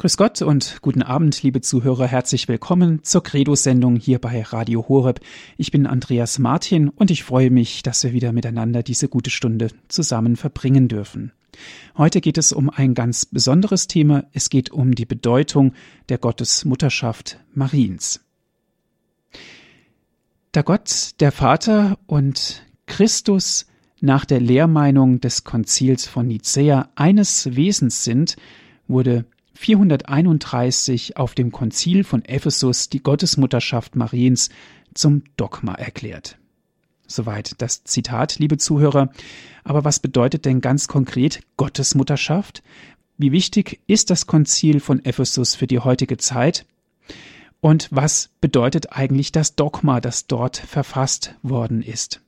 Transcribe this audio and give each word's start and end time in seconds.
Grüß 0.00 0.16
Gott 0.16 0.40
und 0.40 0.78
guten 0.80 1.02
Abend, 1.02 1.42
liebe 1.42 1.60
Zuhörer. 1.60 2.06
Herzlich 2.06 2.48
willkommen 2.48 3.04
zur 3.04 3.22
Credo-Sendung 3.22 3.96
hier 3.96 4.18
bei 4.18 4.40
Radio 4.40 4.88
Horeb. 4.88 5.20
Ich 5.58 5.72
bin 5.72 5.86
Andreas 5.86 6.38
Martin 6.38 6.88
und 6.88 7.10
ich 7.10 7.22
freue 7.22 7.50
mich, 7.50 7.82
dass 7.82 8.02
wir 8.02 8.14
wieder 8.14 8.32
miteinander 8.32 8.82
diese 8.82 9.08
gute 9.08 9.28
Stunde 9.28 9.68
zusammen 9.88 10.36
verbringen 10.36 10.88
dürfen. 10.88 11.32
Heute 11.98 12.22
geht 12.22 12.38
es 12.38 12.50
um 12.52 12.70
ein 12.70 12.94
ganz 12.94 13.26
besonderes 13.26 13.88
Thema. 13.88 14.24
Es 14.32 14.48
geht 14.48 14.70
um 14.70 14.94
die 14.94 15.04
Bedeutung 15.04 15.74
der 16.08 16.16
Gottesmutterschaft 16.16 17.38
Mariens. 17.52 18.24
Da 20.52 20.62
Gott, 20.62 21.10
der 21.20 21.30
Vater 21.30 21.98
und 22.06 22.64
Christus 22.86 23.66
nach 24.00 24.24
der 24.24 24.40
Lehrmeinung 24.40 25.20
des 25.20 25.44
Konzils 25.44 26.06
von 26.06 26.26
Nicäa 26.26 26.88
eines 26.94 27.54
Wesens 27.54 28.02
sind, 28.02 28.36
wurde 28.88 29.26
431 29.60 31.18
auf 31.18 31.34
dem 31.34 31.52
Konzil 31.52 32.02
von 32.02 32.24
Ephesus 32.24 32.88
die 32.88 33.02
Gottesmutterschaft 33.02 33.94
Mariens 33.94 34.48
zum 34.94 35.22
Dogma 35.36 35.74
erklärt. 35.74 36.38
Soweit 37.06 37.60
das 37.60 37.84
Zitat, 37.84 38.38
liebe 38.38 38.56
Zuhörer. 38.56 39.10
Aber 39.62 39.84
was 39.84 39.98
bedeutet 39.98 40.46
denn 40.46 40.62
ganz 40.62 40.88
konkret 40.88 41.42
Gottesmutterschaft? 41.58 42.62
Wie 43.18 43.32
wichtig 43.32 43.82
ist 43.86 44.08
das 44.08 44.26
Konzil 44.26 44.80
von 44.80 45.04
Ephesus 45.04 45.54
für 45.56 45.66
die 45.66 45.80
heutige 45.80 46.16
Zeit? 46.16 46.64
Und 47.60 47.88
was 47.90 48.30
bedeutet 48.40 48.94
eigentlich 48.94 49.30
das 49.30 49.56
Dogma, 49.56 50.00
das 50.00 50.26
dort 50.26 50.56
verfasst 50.56 51.34
worden 51.42 51.82
ist? 51.82 52.22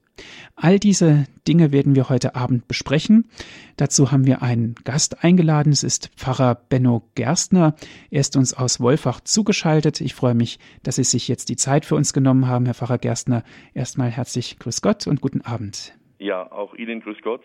All 0.54 0.78
diese 0.78 1.26
Dinge 1.48 1.72
werden 1.72 1.94
wir 1.94 2.08
heute 2.08 2.34
Abend 2.34 2.68
besprechen. 2.68 3.28
Dazu 3.76 4.12
haben 4.12 4.26
wir 4.26 4.42
einen 4.42 4.74
Gast 4.84 5.24
eingeladen. 5.24 5.72
Es 5.72 5.82
ist 5.82 6.10
Pfarrer 6.16 6.54
Benno 6.54 7.02
Gerstner. 7.14 7.74
Er 8.10 8.20
ist 8.20 8.36
uns 8.36 8.54
aus 8.54 8.80
Wolfach 8.80 9.20
zugeschaltet. 9.20 10.00
Ich 10.00 10.14
freue 10.14 10.34
mich, 10.34 10.58
dass 10.82 10.96
Sie 10.96 11.04
sich 11.04 11.28
jetzt 11.28 11.48
die 11.48 11.56
Zeit 11.56 11.84
für 11.84 11.96
uns 11.96 12.12
genommen 12.12 12.46
haben, 12.46 12.66
Herr 12.66 12.74
Pfarrer 12.74 12.98
Gerstner. 12.98 13.42
Erstmal 13.74 14.10
herzlich 14.10 14.58
Grüß 14.58 14.82
Gott 14.82 15.06
und 15.06 15.20
guten 15.20 15.40
Abend. 15.40 15.96
Ja, 16.18 16.50
auch 16.52 16.74
Ihnen 16.74 17.00
Grüß 17.00 17.18
Gott, 17.22 17.44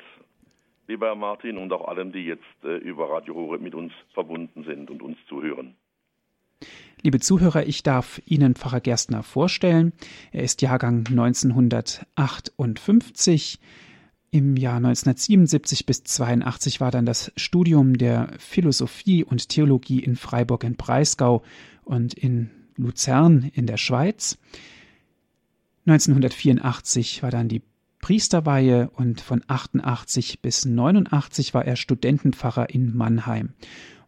lieber 0.88 1.08
Herr 1.08 1.16
Martin, 1.16 1.58
und 1.58 1.74
auch 1.74 1.88
allen, 1.88 2.12
die 2.12 2.26
jetzt 2.26 2.44
äh, 2.64 2.78
über 2.78 3.10
Radio 3.10 3.34
Hore 3.34 3.58
mit 3.58 3.74
uns 3.74 3.92
verbunden 4.14 4.64
sind 4.64 4.92
und 4.92 5.02
uns 5.02 5.18
zuhören. 5.28 5.76
Liebe 7.08 7.22
Zuhörer, 7.22 7.66
ich 7.68 7.84
darf 7.84 8.22
Ihnen 8.26 8.56
Pfarrer 8.56 8.82
Gerstner 8.82 9.24
vorstellen. 9.24 9.94
Er 10.34 10.44
ist 10.44 10.62
Jahrgang 10.62 11.06
1958. 11.08 13.62
Im 14.30 14.58
Jahr 14.58 14.76
1977 14.76 15.86
bis 15.86 16.04
82 16.04 16.82
war 16.82 16.92
dann 16.92 17.06
das 17.06 17.32
Studium 17.38 17.98
der 17.98 18.34
Philosophie 18.40 19.24
und 19.24 19.48
Theologie 19.48 20.04
in 20.04 20.18
Freiburg 20.18 20.66
im 20.66 20.76
Breisgau 20.76 21.44
und 21.86 22.14
in 22.14 22.52
Luzern 22.76 23.50
in 23.54 23.68
der 23.68 23.78
Schweiz. 23.78 24.38
1984 25.86 27.24
war 27.24 27.32
dann 27.32 27.48
die 27.48 27.62
Priesterweihe 28.02 28.90
und 28.90 29.22
von 29.22 29.46
88 29.48 30.42
bis 30.42 30.66
89 30.66 31.54
war 31.54 31.64
er 31.64 31.78
Studentenpfarrer 31.78 32.70
in 32.70 32.98
Mannheim. 32.98 33.54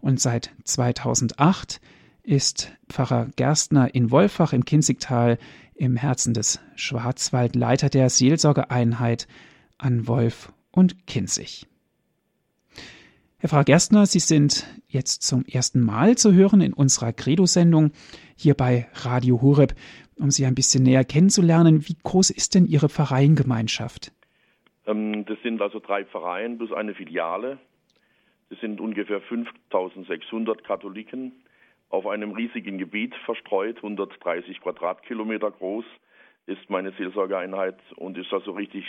Und 0.01 0.19
seit 0.19 0.51
2008 0.65 1.79
ist 2.29 2.77
Pfarrer 2.87 3.27
Gerstner 3.37 3.95
in 3.95 4.11
Wolfach 4.11 4.53
im 4.53 4.63
Kinzigtal 4.63 5.39
im 5.73 5.95
Herzen 5.95 6.35
des 6.35 6.61
Schwarzwald 6.75 7.55
Leiter 7.55 7.89
der 7.89 8.11
Seelsorgeeinheit 8.11 9.27
an 9.79 10.07
Wolf 10.07 10.53
und 10.71 11.07
Kinzig. 11.07 11.65
Herr 13.39 13.49
Pfarrer 13.49 13.63
Gerstner, 13.63 14.05
Sie 14.05 14.19
sind 14.19 14.67
jetzt 14.87 15.23
zum 15.23 15.43
ersten 15.45 15.81
Mal 15.81 16.19
zu 16.19 16.31
hören 16.31 16.61
in 16.61 16.73
unserer 16.73 17.13
Credo-Sendung 17.13 17.93
hier 18.35 18.53
bei 18.53 18.87
Radio 18.93 19.41
Horeb, 19.41 19.73
um 20.17 20.29
Sie 20.29 20.45
ein 20.45 20.53
bisschen 20.53 20.83
näher 20.83 21.05
kennenzulernen. 21.05 21.87
Wie 21.87 21.97
groß 22.03 22.29
ist 22.29 22.53
denn 22.53 22.67
Ihre 22.67 22.89
Pfarreiengemeinschaft? 22.89 24.11
Ähm, 24.85 25.25
das 25.25 25.39
sind 25.41 25.63
also 25.63 25.79
drei 25.79 26.05
Pfarreien 26.05 26.59
plus 26.59 26.71
eine 26.73 26.93
Filiale. 26.93 27.57
Das 28.51 28.59
sind 28.59 28.79
ungefähr 28.79 29.19
5600 29.19 30.63
Katholiken 30.63 31.31
auf 31.89 32.05
einem 32.07 32.31
riesigen 32.31 32.77
Gebiet 32.77 33.15
verstreut, 33.25 33.77
130 33.77 34.61
Quadratkilometer 34.61 35.51
groß, 35.51 35.85
ist 36.45 36.69
meine 36.69 36.91
Seelsorgeeinheit 36.91 37.79
und 37.95 38.17
ist 38.17 38.31
also 38.31 38.51
richtig 38.51 38.85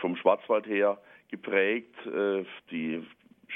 vom 0.00 0.16
Schwarzwald 0.16 0.66
her 0.66 0.98
geprägt. 1.30 1.94
Äh, 2.06 2.44
die 2.70 3.04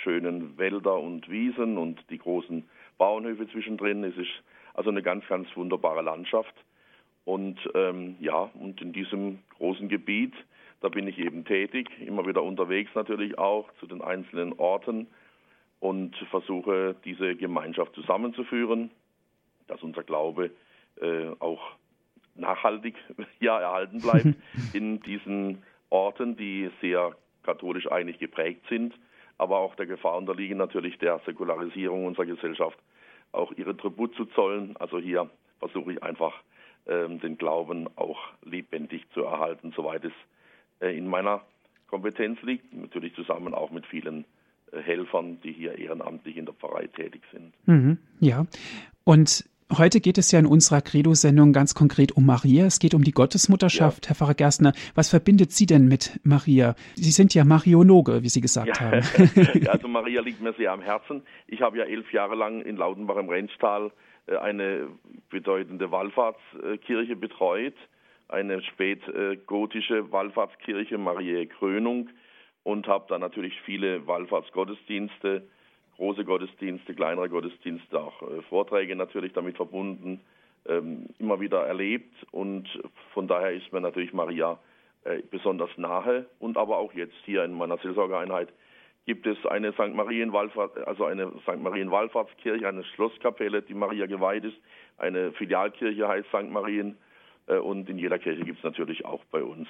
schönen 0.02 0.58
Wälder 0.58 0.98
und 0.98 1.28
Wiesen 1.28 1.78
und 1.78 1.98
die 2.10 2.18
großen 2.18 2.64
Bauernhöfe 2.98 3.48
zwischendrin. 3.48 4.04
Es 4.04 4.16
ist 4.16 4.42
also 4.74 4.90
eine 4.90 5.02
ganz, 5.02 5.26
ganz 5.26 5.48
wunderbare 5.56 6.02
Landschaft. 6.02 6.54
Und 7.24 7.58
ähm, 7.74 8.16
ja, 8.20 8.50
und 8.54 8.80
in 8.80 8.92
diesem 8.92 9.40
großen 9.56 9.88
Gebiet, 9.88 10.34
da 10.80 10.88
bin 10.88 11.08
ich 11.08 11.18
eben 11.18 11.44
tätig, 11.44 11.88
immer 12.00 12.26
wieder 12.26 12.42
unterwegs 12.42 12.90
natürlich 12.94 13.36
auch 13.38 13.68
zu 13.80 13.86
den 13.86 14.02
einzelnen 14.02 14.52
Orten 14.58 15.08
und 15.86 16.16
versuche 16.30 16.96
diese 17.04 17.36
Gemeinschaft 17.36 17.94
zusammenzuführen, 17.94 18.90
dass 19.68 19.80
unser 19.84 20.02
Glaube 20.02 20.50
äh, 21.00 21.28
auch 21.38 21.62
nachhaltig 22.34 22.96
ja, 23.40 23.60
erhalten 23.60 24.00
bleibt 24.00 24.34
in 24.72 25.00
diesen 25.00 25.62
Orten, 25.88 26.36
die 26.36 26.70
sehr 26.80 27.14
katholisch 27.44 27.86
eigentlich 27.90 28.18
geprägt 28.18 28.64
sind, 28.68 28.94
aber 29.38 29.58
auch 29.58 29.76
der 29.76 29.86
Gefahr 29.86 30.16
unterliegen 30.16 30.58
natürlich 30.58 30.98
der 30.98 31.20
Säkularisierung 31.24 32.04
unserer 32.06 32.26
Gesellschaft, 32.26 32.78
auch 33.30 33.52
ihre 33.52 33.76
Tribut 33.76 34.12
zu 34.16 34.24
zollen. 34.26 34.76
Also 34.78 34.98
hier 34.98 35.30
versuche 35.60 35.92
ich 35.92 36.02
einfach 36.02 36.34
ähm, 36.88 37.20
den 37.20 37.38
Glauben 37.38 37.88
auch 37.94 38.18
lebendig 38.42 39.08
zu 39.14 39.22
erhalten, 39.22 39.72
soweit 39.76 40.04
es 40.04 40.12
äh, 40.80 40.98
in 40.98 41.06
meiner 41.06 41.42
Kompetenz 41.86 42.42
liegt, 42.42 42.74
natürlich 42.74 43.14
zusammen 43.14 43.54
auch 43.54 43.70
mit 43.70 43.86
vielen 43.86 44.24
Helfern, 44.82 45.40
die 45.42 45.52
hier 45.52 45.78
ehrenamtlich 45.78 46.36
in 46.36 46.44
der 46.44 46.54
Pfarrei 46.54 46.86
tätig 46.86 47.22
sind. 47.32 47.52
Mhm, 47.66 47.98
ja, 48.20 48.46
und 49.04 49.44
Heute 49.76 50.00
geht 50.00 50.16
es 50.16 50.30
ja 50.30 50.38
in 50.38 50.46
unserer 50.46 50.80
Credo-Sendung 50.80 51.52
ganz 51.52 51.74
konkret 51.74 52.12
um 52.12 52.24
Maria. 52.24 52.66
Es 52.66 52.78
geht 52.78 52.94
um 52.94 53.02
die 53.02 53.10
Gottesmutterschaft. 53.10 54.04
Ja. 54.04 54.10
Herr 54.10 54.14
Pfarrer 54.14 54.34
Gerstner, 54.34 54.72
was 54.94 55.10
verbindet 55.10 55.50
Sie 55.50 55.66
denn 55.66 55.88
mit 55.88 56.20
Maria? 56.22 56.76
Sie 56.94 57.10
sind 57.10 57.34
ja 57.34 57.44
Marionologe, 57.44 58.22
wie 58.22 58.28
Sie 58.28 58.40
gesagt 58.40 58.68
ja. 58.68 58.80
haben. 58.80 59.02
ja, 59.60 59.72
also 59.72 59.88
Maria 59.88 60.20
liegt 60.20 60.40
mir 60.40 60.52
sehr 60.52 60.70
am 60.70 60.82
Herzen. 60.82 61.22
Ich 61.48 61.62
habe 61.62 61.78
ja 61.78 61.84
elf 61.84 62.12
Jahre 62.12 62.36
lang 62.36 62.62
in 62.62 62.76
Lautenbach 62.76 63.16
im 63.16 63.28
Rennstall 63.28 63.90
äh, 64.28 64.36
eine 64.36 64.86
bedeutende 65.30 65.90
Wallfahrtskirche 65.90 67.16
betreut, 67.16 67.74
eine 68.28 68.62
spätgotische 68.62 70.12
Wallfahrtskirche, 70.12 70.96
Mariä 70.96 71.46
Krönung 71.46 72.10
und 72.66 72.88
habe 72.88 73.04
dann 73.08 73.20
natürlich 73.20 73.54
viele 73.60 74.08
Wallfahrtsgottesdienste, 74.08 75.46
große 75.94 76.24
Gottesdienste, 76.24 76.96
kleinere 76.96 77.28
Gottesdienste, 77.28 78.00
auch 78.00 78.20
äh, 78.22 78.42
Vorträge 78.48 78.96
natürlich 78.96 79.32
damit 79.34 79.54
verbunden, 79.54 80.20
ähm, 80.66 81.06
immer 81.20 81.38
wieder 81.38 81.64
erlebt 81.64 82.12
und 82.32 82.68
von 83.14 83.28
daher 83.28 83.52
ist 83.52 83.72
mir 83.72 83.80
natürlich 83.80 84.12
Maria 84.12 84.58
äh, 85.04 85.22
besonders 85.30 85.70
nahe 85.76 86.26
und 86.40 86.56
aber 86.56 86.78
auch 86.78 86.92
jetzt 86.92 87.14
hier 87.24 87.44
in 87.44 87.52
meiner 87.52 87.78
Seelsorgeeinheit 87.78 88.48
gibt 89.06 89.28
es 89.28 89.38
eine 89.46 89.72
St. 89.74 89.94
Marien 89.94 90.32
Wallfahrt, 90.32 90.76
also 90.88 91.04
eine 91.04 91.30
St. 91.42 91.62
Marien 91.62 91.92
Wallfahrtskirche, 91.92 92.66
eine 92.66 92.82
Schlosskapelle, 92.82 93.62
die 93.62 93.74
Maria 93.74 94.06
geweiht 94.06 94.42
ist, 94.42 94.56
eine 94.98 95.30
Filialkirche 95.34 96.08
heißt 96.08 96.26
St. 96.30 96.50
Marien 96.50 96.98
äh, 97.46 97.58
und 97.58 97.88
in 97.88 97.96
jeder 97.96 98.18
Kirche 98.18 98.42
gibt 98.42 98.58
es 98.58 98.64
natürlich 98.64 99.04
auch 99.04 99.24
bei 99.26 99.44
uns 99.44 99.68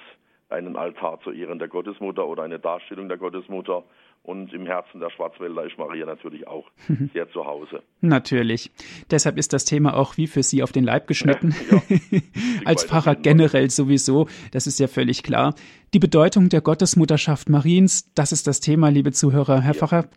einen 0.49 0.75
Altar 0.75 1.19
zu 1.21 1.31
Ehren 1.31 1.59
der 1.59 1.67
Gottesmutter 1.67 2.27
oder 2.27 2.43
eine 2.43 2.59
Darstellung 2.59 3.09
der 3.09 3.17
Gottesmutter. 3.17 3.83
Und 4.23 4.51
im 4.51 4.65
Herzen 4.65 4.99
der 4.99 5.09
Schwarzwälder 5.09 5.63
ist 5.65 5.77
Maria 5.77 6.05
natürlich 6.05 6.47
auch 6.47 6.69
sehr 7.13 7.29
zu 7.29 7.45
Hause. 7.45 7.81
Natürlich. 8.01 8.71
Deshalb 9.09 9.37
ist 9.37 9.53
das 9.53 9.63
Thema 9.63 9.95
auch 9.95 10.17
wie 10.17 10.27
für 10.27 10.43
Sie 10.43 10.63
auf 10.63 10.71
den 10.71 10.83
Leib 10.83 11.07
geschnitten. 11.07 11.55
Ja, 11.71 11.81
Als 12.65 12.85
Pfarrer 12.85 13.15
generell 13.15 13.69
sowieso, 13.69 14.27
das 14.51 14.67
ist 14.67 14.79
ja 14.79 14.87
völlig 14.87 15.23
klar. 15.23 15.53
Die 15.93 15.99
Bedeutung 15.99 16.49
der 16.49 16.61
Gottesmutterschaft 16.61 17.49
Mariens, 17.49 18.13
das 18.13 18.31
ist 18.31 18.47
das 18.47 18.59
Thema, 18.59 18.89
liebe 18.89 19.11
Zuhörer. 19.11 19.61
Herr, 19.61 19.73
ja. 19.73 19.79
Pfarrer, 19.79 20.09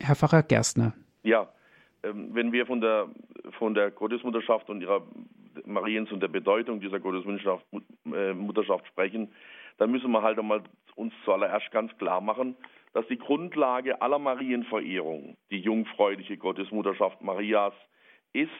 Herr 0.00 0.16
Pfarrer 0.16 0.42
Gerstner. 0.42 0.94
Ja, 1.22 1.48
ähm, 2.02 2.30
wenn 2.32 2.52
wir 2.52 2.66
von 2.66 2.80
der, 2.80 3.08
von 3.58 3.74
der 3.74 3.90
Gottesmutterschaft 3.90 4.68
und 4.70 4.80
ihrer 4.80 5.02
Mariens 5.64 6.10
und 6.12 6.20
der 6.20 6.28
Bedeutung 6.28 6.80
dieser 6.80 7.00
Gottesmutterschaft 7.00 7.64
äh, 8.84 8.88
sprechen, 8.88 9.28
dann 9.78 9.90
müssen 9.90 10.10
wir 10.10 10.22
halt 10.22 10.38
einmal 10.38 10.62
uns 10.94 11.14
zuallererst 11.24 11.70
ganz 11.70 11.96
klar 11.98 12.20
machen, 12.20 12.56
dass 12.92 13.06
die 13.06 13.18
Grundlage 13.18 14.02
aller 14.02 14.18
Marienverehrung 14.18 15.36
die 15.50 15.60
jungfräuliche 15.60 16.36
Gottesmutterschaft 16.36 17.22
Marias 17.22 17.74
ist, 18.32 18.50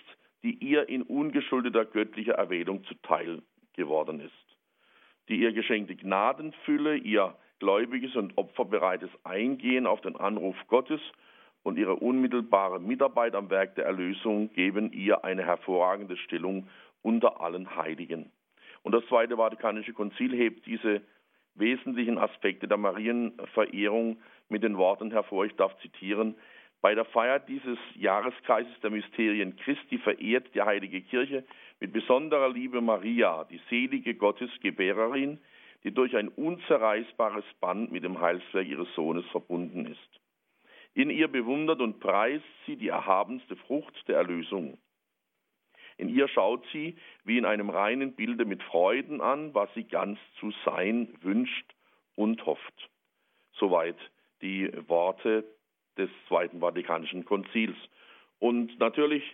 die 0.43 0.55
ihr 0.55 0.89
in 0.89 1.03
ungeschuldeter 1.03 1.85
göttlicher 1.85 2.35
Erwählung 2.35 2.85
zuteil 2.85 3.43
geworden 3.75 4.21
ist. 4.21 4.33
Die 5.29 5.41
ihr 5.41 5.53
geschenkte 5.53 5.97
Gnadenfülle, 5.97 6.97
ihr 6.97 7.35
gläubiges 7.59 8.15
und 8.15 8.39
opferbereites 8.39 9.11
Eingehen 9.25 9.87
auf 9.87 10.01
den 10.01 10.17
Anruf 10.17 10.57
Gottes 10.69 11.01
und 11.65 11.77
ihre 11.77 11.97
unmittelbare 11.97 12.81
Mitarbeit 12.81 13.35
am 13.35 13.51
Werk 13.51 13.75
der 13.75 13.87
Erlösung 13.87 14.53
geben 14.53 14.93
ihr 14.93 15.25
eine 15.25 15.45
hervorragende 15.45 16.17
Stellung 16.17 16.69
unter 17.03 17.41
allen 17.41 17.77
Heiligen. 17.77 18.31
Und 18.83 18.93
das 18.93 19.05
Zweite 19.07 19.37
Vatikanische 19.37 19.93
Konzil 19.93 20.35
hebt 20.35 20.67
diese 20.67 21.03
wesentlichen 21.55 22.19
Aspekte 22.19 22.69
der 22.69 22.77
Marienverehrung 22.77 24.19
mit 24.49 24.63
den 24.63 24.77
Worten 24.77 25.11
hervor, 25.11 25.45
ich 25.45 25.57
darf 25.57 25.77
zitieren, 25.81 26.37
bei 26.81 26.95
der 26.95 27.05
Feier 27.07 27.41
dieses 27.41 27.79
Jahreskreises 27.97 28.73
der 28.83 28.91
Mysterien 28.91 29.57
Christi 29.57 29.99
verehrt 29.99 30.55
die 30.55 30.63
Heilige 30.63 31.01
Kirche 31.01 31.45
mit 31.81 31.93
besonderer 31.93 32.49
Liebe 32.49 32.81
Maria, 32.81 33.45
die 33.45 33.61
selige 33.69 34.15
Gottesgebärerin, 34.15 35.41
die 35.83 35.93
durch 35.93 36.17
ein 36.17 36.29
unzerreißbares 36.29 37.45
Band 37.61 37.91
mit 37.91 38.05
dem 38.05 38.21
Heilswerk 38.21 38.67
ihres 38.67 38.93
Sohnes 38.95 39.27
verbunden 39.27 39.87
ist. 39.87 40.21
In 40.95 41.11
ihr 41.11 41.29
bewundert 41.29 41.81
und 41.81 41.99
preist 41.99 42.45
sie 42.67 42.77
die 42.77 42.89
erhabenste 42.89 43.57
Frucht 43.57 43.95
der 44.07 44.17
Erlösung. 44.17 44.79
In 45.99 46.09
ihr 46.09 46.29
schaut 46.29 46.65
sie 46.73 46.97
wie 47.25 47.39
in 47.39 47.45
einem 47.45 47.71
reinen 47.71 48.15
Bilde 48.15 48.45
mit 48.45 48.63
Freuden 48.63 49.21
an, 49.21 49.53
was 49.53 49.69
sie 49.75 49.85
ganz 49.85 50.19
zu 50.39 50.53
sein 50.65 51.13
wünscht 51.21 51.75
und 52.15 52.47
hofft. 52.47 52.91
Soweit 53.53 53.97
die 54.41 54.71
Worte 54.89 55.45
des 55.97 56.09
Zweiten 56.29 56.61
Vatikanischen 56.61 57.25
Konzils. 57.25 57.77
Und 58.39 58.79
natürlich 58.79 59.25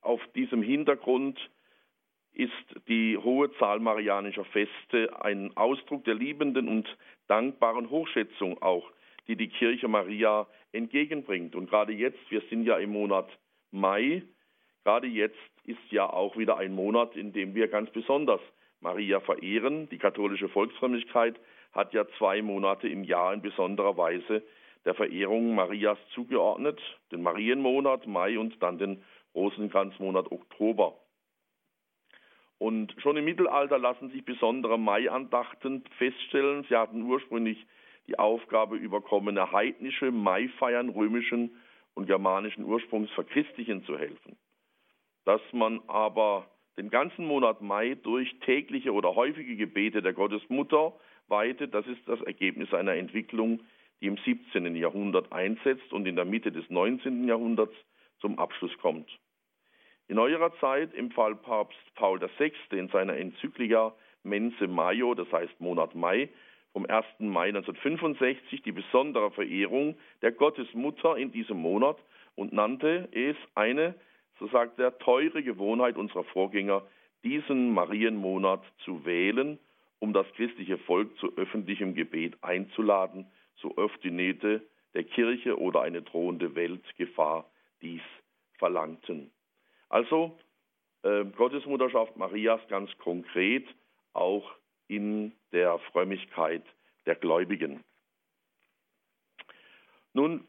auf 0.00 0.20
diesem 0.34 0.62
Hintergrund 0.62 1.38
ist 2.32 2.52
die 2.88 3.18
hohe 3.18 3.52
Zahl 3.58 3.78
marianischer 3.80 4.44
Feste 4.46 5.22
ein 5.22 5.54
Ausdruck 5.56 6.04
der 6.04 6.14
liebenden 6.14 6.68
und 6.68 6.88
dankbaren 7.28 7.90
Hochschätzung 7.90 8.60
auch, 8.62 8.90
die 9.28 9.36
die 9.36 9.48
Kirche 9.48 9.88
Maria 9.88 10.46
entgegenbringt. 10.72 11.54
Und 11.54 11.68
gerade 11.68 11.92
jetzt, 11.92 12.30
wir 12.30 12.40
sind 12.48 12.64
ja 12.64 12.78
im 12.78 12.90
Monat 12.90 13.28
Mai, 13.70 14.22
gerade 14.86 15.08
jetzt 15.08 15.36
ist 15.64 15.90
ja 15.90 16.08
auch 16.08 16.36
wieder 16.36 16.58
ein 16.58 16.72
Monat, 16.72 17.16
in 17.16 17.32
dem 17.32 17.56
wir 17.56 17.66
ganz 17.66 17.90
besonders 17.90 18.40
Maria 18.80 19.18
verehren. 19.18 19.88
Die 19.88 19.98
katholische 19.98 20.48
Volksfrömmigkeit 20.48 21.34
hat 21.72 21.92
ja 21.92 22.06
zwei 22.18 22.40
Monate 22.40 22.86
im 22.86 23.02
Jahr 23.02 23.34
in 23.34 23.42
besonderer 23.42 23.96
Weise 23.96 24.44
der 24.84 24.94
Verehrung 24.94 25.56
Marias 25.56 25.98
zugeordnet, 26.14 26.80
den 27.10 27.22
Marienmonat 27.22 28.06
Mai 28.06 28.38
und 28.38 28.62
dann 28.62 28.78
den 28.78 29.02
Rosenkranzmonat 29.34 30.30
Oktober. 30.30 30.94
Und 32.58 32.94
schon 33.02 33.16
im 33.16 33.24
Mittelalter 33.24 33.80
lassen 33.80 34.10
sich 34.10 34.24
besondere 34.24 34.78
Maiandachten 34.78 35.82
feststellen. 35.98 36.64
Sie 36.68 36.76
hatten 36.76 37.02
ursprünglich 37.02 37.66
die 38.06 38.20
Aufgabe 38.20 38.76
überkommene 38.76 39.50
heidnische 39.50 40.12
Maifeiern 40.12 40.90
römischen 40.90 41.56
und 41.94 42.06
germanischen 42.06 42.64
Ursprungs 42.64 43.10
verchristlichen 43.10 43.84
zu 43.84 43.98
helfen. 43.98 44.38
Dass 45.26 45.40
man 45.52 45.80
aber 45.88 46.46
den 46.78 46.88
ganzen 46.88 47.26
Monat 47.26 47.60
Mai 47.60 47.96
durch 47.96 48.32
tägliche 48.40 48.92
oder 48.92 49.16
häufige 49.16 49.56
Gebete 49.56 50.00
der 50.00 50.12
Gottesmutter 50.12 50.94
weitet, 51.26 51.74
das 51.74 51.84
ist 51.88 52.00
das 52.06 52.20
Ergebnis 52.22 52.72
einer 52.72 52.94
Entwicklung, 52.94 53.60
die 54.00 54.06
im 54.06 54.18
17. 54.24 54.76
Jahrhundert 54.76 55.32
einsetzt 55.32 55.92
und 55.92 56.06
in 56.06 56.14
der 56.14 56.24
Mitte 56.24 56.52
des 56.52 56.70
19. 56.70 57.26
Jahrhunderts 57.26 57.74
zum 58.20 58.38
Abschluss 58.38 58.70
kommt. 58.78 59.10
In 60.06 60.14
neuerer 60.14 60.56
Zeit 60.60 60.94
empfahl 60.94 61.34
Papst 61.34 61.78
Paul 61.96 62.20
VI. 62.20 62.52
in 62.70 62.88
seiner 62.88 63.16
Enzyklika 63.16 63.94
Mense 64.22 64.68
Maio, 64.68 65.14
das 65.14 65.30
heißt 65.32 65.60
Monat 65.60 65.96
Mai, 65.96 66.28
vom 66.72 66.86
1. 66.86 67.04
Mai 67.18 67.48
1965 67.48 68.62
die 68.62 68.70
besondere 68.70 69.32
Verehrung 69.32 69.96
der 70.22 70.30
Gottesmutter 70.30 71.16
in 71.16 71.32
diesem 71.32 71.56
Monat 71.56 71.96
und 72.36 72.52
nannte 72.52 73.08
es 73.10 73.36
eine, 73.56 73.96
so 74.38 74.48
sagt 74.48 74.78
er, 74.78 74.98
teure 74.98 75.42
Gewohnheit 75.42 75.96
unserer 75.96 76.24
Vorgänger, 76.24 76.82
diesen 77.24 77.72
Marienmonat 77.72 78.62
zu 78.84 79.04
wählen, 79.04 79.58
um 79.98 80.12
das 80.12 80.26
christliche 80.34 80.78
Volk 80.78 81.16
zu 81.18 81.36
öffentlichem 81.36 81.94
Gebet 81.94 82.36
einzuladen 82.42 83.26
so 83.60 83.76
oft 83.76 84.02
die 84.04 84.10
Nähte 84.10 84.66
der 84.94 85.04
Kirche 85.04 85.58
oder 85.58 85.82
eine 85.82 86.02
drohende 86.02 86.54
Weltgefahr 86.54 87.50
dies 87.82 88.02
verlangten. 88.58 89.30
Also 89.88 90.38
äh, 91.02 91.24
Gottesmutterschaft 91.24 92.16
Marias 92.16 92.60
ganz 92.68 92.90
konkret 92.98 93.66
auch 94.12 94.50
in 94.88 95.32
der 95.52 95.78
Frömmigkeit 95.90 96.64
der 97.06 97.16
Gläubigen. 97.16 97.84
Nun, 100.12 100.46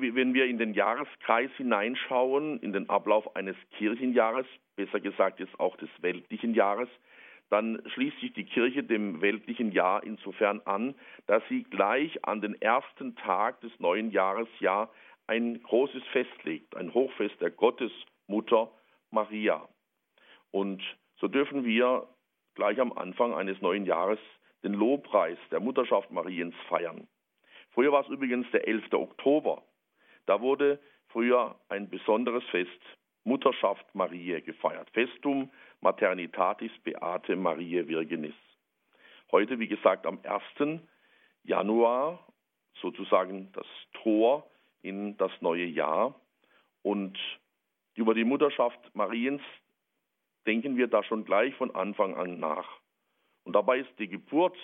wenn 0.00 0.34
wir 0.34 0.46
in 0.46 0.58
den 0.58 0.74
Jahreskreis 0.74 1.50
hineinschauen, 1.56 2.58
in 2.60 2.72
den 2.72 2.88
Ablauf 2.88 3.36
eines 3.36 3.56
Kirchenjahres, 3.76 4.46
besser 4.76 5.00
gesagt 5.00 5.40
jetzt 5.40 5.58
auch 5.58 5.76
des 5.76 5.90
weltlichen 6.00 6.54
Jahres, 6.54 6.88
dann 7.50 7.80
schließt 7.86 8.20
sich 8.20 8.32
die 8.32 8.44
Kirche 8.44 8.82
dem 8.82 9.20
weltlichen 9.20 9.70
Jahr 9.72 10.02
insofern 10.02 10.60
an, 10.64 10.94
dass 11.26 11.42
sie 11.48 11.62
gleich 11.64 12.24
an 12.24 12.40
den 12.40 12.60
ersten 12.60 13.14
Tag 13.16 13.60
des 13.60 13.72
neuen 13.78 14.10
Jahres 14.10 14.48
ja 14.58 14.88
ein 15.26 15.62
großes 15.62 16.02
Fest 16.12 16.44
legt, 16.44 16.76
ein 16.76 16.92
Hochfest 16.92 17.40
der 17.40 17.50
Gottesmutter 17.50 18.70
Maria. 19.10 19.68
Und 20.50 20.82
so 21.20 21.28
dürfen 21.28 21.64
wir 21.64 22.08
gleich 22.54 22.80
am 22.80 22.92
Anfang 22.92 23.34
eines 23.34 23.60
neuen 23.60 23.86
Jahres 23.86 24.18
den 24.64 24.74
Lobpreis 24.74 25.38
der 25.50 25.60
Mutterschaft 25.60 26.10
Mariens 26.10 26.54
feiern. 26.68 27.06
Früher 27.70 27.92
war 27.92 28.02
es 28.02 28.08
übrigens 28.08 28.50
der 28.52 28.66
11. 28.66 28.92
Oktober. 28.92 29.62
Da 30.26 30.40
wurde 30.40 30.78
früher 31.08 31.56
ein 31.68 31.88
besonderes 31.88 32.44
Fest 32.50 32.70
Mutterschaft 33.24 33.86
Mariä 33.94 34.40
gefeiert. 34.40 34.90
Festum 34.90 35.50
Maternitatis 35.80 36.72
Beate 36.84 37.34
Mariae 37.36 37.88
Virginis. 37.88 38.34
Heute, 39.32 39.58
wie 39.58 39.66
gesagt, 39.66 40.06
am 40.06 40.20
1. 40.22 40.80
Januar 41.42 42.24
sozusagen 42.80 43.50
das 43.52 43.66
Tor 44.02 44.48
in 44.82 45.16
das 45.16 45.32
neue 45.40 45.64
Jahr. 45.64 46.14
Und 46.82 47.18
über 47.94 48.14
die 48.14 48.24
Mutterschaft 48.24 48.78
Mariens 48.94 49.42
denken 50.46 50.76
wir 50.76 50.86
da 50.86 51.02
schon 51.02 51.24
gleich 51.24 51.54
von 51.54 51.74
Anfang 51.74 52.14
an 52.14 52.38
nach. 52.38 52.68
Und 53.44 53.54
dabei 53.54 53.78
ist 53.78 53.98
die 53.98 54.08
Geburt, 54.08 54.56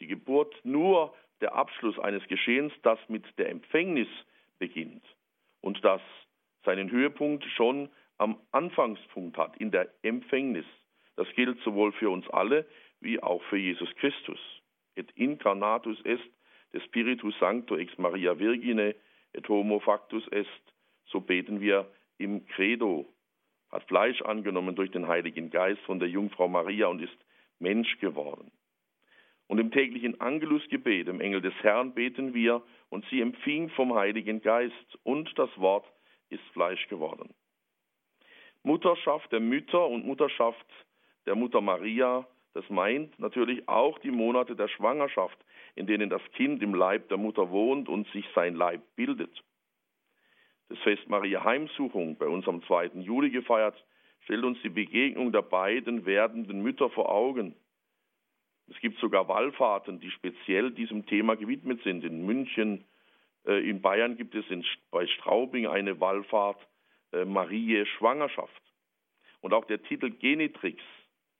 die 0.00 0.06
Geburt 0.06 0.54
nur 0.64 1.14
der 1.40 1.54
Abschluss 1.54 1.98
eines 1.98 2.26
Geschehens, 2.28 2.72
das 2.82 2.98
mit 3.08 3.24
der 3.38 3.48
Empfängnis 3.48 4.08
beginnt 4.58 5.04
und 5.60 5.82
das 5.84 6.00
seinen 6.64 6.90
Höhepunkt 6.90 7.44
schon 7.56 7.88
am 8.18 8.38
Anfangspunkt 8.50 9.36
hat, 9.38 9.56
in 9.58 9.70
der 9.70 9.88
Empfängnis. 10.02 10.66
Das 11.16 11.28
gilt 11.34 11.58
sowohl 11.62 11.92
für 11.92 12.10
uns 12.10 12.28
alle 12.30 12.66
wie 13.00 13.22
auch 13.22 13.42
für 13.44 13.56
Jesus 13.56 13.88
Christus. 13.96 14.40
Et 14.96 15.10
incarnatus 15.12 16.00
est 16.04 16.22
de 16.72 16.80
Spiritus 16.80 17.38
Sancto 17.38 17.76
ex 17.76 17.96
Maria 17.98 18.38
Virgine 18.38 18.94
et 19.32 19.48
homo 19.48 19.78
factus 19.80 20.26
est, 20.28 20.74
so 21.06 21.20
beten 21.20 21.60
wir 21.60 21.90
im 22.18 22.46
Credo, 22.46 23.06
hat 23.70 23.84
Fleisch 23.84 24.20
angenommen 24.22 24.74
durch 24.74 24.90
den 24.90 25.06
Heiligen 25.06 25.50
Geist 25.50 25.80
von 25.82 26.00
der 26.00 26.08
Jungfrau 26.08 26.48
Maria 26.48 26.88
und 26.88 27.00
ist 27.00 27.16
Mensch 27.60 27.98
geworden. 27.98 28.50
Und 29.48 29.58
im 29.58 29.70
täglichen 29.70 30.20
Angelusgebet, 30.20 31.08
im 31.08 31.20
Engel 31.20 31.40
des 31.40 31.54
Herrn, 31.62 31.94
beten 31.94 32.34
wir, 32.34 32.62
und 32.90 33.04
sie 33.10 33.20
empfing 33.20 33.70
vom 33.70 33.94
Heiligen 33.94 34.40
Geist, 34.40 34.98
und 35.02 35.36
das 35.38 35.50
Wort 35.58 35.86
ist 36.28 36.42
Fleisch 36.52 36.86
geworden. 36.88 37.34
Mutterschaft 38.62 39.32
der 39.32 39.40
Mütter 39.40 39.86
und 39.86 40.06
Mutterschaft 40.06 40.66
der 41.26 41.34
Mutter 41.34 41.60
Maria, 41.60 42.26
das 42.52 42.68
meint 42.68 43.18
natürlich 43.18 43.68
auch 43.68 43.98
die 44.00 44.10
Monate 44.10 44.54
der 44.54 44.68
Schwangerschaft, 44.68 45.38
in 45.74 45.86
denen 45.86 46.10
das 46.10 46.22
Kind 46.32 46.62
im 46.62 46.74
Leib 46.74 47.08
der 47.08 47.18
Mutter 47.18 47.50
wohnt 47.50 47.88
und 47.88 48.06
sich 48.08 48.26
sein 48.34 48.54
Leib 48.54 48.82
bildet. 48.96 49.42
Das 50.68 50.78
Fest 50.80 51.08
Maria 51.08 51.44
Heimsuchung, 51.44 52.18
bei 52.18 52.26
uns 52.26 52.46
am 52.46 52.62
2. 52.62 52.90
Juli 52.96 53.30
gefeiert, 53.30 53.82
stellt 54.24 54.44
uns 54.44 54.60
die 54.62 54.68
Begegnung 54.68 55.32
der 55.32 55.42
beiden 55.42 56.04
werdenden 56.04 56.62
Mütter 56.62 56.90
vor 56.90 57.10
Augen. 57.10 57.54
Es 58.70 58.78
gibt 58.80 58.98
sogar 58.98 59.28
Wallfahrten, 59.28 60.00
die 60.00 60.10
speziell 60.10 60.70
diesem 60.70 61.06
Thema 61.06 61.36
gewidmet 61.36 61.82
sind. 61.82 62.04
In 62.04 62.26
München, 62.26 62.84
äh, 63.46 63.68
in 63.68 63.80
Bayern 63.80 64.16
gibt 64.16 64.34
es 64.34 64.48
in, 64.50 64.64
bei 64.90 65.06
Straubing 65.06 65.66
eine 65.66 66.00
Wallfahrt 66.00 66.66
äh, 67.12 67.24
Marie 67.24 67.84
Schwangerschaft. 67.86 68.62
Und 69.40 69.54
auch 69.54 69.64
der 69.64 69.82
Titel 69.82 70.10
Genitrix, 70.10 70.82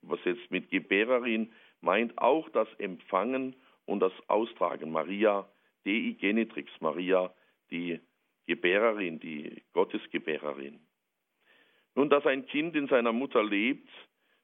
was 0.01 0.19
jetzt 0.25 0.49
mit 0.49 0.69
Gebärerin 0.69 1.51
meint 1.81 2.17
auch 2.17 2.49
das 2.49 2.67
Empfangen 2.77 3.55
und 3.85 3.99
das 3.99 4.13
Austragen. 4.27 4.91
Maria 4.91 5.47
Dei 5.85 6.15
Genitrix, 6.19 6.71
Maria 6.81 7.33
die 7.71 7.99
Gebärerin, 8.47 9.19
die 9.19 9.63
Gottesgebärerin. 9.73 10.79
Nun, 11.95 12.09
dass 12.09 12.25
ein 12.25 12.45
Kind 12.47 12.75
in 12.75 12.87
seiner 12.87 13.13
Mutter 13.13 13.43
lebt, 13.43 13.89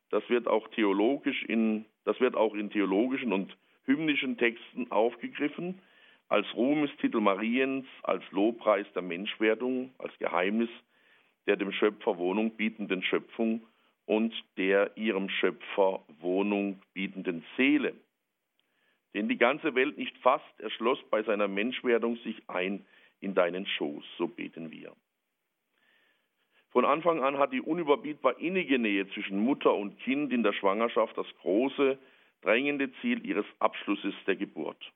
das 0.10 0.28
wird 0.30 0.48
auch 0.48 0.68
theologisch 0.70 1.44
in, 1.44 1.86
das 2.06 2.20
wird 2.20 2.36
auch 2.36 2.54
in 2.54 2.70
theologischen 2.70 3.34
und 3.34 3.56
hymnischen 3.86 4.38
Texten 4.38 4.92
aufgegriffen. 4.92 5.80
als 6.28 6.48
Ruhmestitel 6.56 7.20
Mariens, 7.20 7.86
als 8.02 8.24
Lobpreis 8.32 8.88
der 8.94 9.04
Menschwerdung, 9.04 9.94
als 10.00 10.18
Geheimnis 10.18 10.70
der 11.46 11.56
dem 11.56 11.72
Schöpfer 11.72 12.18
Wohnung 12.18 12.52
bietenden 12.52 13.04
Schöpfung 13.04 13.62
und 14.06 14.34
der 14.58 14.98
ihrem 14.98 15.30
Schöpfer 15.30 16.04
Wohnung 16.20 16.82
bietenden 16.94 17.44
Seele. 17.56 17.94
Den 19.14 19.30
die 19.30 19.38
ganze 19.38 19.76
Welt 19.76 19.98
nicht 19.98 20.18
fasst, 20.18 20.60
er 20.60 20.70
schloss 20.72 21.00
bei 21.10 21.24
seiner 21.24 21.48
Menschwerdung 21.48 22.18
sich 22.18 22.42
ein 22.48 22.86
in 23.22 23.34
deinen 23.34 23.66
Schoß, 23.66 24.04
so 24.18 24.28
beten 24.28 24.72
wir. 24.72 24.94
Von 26.76 26.84
Anfang 26.84 27.24
an 27.24 27.38
hat 27.38 27.54
die 27.54 27.62
unüberbietbar 27.62 28.38
innige 28.38 28.78
Nähe 28.78 29.08
zwischen 29.12 29.40
Mutter 29.40 29.74
und 29.74 29.98
Kind 30.00 30.34
in 30.34 30.44
der 30.44 30.52
Schwangerschaft 30.52 31.18
das 31.18 31.26
große, 31.40 31.98
drängende 32.42 32.92
Ziel 33.00 33.26
ihres 33.26 33.46
Abschlusses 33.60 34.14
der 34.28 34.36
Geburt. 34.36 34.92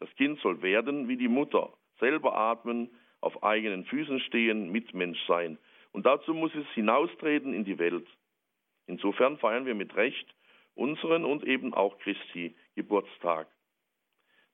Das 0.00 0.14
Kind 0.16 0.38
soll 0.40 0.60
werden 0.60 1.08
wie 1.08 1.16
die 1.16 1.28
Mutter, 1.28 1.72
selber 1.98 2.36
atmen, 2.36 2.90
auf 3.22 3.42
eigenen 3.42 3.86
Füßen 3.86 4.20
stehen, 4.20 4.70
Mitmensch 4.70 5.18
sein. 5.26 5.56
Und 5.92 6.04
dazu 6.04 6.34
muss 6.34 6.54
es 6.54 6.68
hinaustreten 6.74 7.54
in 7.54 7.64
die 7.64 7.78
Welt. 7.78 8.06
Insofern 8.86 9.38
feiern 9.38 9.64
wir 9.64 9.74
mit 9.74 9.96
Recht 9.96 10.26
unseren 10.74 11.24
und 11.24 11.42
eben 11.44 11.72
auch 11.72 11.96
Christi 12.00 12.54
Geburtstag. 12.74 13.48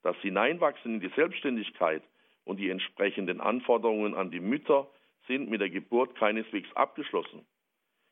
Das 0.04 0.14
Hineinwachsen 0.18 0.94
in 0.94 1.00
die 1.00 1.12
Selbstständigkeit 1.16 2.04
und 2.44 2.58
die 2.58 2.70
entsprechenden 2.70 3.40
Anforderungen 3.40 4.14
an 4.14 4.30
die 4.30 4.38
Mütter 4.38 4.88
sind 5.30 5.48
mit 5.48 5.60
der 5.60 5.70
Geburt 5.70 6.16
keineswegs 6.16 6.68
abgeschlossen. 6.74 7.46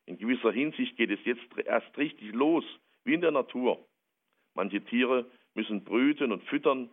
In 0.07 0.19
gewisser 0.19 0.53
Hinsicht 0.53 0.97
geht 0.97 1.11
es 1.11 1.19
jetzt 1.25 1.43
erst 1.67 1.99
richtig 1.99 2.33
los, 2.33 2.65
wie 3.03 3.15
in 3.15 3.21
der 3.21 3.33
Natur. 3.33 3.85
Manche 4.55 4.81
Tiere 4.85 5.27
müssen 5.55 5.83
brüten 5.83 6.31
und 6.31 6.45
füttern. 6.45 6.89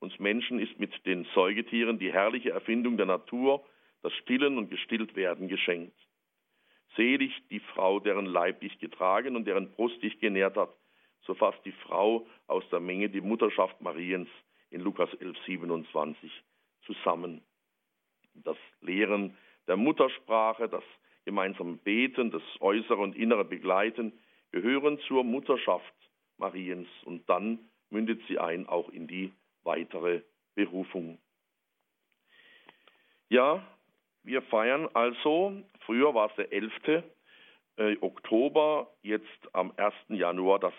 Uns 0.00 0.18
Menschen 0.18 0.58
ist 0.58 0.76
mit 0.80 1.06
den 1.06 1.24
Säugetieren 1.36 2.00
die 2.00 2.12
herrliche 2.12 2.50
Erfindung 2.50 2.96
der 2.96 3.06
Natur, 3.06 3.64
das 4.02 4.12
Stillen 4.14 4.58
und 4.58 4.70
Gestilltwerden 4.70 5.46
geschenkt. 5.46 5.96
Selig 6.96 7.32
die 7.50 7.60
Frau, 7.60 8.00
deren 8.00 8.26
Leib 8.26 8.60
dich 8.62 8.76
getragen 8.80 9.36
und 9.36 9.44
deren 9.44 9.70
Brust 9.70 10.02
dich 10.02 10.18
genährt 10.18 10.56
hat. 10.56 10.74
So 11.22 11.34
fasst 11.34 11.64
die 11.64 11.78
Frau 11.86 12.26
aus 12.48 12.64
der 12.70 12.80
Menge 12.80 13.08
die 13.08 13.20
Mutterschaft 13.20 13.80
Mariens 13.80 14.28
in 14.70 14.80
Lukas 14.80 15.14
11, 15.20 15.36
27 15.46 16.32
zusammen. 16.86 17.42
Das 18.34 18.56
Lehren 18.80 19.36
der 19.66 19.76
Muttersprache, 19.76 20.68
das 20.68 20.84
gemeinsame 21.24 21.76
Beten, 21.76 22.30
das 22.30 22.42
äußere 22.60 22.96
und 22.96 23.16
innere 23.16 23.44
Begleiten 23.44 24.12
gehören 24.52 24.98
zur 25.06 25.24
Mutterschaft 25.24 25.94
Mariens 26.38 26.88
und 27.04 27.28
dann 27.28 27.58
mündet 27.90 28.20
sie 28.28 28.38
ein 28.38 28.68
auch 28.68 28.88
in 28.88 29.06
die 29.06 29.32
weitere 29.62 30.22
Berufung. 30.54 31.18
Ja, 33.28 33.64
wir 34.22 34.42
feiern 34.42 34.88
also, 34.94 35.62
früher 35.86 36.14
war 36.14 36.30
es 36.30 36.36
der 36.36 36.52
11. 36.52 37.04
Äh, 37.76 37.96
Oktober, 38.00 38.92
jetzt 39.02 39.48
am 39.52 39.72
1. 39.76 39.94
Januar 40.08 40.58
das 40.58 40.74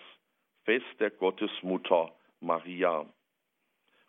Fest 0.64 0.84
der 1.00 1.10
Gottesmutter 1.10 2.14
Maria. 2.40 3.06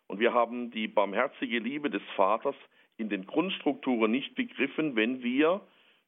Und 0.06 0.20
wir 0.20 0.34
haben 0.34 0.70
die 0.70 0.86
barmherzige 0.86 1.58
Liebe 1.58 1.88
des 1.88 2.02
Vaters 2.16 2.56
in 2.96 3.08
den 3.08 3.26
Grundstrukturen 3.26 4.10
nicht 4.10 4.34
begriffen, 4.34 4.96
wenn 4.96 5.22
wir 5.22 5.60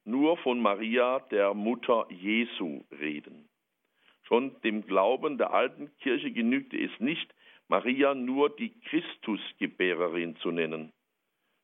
nur 0.04 0.36
von 0.38 0.60
Maria, 0.60 1.20
der 1.30 1.54
Mutter 1.54 2.06
Jesu, 2.10 2.84
reden. 3.00 3.48
Schon 4.22 4.60
dem 4.62 4.86
Glauben 4.86 5.38
der 5.38 5.52
alten 5.52 5.90
Kirche 5.98 6.30
genügte 6.30 6.78
es 6.78 6.90
nicht, 7.00 7.32
Maria 7.68 8.14
nur 8.14 8.50
die 8.50 8.72
Christusgebärerin 8.82 10.36
zu 10.36 10.50
nennen. 10.50 10.92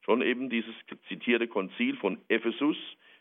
Schon 0.05 0.23
eben 0.23 0.51
dieses 0.51 0.75
zitierte 1.09 1.47
Konzil 1.47 1.97
von 1.97 2.19
Ephesus 2.29 2.77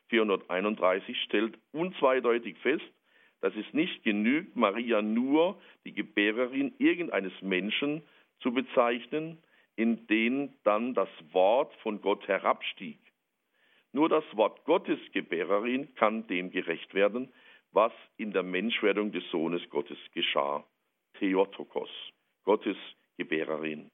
431 0.09 1.21
stellt 1.23 1.57
unzweideutig 1.71 2.57
fest, 2.57 2.83
dass 3.41 3.55
es 3.55 3.71
nicht 3.73 4.03
genügt, 4.03 4.55
Maria 4.55 5.01
nur 5.01 5.59
die 5.85 5.93
Gebärerin 5.93 6.73
irgendeines 6.79 7.33
Menschen 7.41 8.03
zu 8.39 8.51
bezeichnen, 8.51 9.37
in 9.81 10.05
denen 10.05 10.53
dann 10.63 10.93
das 10.93 11.09
Wort 11.31 11.73
von 11.77 12.01
Gott 12.01 12.27
herabstieg. 12.27 12.99
Nur 13.93 14.09
das 14.09 14.23
Wort 14.33 14.63
Gottes 14.65 14.99
Gebärerin 15.11 15.95
kann 15.95 16.27
dem 16.27 16.51
gerecht 16.51 16.93
werden, 16.93 17.33
was 17.71 17.91
in 18.15 18.31
der 18.31 18.43
Menschwerdung 18.43 19.11
des 19.11 19.27
Sohnes 19.31 19.67
Gottes 19.71 19.97
geschah. 20.13 20.63
Theotokos, 21.17 21.89
Gottes 22.43 22.77
Gebärerin. 23.17 23.89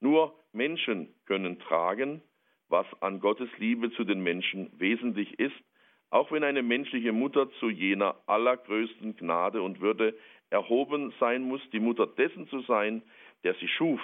Nur 0.00 0.34
Menschen 0.52 1.14
können 1.26 1.60
tragen, 1.60 2.20
was 2.68 2.86
an 3.00 3.20
Gottes 3.20 3.50
Liebe 3.58 3.92
zu 3.92 4.02
den 4.02 4.20
Menschen 4.20 4.68
wesentlich 4.80 5.38
ist, 5.38 5.62
auch 6.10 6.32
wenn 6.32 6.42
eine 6.42 6.64
menschliche 6.64 7.12
Mutter 7.12 7.48
zu 7.60 7.70
jener 7.70 8.16
allergrößten 8.26 9.14
Gnade 9.16 9.62
und 9.62 9.80
Würde 9.80 10.18
erhoben 10.50 11.14
sein 11.20 11.42
muss, 11.42 11.62
die 11.70 11.78
Mutter 11.78 12.08
dessen 12.08 12.48
zu 12.48 12.62
sein, 12.62 13.00
der 13.44 13.54
sie 13.54 13.68
schuf 13.68 14.00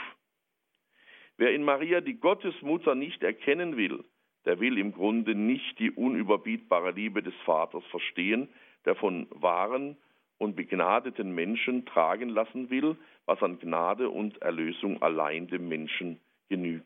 Wer 1.41 1.55
in 1.55 1.65
Maria 1.65 2.03
die 2.03 2.21
Gottesmutter 2.21 2.95
nicht 2.95 3.23
erkennen 3.23 3.79
will, 3.79 4.05
der 4.45 4.61
will 4.61 4.77
im 4.77 4.93
Grunde 4.93 5.35
nicht 5.35 5.79
die 5.79 5.91
unüberbietbare 5.91 6.91
Liebe 6.91 7.23
des 7.23 7.33
Vaters 7.47 7.83
verstehen, 7.87 8.51
der 8.85 8.95
von 8.95 9.27
wahren 9.31 9.97
und 10.37 10.55
begnadeten 10.55 11.35
Menschen 11.35 11.87
tragen 11.87 12.29
lassen 12.29 12.69
will, 12.69 12.95
was 13.25 13.43
an 13.43 13.59
Gnade 13.59 14.11
und 14.11 14.37
Erlösung 14.43 15.01
allein 15.01 15.47
dem 15.47 15.67
Menschen 15.67 16.21
genügt. 16.51 16.85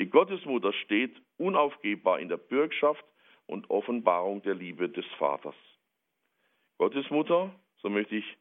Die 0.00 0.10
Gottesmutter 0.10 0.72
steht 0.72 1.14
unaufgebbar 1.36 2.18
in 2.18 2.28
der 2.28 2.38
Bürgschaft 2.38 3.04
und 3.46 3.70
Offenbarung 3.70 4.42
der 4.42 4.56
Liebe 4.56 4.88
des 4.88 5.06
Vaters. 5.16 5.54
Gottesmutter, 6.78 7.54
so 7.76 7.88
möchte 7.88 8.16
ich 8.16 8.36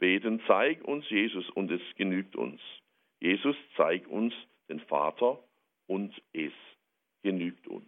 beten, 0.00 0.42
zeig 0.48 0.82
uns 0.82 1.08
Jesus 1.08 1.48
und 1.50 1.70
es 1.70 1.82
genügt 1.94 2.34
uns. 2.34 2.60
Jesus, 3.20 3.54
zeig 3.76 4.08
uns 4.08 4.34
den 4.68 4.80
Vater 4.80 5.38
und 5.86 6.14
es 6.32 6.52
genügt 7.22 7.66
uns. 7.66 7.84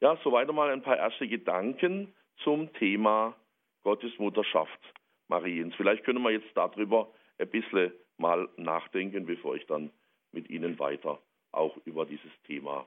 Ja, 0.00 0.18
soweit 0.22 0.48
einmal 0.48 0.70
ein 0.70 0.82
paar 0.82 0.96
erste 0.96 1.26
Gedanken 1.26 2.14
zum 2.42 2.72
Thema 2.74 3.34
Gottesmutterschaft 3.82 4.80
Mariens. 5.28 5.74
Vielleicht 5.76 6.04
können 6.04 6.22
wir 6.22 6.30
jetzt 6.30 6.54
darüber 6.54 7.12
ein 7.38 7.48
bisschen 7.48 7.92
mal 8.18 8.48
nachdenken, 8.56 9.26
bevor 9.26 9.56
ich 9.56 9.66
dann 9.66 9.90
mit 10.32 10.50
Ihnen 10.50 10.78
weiter 10.78 11.20
auch 11.52 11.76
über 11.84 12.04
dieses 12.04 12.32
Thema 12.46 12.86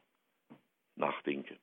nachdenke. 0.95 1.57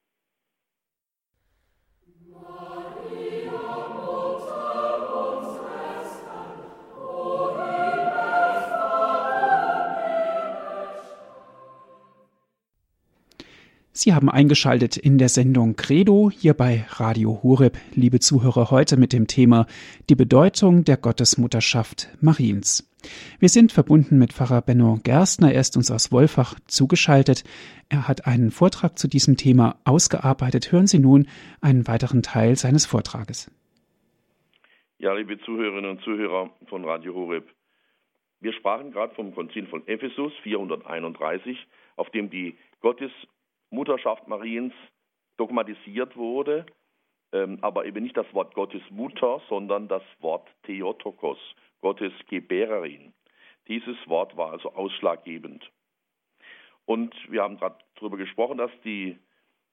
Sie 13.96 14.12
haben 14.12 14.28
eingeschaltet 14.28 14.96
in 14.96 15.18
der 15.18 15.28
Sendung 15.28 15.76
Credo 15.76 16.28
hier 16.28 16.54
bei 16.54 16.84
Radio 16.88 17.38
Horeb, 17.44 17.78
liebe 17.94 18.18
Zuhörer, 18.18 18.72
heute 18.72 18.96
mit 18.96 19.12
dem 19.12 19.28
Thema 19.28 19.66
die 20.10 20.16
Bedeutung 20.16 20.82
der 20.82 20.96
Gottesmutterschaft 20.96 22.08
Mariens. 22.20 22.92
Wir 23.38 23.48
sind 23.48 23.70
verbunden 23.70 24.18
mit 24.18 24.32
Pfarrer 24.32 24.62
Benno 24.62 24.98
Gerstner, 25.04 25.52
er 25.52 25.60
ist 25.60 25.76
uns 25.76 25.92
aus 25.92 26.10
Wolfach 26.10 26.58
zugeschaltet. 26.66 27.44
Er 27.88 28.08
hat 28.08 28.26
einen 28.26 28.50
Vortrag 28.50 28.98
zu 28.98 29.06
diesem 29.06 29.36
Thema 29.36 29.76
ausgearbeitet. 29.84 30.72
Hören 30.72 30.88
Sie 30.88 30.98
nun 30.98 31.28
einen 31.60 31.86
weiteren 31.86 32.24
Teil 32.24 32.56
seines 32.56 32.86
Vortrages. 32.86 33.48
Ja, 34.98 35.14
liebe 35.14 35.38
Zuhörerinnen 35.38 35.92
und 35.92 36.02
Zuhörer 36.02 36.50
von 36.66 36.84
Radio 36.84 37.14
Horeb, 37.14 37.48
wir 38.40 38.54
sprachen 38.54 38.90
gerade 38.90 39.14
vom 39.14 39.32
Konzil 39.36 39.68
von 39.68 39.86
Ephesus 39.86 40.32
431, 40.42 41.56
auf 41.94 42.10
dem 42.10 42.28
die 42.28 42.58
Gottes 42.80 43.12
Mutterschaft 43.74 44.28
Mariens 44.28 44.72
dogmatisiert 45.36 46.16
wurde, 46.16 46.66
ähm, 47.32 47.58
aber 47.62 47.84
eben 47.86 48.02
nicht 48.02 48.16
das 48.16 48.32
Wort 48.32 48.54
Gottes 48.54 48.82
Mutter, 48.90 49.40
sondern 49.48 49.88
das 49.88 50.02
Wort 50.20 50.48
Theotokos, 50.64 51.38
Gottes 51.80 52.12
Gebärerin. 52.28 53.12
Dieses 53.68 53.96
Wort 54.06 54.36
war 54.36 54.52
also 54.52 54.72
ausschlaggebend. 54.74 55.70
Und 56.86 57.14
wir 57.30 57.42
haben 57.42 57.56
gerade 57.58 57.78
darüber 57.96 58.16
gesprochen, 58.16 58.58
dass 58.58 58.70
die 58.84 59.18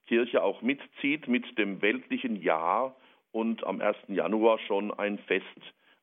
Kirche 0.06 0.42
auch 0.42 0.62
mitzieht 0.62 1.28
mit 1.28 1.58
dem 1.58 1.80
weltlichen 1.82 2.36
Jahr 2.36 2.96
und 3.30 3.64
am 3.64 3.80
1. 3.80 3.96
Januar 4.08 4.58
schon 4.60 4.92
ein 4.92 5.18
Fest 5.20 5.46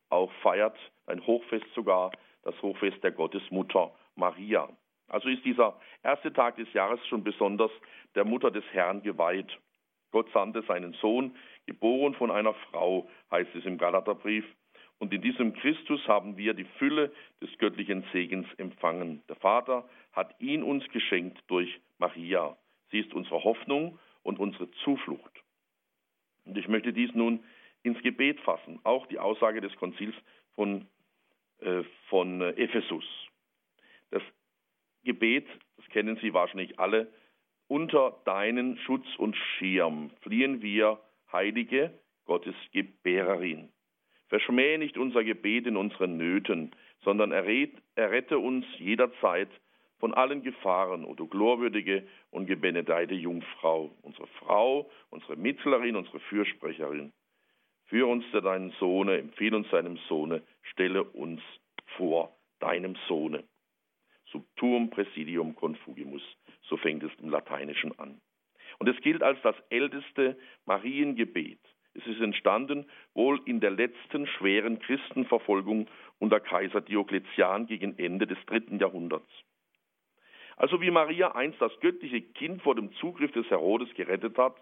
auch 0.10 0.32
feiert, 0.42 0.78
ein 1.06 1.26
Hochfest 1.26 1.66
sogar, 1.76 2.12
das 2.44 2.60
Hochfest 2.62 3.04
der 3.04 3.12
Gottesmutter 3.12 3.94
Maria. 4.16 4.70
Also 5.10 5.30
ist 5.30 5.44
dieser 5.44 5.80
erste 6.04 6.32
Tag 6.32 6.58
des 6.58 6.72
Jahres 6.74 7.06
schon 7.08 7.24
besonders 7.24 7.72
der 8.16 8.26
Mutter 8.26 8.52
des 8.52 8.64
Herrn 8.72 9.02
geweiht. 9.02 9.58
Gott 10.12 10.30
sandte 10.34 10.64
seinen 10.64 10.94
Sohn, 10.94 11.36
geboren 11.66 12.16
von 12.16 12.32
einer 12.32 12.54
Frau, 12.54 13.08
heißt 13.32 13.54
es 13.56 13.66
im 13.66 13.78
Galaterbrief, 13.78 14.46
Und 15.00 15.14
in 15.14 15.22
diesem 15.22 15.54
Christus 15.54 16.06
haben 16.08 16.36
wir 16.36 16.54
die 16.54 16.68
Fülle 16.78 17.12
des 17.42 17.58
göttlichen 17.58 18.04
Segens 18.12 18.48
empfangen. 18.58 19.24
Der 19.30 19.38
Vater 19.38 19.88
hat 20.12 20.36
ihn 20.40 20.62
uns 20.62 20.88
geschenkt 20.90 21.42
durch 21.48 21.80
Maria. 22.00 22.58
Sie 22.92 23.00
ist 23.00 23.14
unsere 23.14 23.44
Hoffnung 23.44 23.98
und 24.24 24.40
unsere 24.40 24.70
Zuflucht. 24.84 25.32
Und 26.46 26.58
ich 26.58 26.68
möchte 26.68 26.92
dies 26.92 27.14
nun 27.14 27.44
ins 27.84 28.02
Gebet 28.02 28.42
fassen, 28.42 28.80
auch 28.84 29.08
die 29.08 29.20
Aussage 29.20 29.62
des 29.62 29.74
Konzils 29.78 30.16
von, 30.56 30.86
äh, 31.60 31.84
von 32.10 32.42
Ephesus. 32.42 33.06
Das 34.12 34.24
Gebet, 35.04 35.48
das 35.78 35.86
kennen 35.90 36.18
Sie 36.22 36.34
wahrscheinlich 36.34 36.80
alle, 36.80 37.12
unter 37.68 38.20
deinen 38.26 38.78
Schutz 38.80 39.06
und 39.18 39.36
Schirm 39.36 40.12
fliehen 40.22 40.62
wir, 40.62 41.00
heilige 41.32 41.94
Gottes 42.26 42.56
Gebärerin. 42.72 43.70
Verschmähe 44.28 44.78
nicht 44.78 44.98
unser 44.98 45.24
Gebet 45.24 45.68
in 45.68 45.78
unseren 45.78 46.18
Nöten, 46.18 46.72
sondern 47.04 47.32
errette 47.32 48.40
uns 48.40 48.66
jederzeit 48.78 49.50
von 50.00 50.14
allen 50.14 50.44
Gefahren, 50.44 51.06
o 51.06 51.14
du 51.14 51.28
glorwürdige 51.28 52.08
und 52.32 52.46
gebenedeite 52.46 53.16
Jungfrau, 53.16 53.92
unsere 54.02 54.28
Frau, 54.28 54.90
unsere 55.10 55.36
Mittlerin, 55.36 55.96
unsere 55.96 56.20
Fürsprecherin. 56.22 57.12
Führ 57.86 58.08
uns 58.08 58.24
zu 58.32 58.42
deinem 58.42 58.72
Sohne, 58.80 59.18
empfehle 59.18 59.58
uns 59.58 59.70
deinem 59.70 59.98
Sohne, 60.08 60.44
stelle 60.62 61.04
uns 61.04 61.42
vor 61.98 62.38
deinem 62.60 62.96
Sohne. 63.08 63.44
Subtuum 64.32 64.90
presidium 64.90 65.56
confugimus, 65.56 66.24
so 66.62 66.78
fängt 66.78 67.04
es 67.04 67.12
im 67.22 67.30
Lateinischen 67.30 67.98
an. 68.00 68.22
Und 68.78 68.88
es 68.88 69.00
gilt 69.02 69.24
als 69.24 69.42
das 69.42 69.56
älteste 69.70 70.38
Mariengebet. 70.66 71.60
Es 71.96 72.06
ist 72.06 72.22
entstanden 72.22 72.86
wohl 73.14 73.42
in 73.46 73.60
der 73.60 73.72
letzten 73.72 74.28
schweren 74.28 74.80
Christenverfolgung 74.80 75.88
unter 76.20 76.40
Kaiser 76.40 76.82
Diokletian 76.82 77.66
gegen 77.66 77.98
Ende 77.98 78.28
des 78.28 78.38
dritten 78.46 78.80
Jahrhunderts. 78.80 79.30
Also 80.56 80.82
wie 80.82 80.92
Maria 80.92 81.36
einst 81.36 81.60
das 81.62 81.78
göttliche 81.80 82.22
Kind 82.22 82.62
vor 82.62 82.76
dem 82.76 82.94
Zugriff 82.96 83.32
des 83.32 83.50
Herodes 83.50 83.94
gerettet 83.96 84.38
hat, 84.38 84.56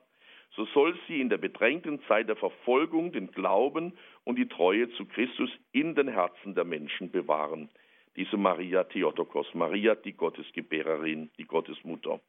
so 0.55 0.65
soll 0.65 0.97
sie 1.07 1.19
in 1.19 1.29
der 1.29 1.37
bedrängten 1.37 2.01
Zeit 2.07 2.29
der 2.29 2.35
Verfolgung 2.35 3.11
den 3.11 3.31
Glauben 3.31 3.93
und 4.23 4.37
die 4.37 4.47
Treue 4.47 4.89
zu 4.91 5.05
Christus 5.05 5.49
in 5.71 5.95
den 5.95 6.07
Herzen 6.07 6.55
der 6.55 6.63
Menschen 6.63 7.11
bewahren. 7.11 7.69
Diese 8.17 8.35
Maria 8.35 8.83
Theotokos, 8.83 9.53
Maria 9.53 9.95
die 9.95 10.13
Gottesgebärerin, 10.13 11.29
die 11.37 11.45
Gottesmutter. 11.45 12.19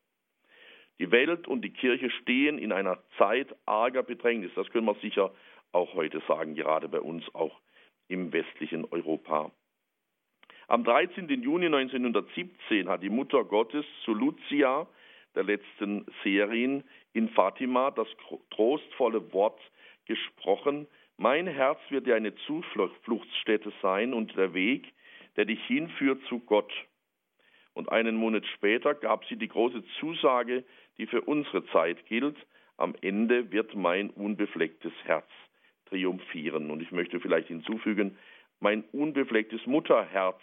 Die 0.99 1.11
Welt 1.11 1.49
und 1.49 1.62
die 1.62 1.73
Kirche 1.73 2.11
stehen 2.11 2.59
in 2.59 2.73
einer 2.73 2.99
Zeit 3.16 3.54
arger 3.66 4.02
Bedrängnis. 4.02 4.52
Das 4.54 4.68
können 4.71 4.87
wir 4.87 4.97
sicher 4.97 5.33
auch 5.73 5.95
heute 5.95 6.21
sagen, 6.28 6.54
gerade 6.54 6.88
bei 6.88 7.00
uns 7.00 7.25
auch 7.35 7.59
im 8.09 8.33
westlichen 8.33 8.85
Europa. 8.85 9.50
Am 10.66 10.85
13. 10.85 11.28
Juni 11.42 11.66
1917 11.66 12.88
hat 12.88 13.02
die 13.02 13.09
Mutter 13.09 13.45
Gottes 13.45 13.87
zu 14.04 14.12
Lucia, 14.12 14.87
der 15.35 15.45
letzten 15.45 16.04
Serin, 16.23 16.85
in 17.14 17.30
Fatima 17.30 17.90
das 17.90 18.09
trostvolle 18.50 19.33
Wort 19.33 19.61
gesprochen. 20.04 20.87
Mein 21.16 21.47
Herz 21.47 21.78
wird 21.88 22.07
dir 22.07 22.16
eine 22.16 22.35
Zufluchtsstätte 22.35 23.73
sein 23.80 24.12
und 24.12 24.37
der 24.37 24.52
Weg, 24.52 24.92
der 25.38 25.45
dich 25.45 25.64
hinführt 25.66 26.21
zu 26.28 26.40
Gott. 26.40 26.73
Und 27.73 27.92
einen 27.92 28.16
Monat 28.16 28.45
später 28.57 28.92
gab 28.92 29.25
sie 29.26 29.37
die 29.37 29.47
große 29.47 29.85
Zusage, 30.00 30.64
die 30.99 31.07
für 31.07 31.21
unsere 31.23 31.64
Zeit 31.66 32.04
gilt. 32.07 32.37
Am 32.76 32.97
Ende 33.02 33.52
wird 33.52 33.76
mein 33.76 34.11
unbeflecktes 34.11 34.92
Herz 35.04 35.28
triumphieren. 35.87 36.73
Und 36.73 36.83
ich 36.83 36.90
möchte 36.90 37.21
vielleicht 37.21 37.47
hinzufügen, 37.47 38.18
mein 38.59 38.83
unbeflecktes 38.90 39.64
Mutterherz 39.64 40.40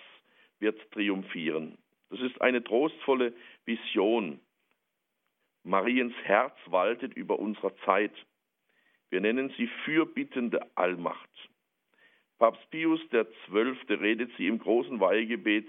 wird 0.60 0.80
triumphieren. 0.94 1.78
Das 2.10 2.22
ist 2.22 2.42
eine 2.42 2.64
trostvolle 2.64 3.34
Vision. 3.66 4.40
Mariens 5.64 6.14
Herz 6.24 6.56
waltet 6.68 7.14
über 7.16 7.38
unserer 7.38 7.75
Zeit. 7.84 8.14
Wir 9.10 9.20
nennen 9.20 9.53
sie 9.58 9.68
fürbittende 9.84 10.66
Allmacht. 10.75 11.29
Papst 12.38 12.70
Pius 12.70 13.00
XII. 13.12 13.96
redet 13.96 14.30
sie 14.38 14.48
im 14.48 14.60
großen 14.60 15.00
Weihegebet 15.00 15.68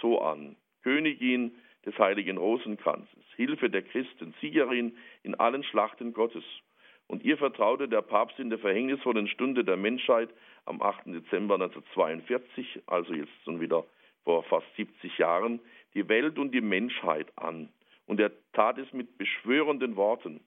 so 0.00 0.20
an. 0.20 0.56
Königin 0.82 1.52
des 1.86 1.96
heiligen 1.96 2.38
Rosenkranzes, 2.38 3.24
Hilfe 3.36 3.70
der 3.70 3.82
Christen, 3.82 4.34
Siegerin 4.40 4.96
in 5.22 5.36
allen 5.36 5.62
Schlachten 5.62 6.12
Gottes. 6.12 6.44
Und 7.06 7.22
ihr 7.24 7.38
vertraute 7.38 7.88
der 7.88 8.02
Papst 8.02 8.38
in 8.40 8.50
der 8.50 8.58
verhängnisvollen 8.58 9.28
Stunde 9.28 9.64
der 9.64 9.76
Menschheit 9.76 10.28
am 10.66 10.82
8. 10.82 11.06
Dezember 11.06 11.54
1942, 11.54 12.82
also 12.86 13.14
jetzt 13.14 13.32
schon 13.44 13.60
wieder 13.60 13.84
vor 14.24 14.42
fast 14.42 14.66
70 14.76 15.18
Jahren, 15.18 15.60
die 15.94 16.08
Welt 16.08 16.38
und 16.38 16.52
die 16.52 16.60
Menschheit 16.60 17.28
an. 17.36 17.68
Und 18.06 18.18
er 18.18 18.32
tat 18.52 18.76
es 18.78 18.92
mit 18.92 19.18
beschwörenden 19.18 19.94
Worten. 19.94 20.40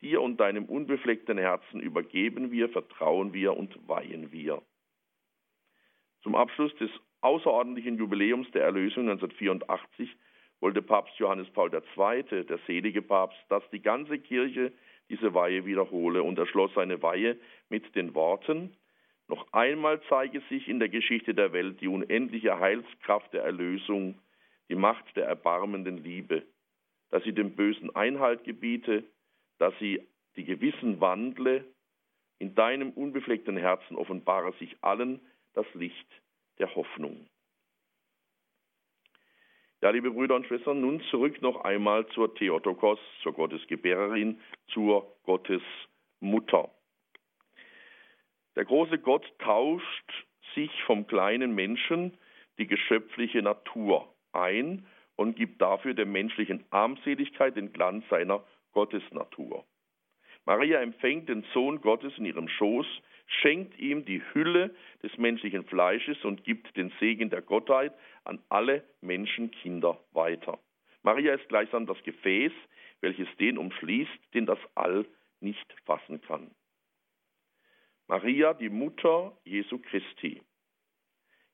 Dir 0.00 0.22
und 0.22 0.40
deinem 0.40 0.64
unbefleckten 0.64 1.36
Herzen 1.36 1.78
übergeben 1.80 2.50
wir, 2.50 2.70
vertrauen 2.70 3.34
wir 3.34 3.54
und 3.56 3.86
weihen 3.86 4.32
wir. 4.32 4.62
Zum 6.22 6.34
Abschluss 6.34 6.74
des 6.76 6.90
außerordentlichen 7.22 7.96
Jubiläums 7.98 8.50
der 8.52 8.64
Erlösung 8.64 9.08
1984 9.08 10.16
wollte 10.60 10.82
Papst 10.82 11.18
Johannes 11.18 11.48
Paul 11.50 11.70
II., 11.72 12.44
der 12.44 12.58
selige 12.66 13.02
Papst, 13.02 13.38
dass 13.48 13.62
die 13.70 13.80
ganze 13.80 14.18
Kirche 14.18 14.72
diese 15.08 15.34
Weihe 15.34 15.64
wiederhole 15.64 16.22
und 16.22 16.38
er 16.38 16.46
schloss 16.46 16.72
seine 16.74 17.02
Weihe 17.02 17.38
mit 17.68 17.94
den 17.96 18.14
Worten, 18.14 18.76
noch 19.28 19.52
einmal 19.52 20.00
zeige 20.08 20.40
sich 20.48 20.68
in 20.68 20.80
der 20.80 20.88
Geschichte 20.88 21.34
der 21.34 21.52
Welt 21.52 21.80
die 21.80 21.86
unendliche 21.86 22.58
Heilskraft 22.58 23.32
der 23.32 23.44
Erlösung, 23.44 24.18
die 24.68 24.74
Macht 24.74 25.04
der 25.16 25.26
erbarmenden 25.26 26.02
Liebe, 26.02 26.42
dass 27.10 27.22
sie 27.22 27.32
dem 27.32 27.54
Bösen 27.54 27.94
Einhalt 27.94 28.42
gebiete, 28.44 29.04
dass 29.58 29.72
sie 29.78 30.06
die 30.36 30.44
Gewissen 30.44 31.00
wandle, 31.00 31.64
in 32.40 32.54
deinem 32.54 32.90
unbefleckten 32.90 33.56
Herzen 33.56 33.96
offenbare 33.96 34.52
sich 34.54 34.76
allen 34.80 35.20
das 35.54 35.66
Licht 35.74 36.08
der 36.58 36.74
Hoffnung. 36.74 37.26
Ja, 39.82 39.90
liebe 39.90 40.10
Brüder 40.10 40.36
und 40.36 40.46
Schwestern, 40.46 40.82
nun 40.82 41.00
zurück 41.10 41.40
noch 41.40 41.64
einmal 41.64 42.06
zur 42.08 42.34
Theotokos, 42.34 42.98
zur 43.22 43.32
Gottesgebärerin, 43.32 44.38
zur 44.68 45.16
Gottesmutter. 45.24 46.70
Der 48.56 48.66
große 48.66 48.98
Gott 48.98 49.24
tauscht 49.38 50.26
sich 50.54 50.70
vom 50.84 51.06
kleinen 51.06 51.54
Menschen 51.54 52.18
die 52.58 52.66
geschöpfliche 52.66 53.40
Natur 53.40 54.14
ein 54.32 54.86
und 55.16 55.36
gibt 55.36 55.62
dafür 55.62 55.94
der 55.94 56.06
menschlichen 56.06 56.64
Armseligkeit 56.70 57.56
den 57.56 57.72
Glanz 57.72 58.04
seiner 58.10 58.44
Gottesnatur. 58.72 59.64
Maria 60.44 60.80
empfängt 60.80 61.28
den 61.28 61.44
Sohn 61.54 61.80
Gottes 61.80 62.12
in 62.18 62.26
ihrem 62.26 62.48
Schoß, 62.48 62.86
schenkt 63.30 63.78
ihm 63.78 64.04
die 64.04 64.22
Hülle 64.32 64.74
des 65.02 65.16
menschlichen 65.16 65.64
Fleisches 65.64 66.24
und 66.24 66.44
gibt 66.44 66.76
den 66.76 66.92
Segen 67.00 67.30
der 67.30 67.42
Gottheit 67.42 67.94
an 68.24 68.40
alle 68.48 68.84
Menschenkinder 69.00 69.98
weiter. 70.12 70.58
Maria 71.02 71.34
ist 71.34 71.48
gleichsam 71.48 71.86
das 71.86 72.02
Gefäß, 72.02 72.52
welches 73.00 73.28
den 73.38 73.56
umschließt, 73.56 74.34
den 74.34 74.46
das 74.46 74.58
All 74.74 75.06
nicht 75.40 75.74
fassen 75.84 76.20
kann. 76.20 76.50
Maria, 78.08 78.52
die 78.54 78.68
Mutter 78.68 79.38
Jesu 79.44 79.78
Christi. 79.78 80.42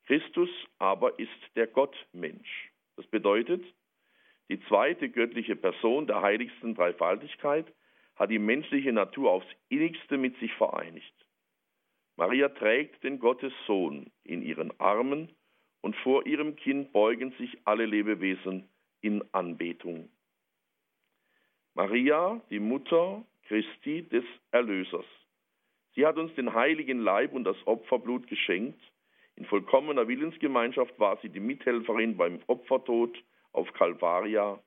Christus 0.07 0.49
aber 0.79 1.19
ist 1.19 1.31
der 1.55 1.67
Gottmensch. 1.67 2.71
Das 2.97 3.07
bedeutet, 3.07 3.63
die 4.49 4.61
zweite 4.67 5.09
göttliche 5.09 5.57
Person 5.57 6.07
der 6.07 6.23
heiligsten 6.23 6.75
Dreifaltigkeit 6.75 7.67
hat 8.15 8.31
die 8.31 8.39
menschliche 8.39 8.93
Natur 8.93 9.31
aufs 9.33 9.47
innigste 9.69 10.17
mit 10.17 10.39
sich 10.39 10.53
vereinigt. 10.55 11.16
Maria 12.17 12.49
trägt 12.49 13.05
den 13.05 13.19
Gottessohn 13.19 14.11
in 14.25 14.43
ihren 14.43 14.79
Armen 14.81 15.29
und 15.83 15.95
vor 15.97 16.27
ihrem 16.27 16.57
Kind 16.57 16.93
beugen 16.93 17.33
sich 17.33 17.59
alle 17.65 17.85
Lebewesen 17.85 18.69
in 19.03 19.23
Anbetung. 19.33 20.09
Maria, 21.75 22.41
die 22.49 22.59
Mutter 22.59 23.23
Christi 23.47 24.09
des 24.09 24.25
Erlösers. 24.51 25.05
Sie 25.95 26.07
hat 26.07 26.17
uns 26.17 26.35
den 26.35 26.55
heiligen 26.55 27.01
Leib 27.01 27.35
und 27.35 27.45
das 27.45 27.57
Opferblut 27.67 28.27
geschenkt. 28.29 28.81
In 29.37 29.45
vollkommener 29.45 30.09
Willensgemeinschaft 30.09 30.99
war 30.99 31.19
sie 31.21 31.29
die 31.29 31.41
Mithelferin 31.41 32.17
beim 32.17 32.41
Opfertod 32.47 33.17
auf 33.53 33.71
Calvaria. 33.75 34.59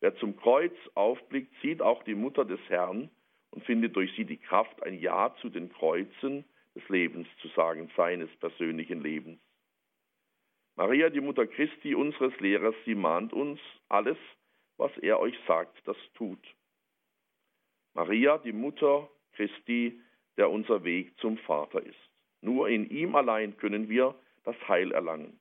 Wer 0.00 0.16
zum 0.16 0.36
Kreuz 0.36 0.74
aufblickt, 0.94 1.54
sieht 1.62 1.80
auch 1.80 2.02
die 2.02 2.16
Mutter 2.16 2.44
des 2.44 2.60
Herrn 2.68 3.08
und 3.50 3.64
findet 3.64 3.96
durch 3.96 4.14
sie 4.16 4.24
die 4.24 4.36
Kraft, 4.36 4.82
ein 4.82 4.98
Ja 4.98 5.34
zu 5.40 5.48
den 5.48 5.72
Kreuzen 5.72 6.44
des 6.74 6.88
Lebens 6.88 7.26
zu 7.40 7.48
sagen, 7.48 7.90
seines 7.96 8.30
persönlichen 8.36 9.02
Lebens. 9.02 9.40
Maria, 10.76 11.10
die 11.10 11.20
Mutter 11.20 11.46
Christi, 11.46 11.94
unseres 11.94 12.38
Lehrers, 12.40 12.74
sie 12.84 12.94
mahnt 12.94 13.32
uns, 13.32 13.60
alles, 13.88 14.16
was 14.76 14.96
er 14.98 15.20
euch 15.20 15.36
sagt, 15.46 15.76
das 15.86 15.96
tut. 16.14 16.38
Maria, 17.94 18.38
die 18.38 18.52
Mutter 18.52 19.10
Christi, 19.32 20.00
der 20.36 20.50
unser 20.50 20.84
Weg 20.84 21.18
zum 21.18 21.38
Vater 21.38 21.84
ist. 21.84 21.98
Nur 22.40 22.68
in 22.68 22.88
ihm 22.88 23.14
allein 23.14 23.56
können 23.56 23.88
wir 23.88 24.14
das 24.44 24.56
Heil 24.68 24.92
erlangen. 24.92 25.38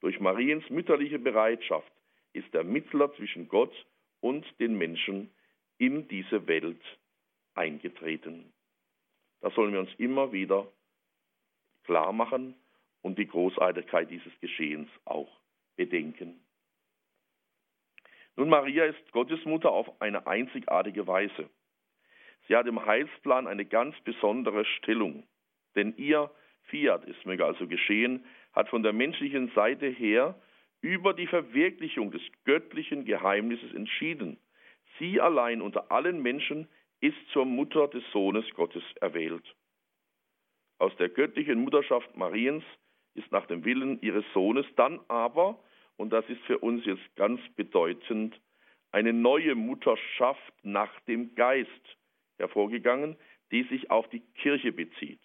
Durch 0.00 0.20
Mariens 0.20 0.68
mütterliche 0.70 1.18
Bereitschaft 1.18 1.92
ist 2.32 2.52
der 2.54 2.64
Mittler 2.64 3.12
zwischen 3.16 3.48
Gott 3.48 3.74
und 4.20 4.46
den 4.60 4.78
Menschen 4.78 5.30
in 5.78 6.08
diese 6.08 6.46
Welt 6.46 6.80
eingetreten. 7.58 8.52
Das 9.40 9.54
sollen 9.54 9.72
wir 9.72 9.80
uns 9.80 9.94
immer 9.98 10.32
wieder 10.32 10.66
klar 11.84 12.12
machen 12.12 12.54
und 13.02 13.18
die 13.18 13.26
Großartigkeit 13.26 14.10
dieses 14.10 14.32
Geschehens 14.40 14.88
auch 15.04 15.28
bedenken. 15.76 16.40
Nun, 18.36 18.48
Maria 18.48 18.84
ist 18.84 19.12
Gottes 19.12 19.44
Mutter 19.44 19.70
auf 19.72 20.00
eine 20.00 20.26
einzigartige 20.26 21.06
Weise. 21.06 21.50
Sie 22.46 22.54
hat 22.54 22.66
im 22.66 22.84
Heilsplan 22.86 23.46
eine 23.46 23.64
ganz 23.64 23.98
besondere 24.02 24.64
Stellung, 24.64 25.26
denn 25.74 25.94
ihr 25.96 26.30
Fiat, 26.64 27.06
es 27.08 27.24
möge 27.24 27.44
also 27.44 27.66
geschehen, 27.66 28.24
hat 28.52 28.68
von 28.68 28.82
der 28.82 28.92
menschlichen 28.92 29.50
Seite 29.54 29.86
her 29.86 30.40
über 30.80 31.14
die 31.14 31.26
Verwirklichung 31.26 32.10
des 32.10 32.22
göttlichen 32.44 33.04
Geheimnisses 33.04 33.72
entschieden. 33.74 34.38
Sie 34.98 35.20
allein 35.20 35.60
unter 35.60 35.90
allen 35.90 36.22
Menschen 36.22 36.68
ist 37.00 37.16
zur 37.32 37.44
Mutter 37.44 37.88
des 37.88 38.02
Sohnes 38.12 38.44
Gottes 38.54 38.82
erwählt. 39.00 39.44
Aus 40.78 40.94
der 40.96 41.08
göttlichen 41.08 41.60
Mutterschaft 41.60 42.16
Mariens 42.16 42.64
ist 43.14 43.30
nach 43.32 43.46
dem 43.46 43.64
Willen 43.64 44.00
ihres 44.00 44.24
Sohnes 44.32 44.66
dann 44.76 45.00
aber, 45.08 45.62
und 45.96 46.10
das 46.12 46.28
ist 46.28 46.40
für 46.42 46.58
uns 46.58 46.84
jetzt 46.86 47.16
ganz 47.16 47.40
bedeutend, 47.56 48.40
eine 48.92 49.12
neue 49.12 49.54
Mutterschaft 49.54 50.52
nach 50.62 50.98
dem 51.00 51.34
Geist 51.34 51.68
hervorgegangen, 52.38 53.16
die 53.50 53.64
sich 53.64 53.90
auf 53.90 54.08
die 54.08 54.20
Kirche 54.34 54.72
bezieht. 54.72 55.20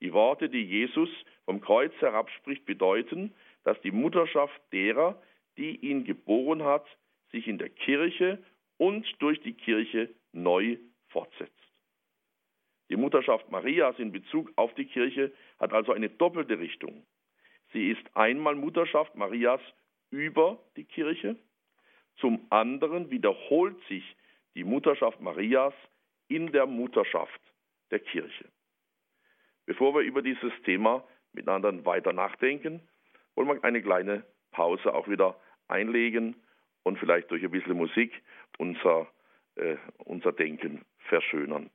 Die 0.00 0.12
Worte, 0.12 0.48
die 0.48 0.62
Jesus 0.62 1.08
vom 1.44 1.60
Kreuz 1.60 1.92
herabspricht, 2.00 2.66
bedeuten, 2.66 3.34
dass 3.64 3.80
die 3.80 3.90
Mutterschaft 3.90 4.60
derer, 4.72 5.20
die 5.56 5.76
ihn 5.76 6.04
geboren 6.04 6.62
hat, 6.62 6.86
sich 7.30 7.48
in 7.48 7.58
der 7.58 7.70
Kirche 7.70 8.42
und 8.76 9.06
durch 9.20 9.40
die 9.40 9.54
Kirche 9.54 10.10
neu 10.34 10.76
fortsetzt. 11.08 11.52
Die 12.90 12.96
Mutterschaft 12.96 13.50
Marias 13.50 13.98
in 13.98 14.12
Bezug 14.12 14.52
auf 14.56 14.74
die 14.74 14.84
Kirche 14.84 15.32
hat 15.58 15.72
also 15.72 15.92
eine 15.92 16.10
doppelte 16.10 16.58
Richtung. 16.58 17.06
Sie 17.72 17.90
ist 17.90 18.04
einmal 18.14 18.54
Mutterschaft 18.54 19.14
Marias 19.16 19.60
über 20.10 20.58
die 20.76 20.84
Kirche, 20.84 21.36
zum 22.16 22.46
anderen 22.50 23.10
wiederholt 23.10 23.76
sich 23.88 24.04
die 24.54 24.64
Mutterschaft 24.64 25.20
Marias 25.20 25.74
in 26.28 26.52
der 26.52 26.66
Mutterschaft 26.66 27.40
der 27.90 27.98
Kirche. 27.98 28.46
Bevor 29.66 29.94
wir 29.94 30.02
über 30.02 30.22
dieses 30.22 30.52
Thema 30.64 31.04
miteinander 31.32 31.84
weiter 31.84 32.12
nachdenken, 32.12 32.80
wollen 33.34 33.48
wir 33.48 33.64
eine 33.64 33.82
kleine 33.82 34.24
Pause 34.52 34.94
auch 34.94 35.08
wieder 35.08 35.38
einlegen 35.66 36.36
und 36.82 36.98
vielleicht 36.98 37.30
durch 37.30 37.42
ein 37.42 37.50
bisschen 37.50 37.76
Musik 37.76 38.22
unser, 38.58 39.08
äh, 39.56 39.76
unser 39.98 40.32
Denken 40.32 40.84
verschönern. 41.08 41.70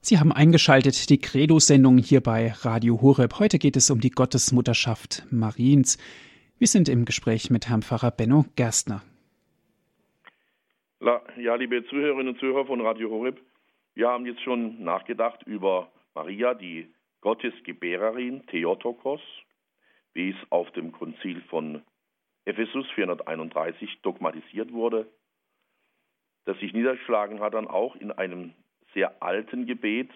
Sie 0.00 0.20
haben 0.20 0.30
eingeschaltet 0.30 1.10
die 1.10 1.18
Credo-Sendung 1.18 1.98
hier 1.98 2.20
bei 2.20 2.52
Radio 2.60 3.02
Horeb. 3.02 3.40
Heute 3.40 3.58
geht 3.58 3.76
es 3.76 3.90
um 3.90 4.00
die 4.00 4.10
Gottesmutterschaft 4.10 5.24
Mariens. 5.32 5.98
Wir 6.58 6.68
sind 6.68 6.88
im 6.88 7.04
Gespräch 7.04 7.50
mit 7.50 7.68
Herrn 7.68 7.82
Pfarrer 7.82 8.12
Benno 8.12 8.44
Gerstner. 8.54 9.02
Ja, 11.36 11.54
liebe 11.54 11.84
Zuhörerinnen 11.86 12.28
und 12.28 12.40
Zuhörer 12.40 12.64
von 12.66 12.80
Radio 12.80 13.10
Horeb, 13.10 13.38
wir 13.96 14.08
haben 14.08 14.26
jetzt 14.26 14.42
schon 14.42 14.84
nachgedacht 14.84 15.42
über 15.44 15.90
Maria, 16.14 16.54
die 16.54 16.94
Gottesgebärerin 17.22 18.46
Theotokos, 18.46 19.22
wie 20.12 20.30
es 20.30 20.36
auf 20.50 20.70
dem 20.72 20.92
Konzil 20.92 21.40
von 21.48 21.82
Ephesus 22.44 22.88
431 22.94 24.02
dogmatisiert 24.02 24.72
wurde, 24.72 25.10
das 26.44 26.58
sich 26.58 26.74
niedergeschlagen 26.74 27.40
hat 27.40 27.54
dann 27.54 27.66
auch 27.66 27.96
in 27.96 28.12
einem 28.12 28.54
sehr 28.92 29.22
alten 29.22 29.66
Gebet, 29.66 30.10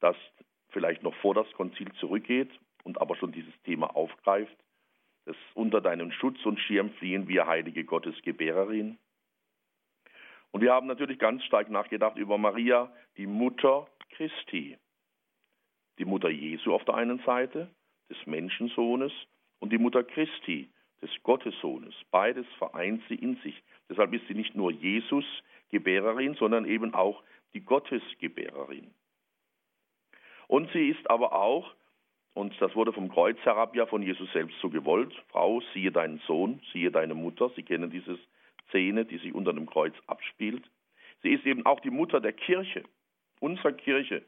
das 0.00 0.16
vielleicht 0.70 1.02
noch 1.02 1.14
vor 1.16 1.34
das 1.34 1.50
Konzil 1.52 1.92
zurückgeht 2.00 2.50
und 2.82 3.00
aber 3.00 3.14
schon 3.16 3.30
dieses 3.30 3.54
Thema 3.64 3.94
aufgreift. 3.94 4.56
Das 5.26 5.36
unter 5.54 5.82
deinem 5.82 6.12
Schutz 6.12 6.44
und 6.46 6.58
Schirm 6.60 6.90
fliehen 6.94 7.28
wir, 7.28 7.46
heilige 7.46 7.84
Gottesgebärerin. 7.84 8.98
Und 10.56 10.62
wir 10.62 10.72
haben 10.72 10.86
natürlich 10.86 11.18
ganz 11.18 11.44
stark 11.44 11.68
nachgedacht 11.68 12.16
über 12.16 12.38
Maria, 12.38 12.90
die 13.18 13.26
Mutter 13.26 13.86
Christi. 14.12 14.78
Die 15.98 16.06
Mutter 16.06 16.30
Jesu 16.30 16.72
auf 16.72 16.82
der 16.86 16.94
einen 16.94 17.18
Seite, 17.26 17.68
des 18.08 18.16
Menschensohnes, 18.26 19.12
und 19.58 19.70
die 19.70 19.76
Mutter 19.76 20.02
Christi, 20.02 20.70
des 21.02 21.10
Gottessohnes. 21.24 21.94
Beides 22.10 22.46
vereint 22.56 23.02
sie 23.06 23.16
in 23.16 23.36
sich. 23.42 23.62
Deshalb 23.90 24.14
ist 24.14 24.26
sie 24.28 24.34
nicht 24.34 24.54
nur 24.54 24.72
Jesus 24.72 25.26
Gebärerin, 25.68 26.36
sondern 26.36 26.64
eben 26.64 26.94
auch 26.94 27.22
die 27.52 27.60
Gottesgebärerin. 27.60 28.94
Und 30.48 30.72
sie 30.72 30.88
ist 30.88 31.10
aber 31.10 31.34
auch, 31.34 31.74
und 32.32 32.58
das 32.62 32.74
wurde 32.74 32.94
vom 32.94 33.10
Kreuz 33.10 33.36
herab 33.40 33.76
ja 33.76 33.84
von 33.84 34.00
Jesus 34.00 34.32
selbst 34.32 34.58
so 34.62 34.70
gewollt, 34.70 35.12
Frau, 35.28 35.60
siehe 35.74 35.92
deinen 35.92 36.18
Sohn, 36.20 36.62
siehe 36.72 36.90
deine 36.90 37.12
Mutter. 37.12 37.50
Sie 37.56 37.62
kennen 37.62 37.90
diese 37.90 38.18
Szene, 38.68 39.04
die 39.04 39.18
sich 39.18 39.34
unter 39.34 39.52
dem 39.52 39.66
Kreuz 39.66 39.94
abspielt. 40.06 40.64
Sie 41.22 41.30
ist 41.30 41.46
eben 41.46 41.64
auch 41.66 41.80
die 41.80 41.90
Mutter 41.90 42.20
der 42.20 42.32
Kirche, 42.32 42.84
unserer 43.40 43.72
Kirche, 43.72 44.22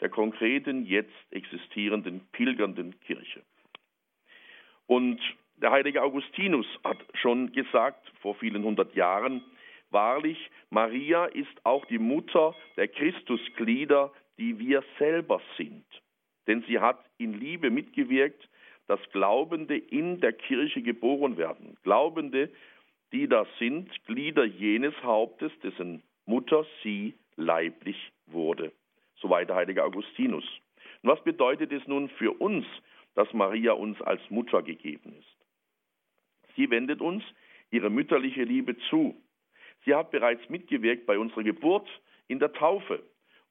der 0.00 0.08
konkreten, 0.08 0.84
jetzt 0.84 1.12
existierenden, 1.30 2.20
pilgernden 2.32 2.98
Kirche. 3.00 3.42
Und 4.86 5.20
der 5.56 5.70
heilige 5.70 6.02
Augustinus 6.02 6.66
hat 6.82 6.98
schon 7.14 7.52
gesagt, 7.52 8.12
vor 8.20 8.34
vielen 8.34 8.64
hundert 8.64 8.94
Jahren, 8.94 9.42
Wahrlich, 9.94 10.50
Maria 10.70 11.26
ist 11.26 11.64
auch 11.64 11.84
die 11.84 12.00
Mutter 12.00 12.56
der 12.76 12.88
Christusglieder, 12.88 14.12
die 14.38 14.58
wir 14.58 14.82
selber 14.98 15.40
sind. 15.56 15.84
Denn 16.48 16.64
sie 16.66 16.80
hat 16.80 16.98
in 17.16 17.38
Liebe 17.38 17.70
mitgewirkt, 17.70 18.48
dass 18.88 18.98
Glaubende 19.12 19.76
in 19.76 20.20
der 20.20 20.32
Kirche 20.32 20.82
geboren 20.82 21.36
werden. 21.36 21.76
Glaubende, 21.84 22.50
die 23.14 23.28
da 23.28 23.46
sind, 23.60 23.88
Glieder 24.06 24.44
jenes 24.44 24.92
Hauptes, 25.04 25.52
dessen 25.62 26.02
Mutter 26.26 26.66
sie 26.82 27.14
leiblich 27.36 28.10
wurde. 28.26 28.72
Soweit 29.20 29.48
der 29.48 29.56
heilige 29.56 29.84
Augustinus. 29.84 30.44
Und 31.02 31.10
was 31.10 31.22
bedeutet 31.22 31.72
es 31.72 31.86
nun 31.86 32.08
für 32.08 32.32
uns, 32.32 32.66
dass 33.14 33.32
Maria 33.32 33.72
uns 33.72 34.02
als 34.02 34.20
Mutter 34.30 34.62
gegeben 34.62 35.14
ist? 35.16 35.36
Sie 36.56 36.68
wendet 36.70 37.00
uns 37.00 37.22
ihre 37.70 37.88
mütterliche 37.88 38.42
Liebe 38.42 38.76
zu. 38.90 39.14
Sie 39.84 39.94
hat 39.94 40.10
bereits 40.10 40.48
mitgewirkt 40.48 41.06
bei 41.06 41.16
unserer 41.16 41.44
Geburt 41.44 41.88
in 42.26 42.40
der 42.40 42.52
Taufe 42.52 43.00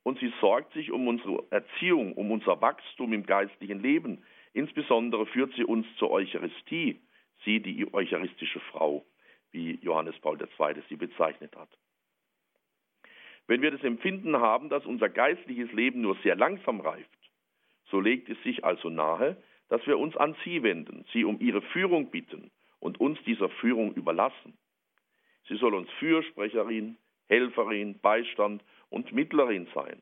und 0.04 0.20
sie 0.20 0.34
sorgt 0.42 0.74
sich 0.74 0.92
um 0.92 1.08
unsere 1.08 1.42
Erziehung, 1.52 2.14
um 2.14 2.32
unser 2.32 2.62
Wachstum 2.62 3.14
im 3.14 3.26
geistlichen 3.26 3.82
Leben. 3.82 4.24
Insbesondere 4.52 5.26
führt 5.26 5.54
sie 5.56 5.64
uns 5.64 5.88
zur 5.98 6.12
Eucharistie, 6.12 7.00
sie 7.46 7.62
die 7.62 7.94
eucharistische 7.94 8.60
Frau, 8.60 9.06
wie 9.54 9.80
Johannes 9.82 10.20
Paul 10.20 10.38
II. 10.42 10.84
sie 10.90 10.98
bezeichnet 10.98 11.56
hat. 11.56 11.70
Wenn 13.48 13.62
wir 13.62 13.72
das 13.72 13.84
Empfinden 13.84 14.38
haben, 14.38 14.70
dass 14.70 14.86
unser 14.86 15.10
geistliches 15.10 15.72
Leben 15.72 16.02
nur 16.02 16.18
sehr 16.24 16.36
langsam 16.36 16.82
reift, 16.82 17.10
so 17.90 18.00
legt 18.00 18.30
es 18.30 18.42
sich 18.44 18.64
also 18.66 18.90
nahe, 18.90 19.38
dass 19.70 19.86
wir 19.88 19.98
uns 19.98 20.16
an 20.18 20.36
sie 20.44 20.64
wenden, 20.64 21.06
sie 21.14 21.24
um 21.24 21.40
ihre 21.40 21.62
Führung 21.62 22.10
bitten 22.10 22.52
und 22.80 23.00
uns 23.00 23.18
dieser 23.26 23.50
Führung 23.50 23.94
überlassen. 23.94 24.58
Sie 25.48 25.56
soll 25.56 25.74
uns 25.74 25.90
Fürsprecherin, 26.00 26.98
Helferin, 27.28 28.00
Beistand 28.00 28.64
und 28.90 29.12
Mittlerin 29.14 29.68
sein. 29.74 30.02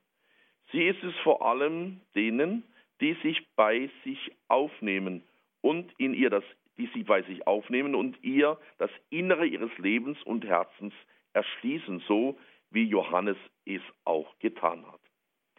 Sie 0.72 0.84
ist 0.84 1.04
es 1.04 1.16
vor 1.24 1.46
allem 1.46 2.02
denen, 2.16 2.64
die 3.02 3.14
sich 3.24 3.46
bei 3.56 3.90
sich 4.04 4.32
aufnehmen 4.48 5.24
und 5.62 5.92
in 5.98 6.14
ihr 6.14 6.30
das, 6.30 6.44
die 6.82 6.90
sie 6.96 7.04
bei 7.04 7.22
sich 7.22 7.46
aufnehmen 7.46 7.94
und 7.94 8.18
ihr 8.24 8.58
das 8.80 8.90
Innere 9.12 9.46
ihres 9.46 9.76
Lebens 9.78 10.18
und 10.24 10.44
Herzens 10.44 10.94
erschließen, 11.34 12.04
so 12.08 12.40
wie 12.72 12.86
Johannes 12.86 13.38
es 13.66 13.82
auch 14.04 14.40
getan 14.40 14.84
hat. 14.92 15.00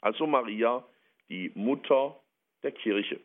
Also 0.00 0.26
Maria, 0.26 0.84
die 1.28 1.52
Mutter 1.54 2.18
der 2.64 2.72
Kirche. 2.72 3.20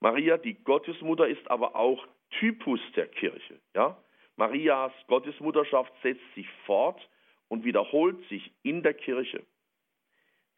Maria, 0.00 0.36
die 0.36 0.54
Gottesmutter, 0.54 1.28
ist 1.28 1.48
aber 1.48 1.76
auch 1.76 2.04
Typus 2.40 2.80
der 2.96 3.06
Kirche. 3.06 3.60
Ja? 3.76 3.96
Marias 4.34 4.92
Gottesmutterschaft 5.06 5.92
setzt 6.02 6.34
sich 6.34 6.48
fort 6.66 7.08
und 7.46 7.64
wiederholt 7.64 8.18
sich 8.28 8.50
in 8.64 8.82
der 8.82 8.94
Kirche. 8.94 9.44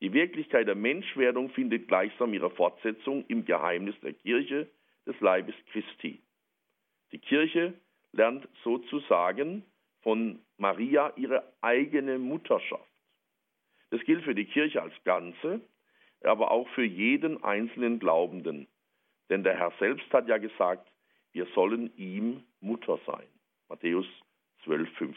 Die 0.01 0.15
Wirklichkeit 0.15 0.67
der 0.67 0.77
Menschwerdung 0.77 1.51
findet 1.51 1.89
gleichsam 1.89 2.33
ihre 2.33 2.51
Fortsetzung 2.51 3.27
im 3.29 3.45
Geheimnis 3.45 3.97
der 4.01 4.15
Kirche 4.15 4.67
des 5.07 5.19
Leibes 5.21 5.55
Christi. 5.71 6.23
Die 7.13 7.19
Kirche 7.19 7.75
lernt 8.13 8.49
sozusagen 8.63 9.65
von 10.03 10.41
Maria 10.59 11.13
ihre 11.17 11.53
eigene 11.61 12.19
Mutterschaft. 12.19 12.91
Das 13.91 14.01
gilt 14.03 14.25
für 14.25 14.35
die 14.35 14.47
Kirche 14.47 14.83
als 14.83 14.95
Ganze, 15.05 15.61
aber 16.23 16.51
auch 16.51 16.69
für 16.71 16.85
jeden 16.85 17.43
einzelnen 17.45 17.99
Glaubenden. 17.99 18.67
Denn 19.31 19.45
der 19.45 19.57
Herr 19.57 19.73
selbst 19.79 20.11
hat 20.13 20.29
ja 20.29 20.39
gesagt, 20.39 20.91
wir 21.33 21.47
sollen 21.55 21.97
ihm 21.97 22.45
Mutter 22.61 22.99
sein. 23.07 23.27
Matthäus 23.69 24.07
12,50. 24.65 25.15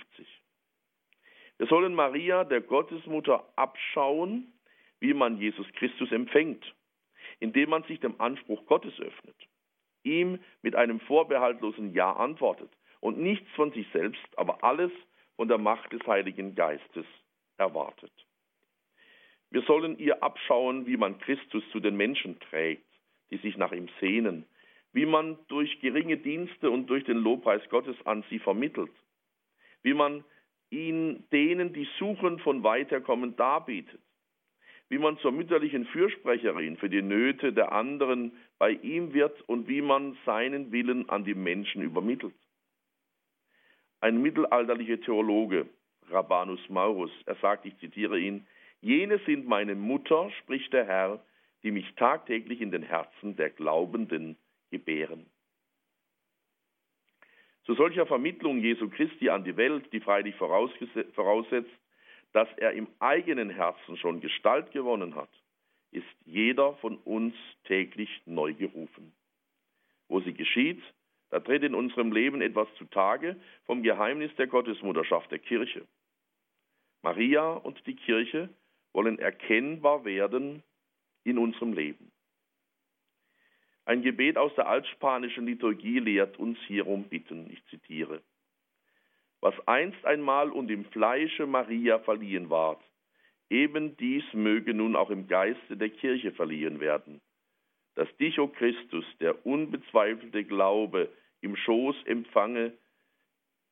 Wir 1.58 1.68
sollen 1.68 1.96
Maria, 1.96 2.44
der 2.44 2.62
Gottesmutter, 2.62 3.48
abschauen, 3.56 4.54
wie 5.00 5.14
man 5.14 5.38
Jesus 5.38 5.68
Christus 5.74 6.12
empfängt, 6.12 6.64
indem 7.40 7.70
man 7.70 7.84
sich 7.84 8.00
dem 8.00 8.20
Anspruch 8.20 8.66
Gottes 8.66 9.00
öffnet, 9.00 9.36
ihm 10.04 10.40
mit 10.62 10.76
einem 10.76 11.00
vorbehaltlosen 11.02 11.94
Ja 11.94 12.14
antwortet 12.14 12.70
und 13.00 13.20
nichts 13.20 13.50
von 13.56 13.72
sich 13.72 13.88
selbst, 13.94 14.28
aber 14.38 14.64
alles 14.64 14.92
von 15.36 15.48
der 15.48 15.58
Macht 15.58 15.92
des 15.94 16.06
Heiligen 16.08 16.56
Geistes 16.56 17.06
erwartet. 17.58 18.12
Wir 19.50 19.62
sollen 19.62 19.98
ihr 19.98 20.24
abschauen, 20.24 20.86
wie 20.88 20.98
man 20.98 21.20
Christus 21.20 21.64
zu 21.72 21.80
den 21.80 21.96
Menschen 21.96 22.40
trägt, 22.40 22.86
die 23.32 23.38
sich 23.38 23.58
nach 23.58 23.72
ihm 23.72 23.88
sehnen, 24.00 24.46
wie 24.94 25.06
man 25.06 25.38
durch 25.48 25.80
geringe 25.80 26.18
Dienste 26.18 26.70
und 26.70 26.88
durch 26.88 27.04
den 27.06 27.18
Lobpreis 27.18 27.62
Gottes 27.70 27.96
an 28.06 28.24
sie 28.30 28.40
vermittelt, 28.40 28.92
wie 29.84 29.94
man 29.94 30.24
ihn 30.70 31.24
denen, 31.32 31.72
die 31.74 31.88
suchen, 31.98 32.40
von 32.40 32.64
weiter 32.64 33.00
kommen, 33.00 33.36
darbietet, 33.36 34.02
wie 34.90 34.98
man 34.98 35.18
zur 35.20 35.32
mütterlichen 35.32 35.86
Fürsprecherin 35.86 36.78
für 36.78 36.90
die 36.90 37.02
Nöte 37.02 37.54
der 37.54 37.72
anderen 37.72 38.34
bei 38.58 38.72
ihm 38.72 39.14
wird 39.14 39.42
und 39.48 39.68
wie 39.68 39.82
man 39.82 40.18
seinen 40.26 40.72
Willen 40.72 41.10
an 41.10 41.24
die 41.24 41.36
Menschen 41.36 41.82
übermittelt. 41.82 42.36
Ein 44.00 44.22
mittelalterlicher 44.22 45.02
Theologe, 45.02 45.68
Rabanus 46.10 46.68
Maurus, 46.70 47.12
er 47.26 47.36
sagt, 47.36 47.66
ich 47.66 47.78
zitiere 47.80 48.20
ihn, 48.20 48.48
jene 48.82 49.20
sind 49.26 49.48
meine 49.48 49.76
Mutter, 49.76 50.30
spricht 50.42 50.72
der 50.74 50.86
Herr, 50.86 51.24
die 51.64 51.72
mich 51.72 51.96
tagtäglich 51.96 52.62
in 52.62 52.72
den 52.72 52.84
Herzen 52.84 53.36
der 53.36 53.50
Glaubenden 53.50 54.38
gebären. 54.70 55.26
Zu 57.66 57.74
solcher 57.74 58.06
Vermittlung 58.06 58.60
Jesu 58.60 58.90
Christi 58.90 59.30
an 59.30 59.44
die 59.44 59.58
Welt, 59.58 59.92
die 59.92 60.00
freilich 60.00 60.36
voraussetzt, 60.36 61.70
dass 62.32 62.48
er 62.58 62.72
im 62.72 62.88
eigenen 63.00 63.50
Herzen 63.50 63.98
schon 63.98 64.22
Gestalt 64.22 64.72
gewonnen 64.72 65.16
hat, 65.16 65.30
ist 65.98 66.06
jeder 66.26 66.74
von 66.76 66.98
uns 66.98 67.34
täglich 67.66 68.10
neu 68.26 68.54
gerufen. 68.54 69.14
Wo 70.08 70.20
sie 70.22 70.34
geschieht, 70.34 70.82
da 71.30 71.40
tritt 71.40 71.64
in 71.64 71.76
unserem 71.76 72.12
Leben 72.12 72.42
etwas 72.42 72.68
zutage 72.78 73.36
vom 73.66 73.84
Geheimnis 73.84 74.34
der 74.36 74.48
Gottesmutterschaft 74.48 75.32
der 75.32 75.40
Kirche. 75.40 75.86
Maria 77.02 77.54
und 77.54 77.86
die 77.86 77.96
Kirche 77.96 78.50
wollen 78.94 79.20
erkennbar 79.20 80.06
werden 80.06 80.64
in 81.24 81.38
unserem 81.38 81.74
Leben. 81.74 82.12
Ein 83.86 84.02
Gebet 84.02 84.38
aus 84.38 84.54
der 84.56 84.68
altspanischen 84.68 85.46
Liturgie 85.46 86.00
lehrt 86.00 86.38
uns 86.38 86.60
hierum 86.68 87.04
bitten, 87.06 87.50
ich 87.52 87.64
zitiere. 87.68 88.22
Was 89.40 89.56
einst 89.68 90.04
einmal 90.06 90.52
und 90.52 90.70
im 90.70 90.86
Fleische 90.86 91.46
Maria 91.46 92.00
verliehen 92.00 92.50
ward, 92.50 92.82
eben 93.50 93.96
dies 93.98 94.24
möge 94.34 94.74
nun 94.74 94.96
auch 94.96 95.10
im 95.10 95.28
Geiste 95.28 95.78
der 95.78 95.90
Kirche 95.90 96.32
verliehen 96.32 96.80
werden, 96.80 97.22
dass 97.96 98.08
dich, 98.18 98.40
o 98.40 98.44
oh 98.44 98.48
Christus, 98.48 99.06
der 99.20 99.46
unbezweifelte 99.46 100.44
Glaube 100.44 101.10
im 101.42 101.56
Schoß 101.56 101.96
empfange, 102.06 102.74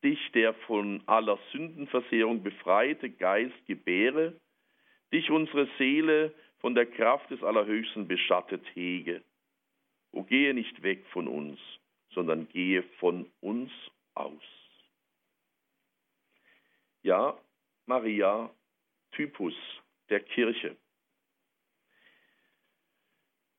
dich, 0.02 0.20
der 0.32 0.54
von 0.54 1.02
aller 1.06 1.38
Sündenversehrung 1.52 2.42
befreite 2.42 3.10
Geist 3.10 3.66
gebäre, 3.66 4.38
dich 5.12 5.30
unsere 5.30 5.68
Seele 5.78 6.34
von 6.58 6.74
der 6.74 6.86
Kraft 6.86 7.30
des 7.30 7.42
Allerhöchsten 7.42 8.08
beschattet 8.08 8.64
hege. 8.74 9.22
O 10.12 10.22
gehe 10.22 10.54
nicht 10.54 10.82
weg 10.82 11.04
von 11.12 11.28
uns, 11.28 11.58
sondern 12.10 12.48
gehe 12.48 12.82
von 12.98 13.30
uns 13.40 13.70
aus. 14.14 14.42
Ja, 17.02 17.38
Maria, 17.86 18.50
Typus 19.16 19.54
der 20.10 20.20
Kirche. 20.20 20.76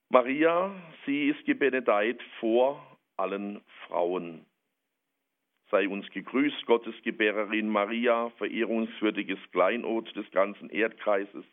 Maria, 0.10 0.72
sie 1.06 1.30
ist 1.30 1.44
gebenedeit 1.46 2.22
vor 2.40 3.00
allen 3.18 3.62
Frauen. 3.88 4.46
Sei 5.72 5.90
uns 5.90 6.08
gegrüßt, 6.12 6.64
Gottes 6.68 6.94
Gebärerin 7.02 7.70
Maria, 7.70 8.30
verehrungswürdiges 8.38 9.40
Kleinod 9.52 10.16
des 10.16 10.30
ganzen 10.30 10.70
Erdkreises, 10.70 11.44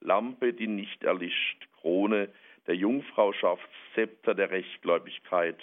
Lampe, 0.00 0.52
die 0.52 0.66
nicht 0.66 1.04
erlischt, 1.04 1.68
Krone 1.80 2.32
der 2.66 2.74
Jungfrauschaft, 2.74 3.70
Zepter 3.94 4.34
der 4.34 4.50
Rechtgläubigkeit, 4.50 5.56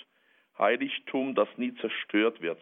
Heiligtum, 0.58 1.36
das 1.36 1.50
nie 1.58 1.76
zerstört 1.76 2.42
wird, 2.42 2.62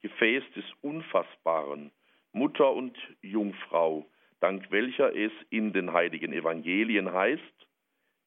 Gefäß 0.00 0.42
des 0.56 0.64
Unfassbaren, 0.80 1.92
Mutter 2.32 2.72
und 2.72 2.96
Jungfrau, 3.20 4.06
dank 4.40 4.70
welcher 4.70 5.14
es 5.14 5.32
in 5.50 5.72
den 5.72 5.92
heiligen 5.92 6.32
Evangelien 6.32 7.12
heißt, 7.12 7.42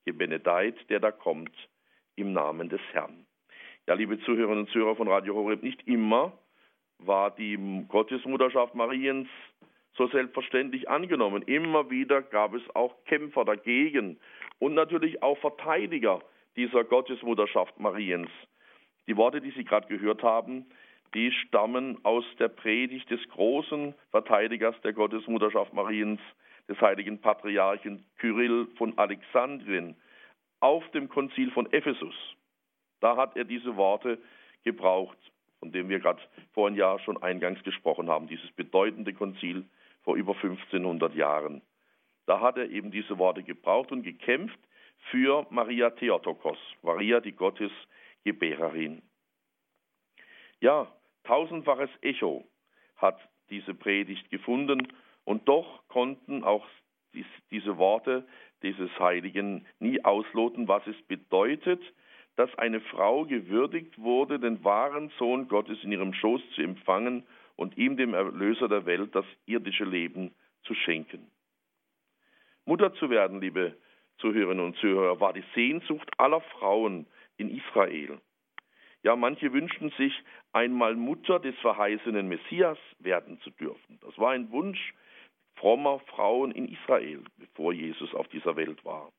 gebenedeit, 0.05 0.75
der 0.89 0.99
da 0.99 1.11
kommt, 1.11 1.55
im 2.15 2.33
Namen 2.33 2.69
des 2.69 2.81
Herrn. 2.91 3.25
Ja, 3.87 3.93
liebe 3.93 4.19
Zuhörerinnen 4.19 4.65
und 4.65 4.71
Zuhörer 4.71 4.95
von 4.95 5.07
Radio 5.07 5.35
Horeb, 5.35 5.63
nicht 5.63 5.87
immer 5.87 6.37
war 6.99 7.31
die 7.31 7.85
Gottesmutterschaft 7.87 8.75
Mariens 8.75 9.27
so 9.95 10.07
selbstverständlich 10.07 10.89
angenommen. 10.89 11.43
Immer 11.43 11.89
wieder 11.89 12.21
gab 12.21 12.53
es 12.53 12.63
auch 12.75 13.03
Kämpfer 13.05 13.45
dagegen 13.45 14.19
und 14.59 14.73
natürlich 14.73 15.23
auch 15.23 15.37
Verteidiger 15.39 16.21
dieser 16.55 16.83
Gottesmutterschaft 16.83 17.79
Mariens. 17.79 18.29
Die 19.07 19.17
Worte, 19.17 19.41
die 19.41 19.51
Sie 19.51 19.63
gerade 19.63 19.87
gehört 19.87 20.23
haben, 20.23 20.65
die 21.13 21.31
stammen 21.31 22.03
aus 22.03 22.25
der 22.37 22.49
Predigt 22.49 23.09
des 23.09 23.19
großen 23.29 23.93
Verteidigers 24.11 24.79
der 24.81 24.93
Gottesmutterschaft 24.93 25.73
Mariens, 25.73 26.19
des 26.67 26.79
heiligen 26.81 27.19
Patriarchen 27.19 28.05
Kyrill 28.17 28.67
von 28.77 28.97
Alexandrien, 28.97 29.95
auf 30.59 30.87
dem 30.91 31.09
Konzil 31.09 31.51
von 31.51 31.71
Ephesus. 31.71 32.15
Da 32.99 33.15
hat 33.15 33.35
er 33.35 33.45
diese 33.45 33.75
Worte 33.75 34.19
gebraucht, 34.63 35.17
von 35.59 35.71
dem 35.71 35.89
wir 35.89 35.99
gerade 35.99 36.21
vorhin 36.53 36.77
ja 36.77 36.99
schon 36.99 37.21
eingangs 37.21 37.63
gesprochen 37.63 38.09
haben, 38.09 38.27
dieses 38.27 38.51
bedeutende 38.51 39.13
Konzil 39.13 39.65
vor 40.03 40.15
über 40.15 40.33
1500 40.33 41.15
Jahren. 41.15 41.61
Da 42.25 42.39
hat 42.39 42.57
er 42.57 42.69
eben 42.69 42.91
diese 42.91 43.17
Worte 43.17 43.43
gebraucht 43.43 43.91
und 43.91 44.03
gekämpft 44.03 44.59
für 45.09 45.47
Maria 45.49 45.89
Theotokos, 45.89 46.59
Maria 46.83 47.19
die 47.19 47.31
Gottesgebärerin. 47.31 49.01
Ja, 50.59 50.87
tausendfaches 51.23 51.89
Echo 52.01 52.45
hat 52.97 53.19
diese 53.49 53.73
Predigt 53.73 54.29
gefunden 54.29 54.87
und 55.23 55.47
doch 55.47 55.87
konnten 55.87 56.43
auch 56.43 56.65
diese 57.51 57.77
Worte 57.77 58.27
dieses 58.61 58.89
Heiligen 58.99 59.65
nie 59.79 60.03
ausloten, 60.03 60.67
was 60.67 60.85
es 60.87 61.01
bedeutet, 61.03 61.81
dass 62.35 62.53
eine 62.57 62.79
Frau 62.81 63.25
gewürdigt 63.25 63.97
wurde, 63.99 64.39
den 64.39 64.63
wahren 64.63 65.11
Sohn 65.17 65.47
Gottes 65.47 65.77
in 65.83 65.91
ihrem 65.91 66.13
Schoß 66.13 66.41
zu 66.55 66.61
empfangen 66.61 67.25
und 67.55 67.77
ihm, 67.77 67.97
dem 67.97 68.13
Erlöser 68.13 68.69
der 68.69 68.85
Welt, 68.85 69.13
das 69.13 69.25
irdische 69.45 69.83
Leben 69.83 70.33
zu 70.63 70.73
schenken. 70.73 71.29
Mutter 72.65 72.93
zu 72.93 73.09
werden, 73.09 73.41
liebe 73.41 73.75
Zuhörerinnen 74.19 74.63
und 74.63 74.77
Zuhörer, 74.77 75.19
war 75.19 75.33
die 75.33 75.43
Sehnsucht 75.55 76.09
aller 76.17 76.41
Frauen 76.41 77.07
in 77.37 77.49
Israel. 77.49 78.19
Ja, 79.03 79.15
manche 79.15 79.53
wünschten 79.53 79.91
sich, 79.97 80.13
einmal 80.51 80.95
Mutter 80.95 81.39
des 81.39 81.55
verheißenen 81.59 82.27
Messias 82.27 82.77
werden 82.99 83.39
zu 83.41 83.49
dürfen. 83.51 83.99
Das 84.01 84.17
war 84.17 84.31
ein 84.31 84.51
Wunsch 84.51 84.93
frommer 85.55 85.99
Frauen 86.07 86.51
in 86.51 86.67
Israel, 86.67 87.23
bevor 87.37 87.73
Jesus 87.73 88.13
auf 88.13 88.27
dieser 88.29 88.55
Welt 88.55 88.83
war. 88.83 89.11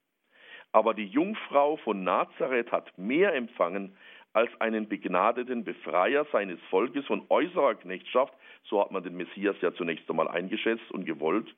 Aber 0.73 0.95
die 0.95 1.07
Jungfrau 1.07 1.77
von 1.79 2.05
Nazareth 2.05 2.71
hat 2.73 2.97
mehr 2.97 3.35
empfangen 3.35 3.97
als 4.33 4.51
einen 4.61 4.89
begnadeten 4.89 5.65
Befreier 5.65 6.25
seines 6.31 6.61
Volkes 6.71 7.05
von 7.07 7.27
äußerer 7.29 7.75
Knechtschaft, 7.75 8.33
so 8.65 8.81
hat 8.81 8.93
man 8.93 9.03
den 9.03 9.17
Messias 9.17 9.57
ja 9.61 9.75
zunächst 9.75 10.09
einmal 10.09 10.29
eingeschätzt 10.29 10.91
und 10.93 11.05
gewollt, 11.05 11.53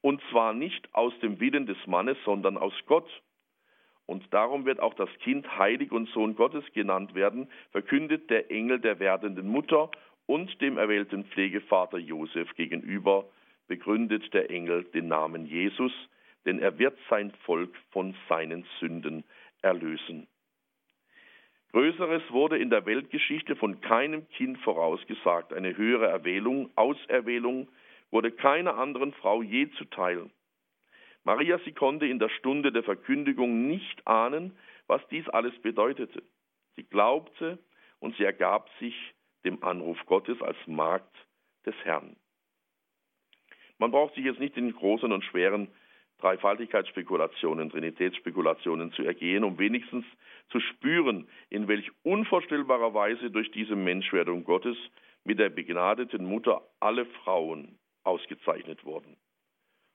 und 0.00 0.22
zwar 0.30 0.54
nicht 0.54 0.88
aus 0.94 1.12
dem 1.20 1.38
Willen 1.40 1.66
des 1.66 1.76
Mannes, 1.86 2.16
sondern 2.24 2.56
aus 2.56 2.72
Gott. 2.86 3.08
Und 4.08 4.32
darum 4.32 4.64
wird 4.64 4.80
auch 4.80 4.94
das 4.94 5.10
Kind 5.18 5.58
heilig 5.58 5.92
und 5.92 6.08
Sohn 6.08 6.34
Gottes 6.34 6.64
genannt 6.72 7.14
werden, 7.14 7.46
verkündet 7.72 8.30
der 8.30 8.50
Engel 8.50 8.80
der 8.80 8.98
werdenden 9.00 9.46
Mutter 9.46 9.90
und 10.24 10.58
dem 10.62 10.78
erwählten 10.78 11.26
Pflegevater 11.26 11.98
Josef 11.98 12.54
gegenüber, 12.54 13.26
begründet 13.66 14.32
der 14.32 14.50
Engel 14.50 14.84
den 14.84 15.08
Namen 15.08 15.44
Jesus, 15.44 15.92
denn 16.46 16.58
er 16.58 16.78
wird 16.78 16.98
sein 17.10 17.32
Volk 17.44 17.76
von 17.90 18.14
seinen 18.30 18.64
Sünden 18.80 19.24
erlösen. 19.60 20.26
Größeres 21.72 22.22
wurde 22.30 22.56
in 22.56 22.70
der 22.70 22.86
Weltgeschichte 22.86 23.56
von 23.56 23.82
keinem 23.82 24.26
Kind 24.30 24.56
vorausgesagt. 24.60 25.52
Eine 25.52 25.76
höhere 25.76 26.06
Erwählung, 26.06 26.70
Auserwählung 26.76 27.68
wurde 28.10 28.30
keiner 28.30 28.78
anderen 28.78 29.12
Frau 29.12 29.42
je 29.42 29.68
zuteil. 29.72 30.30
Maria, 31.24 31.58
sie 31.64 31.72
konnte 31.72 32.06
in 32.06 32.18
der 32.18 32.28
Stunde 32.30 32.72
der 32.72 32.82
Verkündigung 32.82 33.66
nicht 33.66 34.06
ahnen, 34.06 34.56
was 34.86 35.06
dies 35.08 35.28
alles 35.28 35.56
bedeutete. 35.60 36.22
Sie 36.76 36.84
glaubte 36.84 37.58
und 37.98 38.16
sie 38.16 38.24
ergab 38.24 38.70
sich 38.78 38.94
dem 39.44 39.62
Anruf 39.62 39.98
Gottes 40.06 40.40
als 40.42 40.56
Magd 40.66 41.14
des 41.66 41.74
Herrn. 41.84 42.16
Man 43.78 43.90
braucht 43.90 44.14
sich 44.14 44.24
jetzt 44.24 44.40
nicht 44.40 44.56
in 44.56 44.72
großen 44.72 45.12
und 45.12 45.24
schweren 45.24 45.68
Dreifaltigkeitsspekulationen, 46.18 47.70
Trinitätsspekulationen 47.70 48.92
zu 48.92 49.04
ergehen, 49.04 49.44
um 49.44 49.58
wenigstens 49.58 50.04
zu 50.50 50.58
spüren, 50.60 51.28
in 51.48 51.68
welch 51.68 51.88
unvorstellbarer 52.02 52.92
Weise 52.92 53.30
durch 53.30 53.50
diese 53.52 53.76
Menschwerdung 53.76 54.44
Gottes 54.44 54.76
mit 55.24 55.38
der 55.38 55.50
begnadeten 55.50 56.24
Mutter 56.24 56.62
alle 56.80 57.06
Frauen 57.06 57.78
ausgezeichnet 58.02 58.84
wurden. 58.84 59.16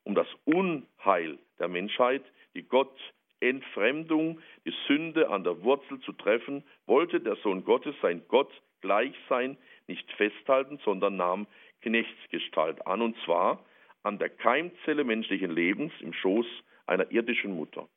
Um 0.03 0.15
das 0.15 0.27
Unheil 0.45 1.39
der 1.59 1.67
Menschheit, 1.67 2.23
die 2.55 2.63
Gott 2.63 2.97
Entfremdung, 3.39 4.39
die 4.65 4.73
Sünde 4.87 5.29
an 5.29 5.43
der 5.43 5.61
Wurzel 5.63 5.99
zu 6.01 6.13
treffen, 6.13 6.63
wollte 6.85 7.19
der 7.19 7.35
Sohn 7.37 7.63
Gottes 7.63 7.95
sein 8.01 8.21
Gott 8.27 8.51
gleich 8.81 9.13
sein 9.29 9.57
nicht 9.87 10.09
festhalten, 10.13 10.79
sondern 10.83 11.17
nahm 11.17 11.47
Knechtsgestalt 11.81 12.85
an, 12.87 13.01
und 13.01 13.17
zwar 13.25 13.65
an 14.03 14.19
der 14.19 14.29
Keimzelle 14.29 15.03
menschlichen 15.03 15.51
Lebens 15.51 15.93
im 15.99 16.13
Schoß 16.13 16.45
einer 16.85 17.11
irdischen 17.11 17.55
Mutter. 17.55 17.87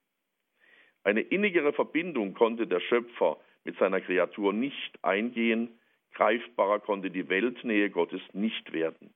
Eine 1.04 1.20
innigere 1.20 1.72
Verbindung 1.72 2.34
konnte 2.34 2.66
der 2.66 2.80
Schöpfer 2.80 3.38
mit 3.64 3.78
seiner 3.78 4.00
Kreatur 4.00 4.52
nicht 4.52 4.98
eingehen, 5.02 5.78
greifbarer 6.14 6.80
konnte 6.80 7.10
die 7.10 7.28
Weltnähe 7.28 7.90
Gottes 7.90 8.22
nicht 8.32 8.72
werden. 8.72 9.12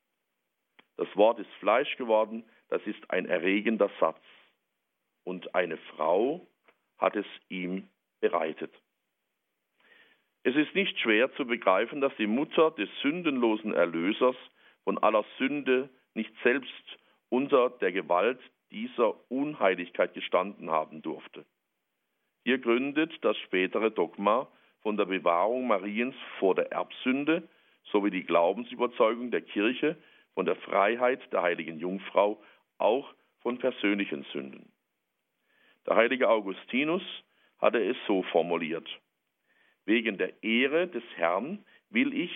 Das 0.97 1.09
Wort 1.17 1.39
ist 1.39 1.51
Fleisch 1.59 1.97
geworden, 1.97 2.45
das 2.71 2.83
ist 2.87 3.11
ein 3.11 3.27
erregender 3.27 3.91
Satz. 4.01 4.21
Und 5.25 5.55
eine 5.55 5.77
Frau 5.77 6.47
hat 6.99 7.17
es 7.17 7.27
ihm 7.49 7.89
bereitet. 8.21 8.73
Es 10.43 10.57
ist 10.57 10.75
nicht 10.75 10.99
schwer 10.99 11.33
zu 11.35 11.45
begreifen, 11.45 12.01
dass 12.01 12.17
die 12.17 12.27
Mutter 12.27 12.71
des 12.71 12.89
sündenlosen 13.03 13.75
Erlösers 13.75 14.37
von 14.85 14.97
aller 14.99 15.25
Sünde 15.39 15.91
nicht 16.15 16.33
selbst 16.43 16.99
unter 17.29 17.71
der 17.71 17.93
Gewalt 17.93 18.41
dieser 18.71 19.15
Unheiligkeit 19.31 20.15
gestanden 20.15 20.71
haben 20.71 21.03
durfte. 21.03 21.45
Hier 22.45 22.59
gründet 22.59 23.13
das 23.23 23.37
spätere 23.39 23.91
Dogma 23.91 24.49
von 24.83 24.97
der 24.97 25.05
Bewahrung 25.05 25.67
Mariens 25.67 26.15
vor 26.39 26.55
der 26.55 26.73
Erbsünde 26.73 27.47
sowie 27.93 28.11
die 28.11 28.25
Glaubensüberzeugung 28.25 29.31
der 29.31 29.43
Kirche 29.43 29.97
von 30.35 30.47
der 30.47 30.57
Freiheit 30.57 31.21
der 31.33 31.43
heiligen 31.43 31.79
Jungfrau 31.79 32.43
auch 32.81 33.13
von 33.41 33.59
persönlichen 33.59 34.25
Sünden. 34.33 34.73
Der 35.87 35.97
heilige 35.97 36.29
Augustinus 36.29 37.03
hatte 37.59 37.83
es 37.83 37.97
so 38.07 38.23
formuliert. 38.25 38.89
Wegen 39.85 40.19
der 40.19 40.43
Ehre 40.43 40.89
des 40.89 41.05
Herrn 41.17 41.65
will 41.89 42.15
ich, 42.15 42.33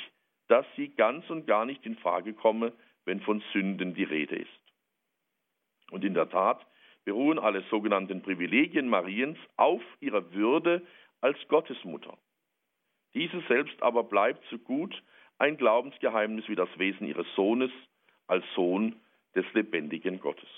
dass 0.48 0.66
sie 0.76 0.88
ganz 0.88 1.28
und 1.30 1.46
gar 1.46 1.64
nicht 1.64 1.84
in 1.86 1.96
Frage 1.96 2.34
komme, 2.34 2.72
wenn 3.04 3.20
von 3.20 3.42
Sünden 3.52 3.94
die 3.94 4.04
Rede 4.04 4.36
ist. 4.36 4.50
Und 5.90 6.04
in 6.04 6.14
der 6.14 6.28
Tat 6.28 6.66
beruhen 7.04 7.38
alle 7.38 7.62
sogenannten 7.70 8.22
Privilegien 8.22 8.88
Mariens 8.88 9.38
auf 9.56 9.82
ihrer 10.00 10.32
Würde 10.32 10.82
als 11.20 11.36
Gottesmutter. 11.48 12.16
Diese 13.14 13.40
selbst 13.42 13.80
aber 13.82 14.04
bleibt 14.04 14.44
so 14.50 14.58
gut 14.58 15.02
ein 15.38 15.56
Glaubensgeheimnis 15.56 16.48
wie 16.48 16.56
das 16.56 16.68
Wesen 16.78 17.06
ihres 17.06 17.26
Sohnes 17.34 17.70
als 18.26 18.44
Sohn 18.54 18.96
des 19.34 19.44
lebendigen 19.52 20.20
Gottes. 20.20 20.48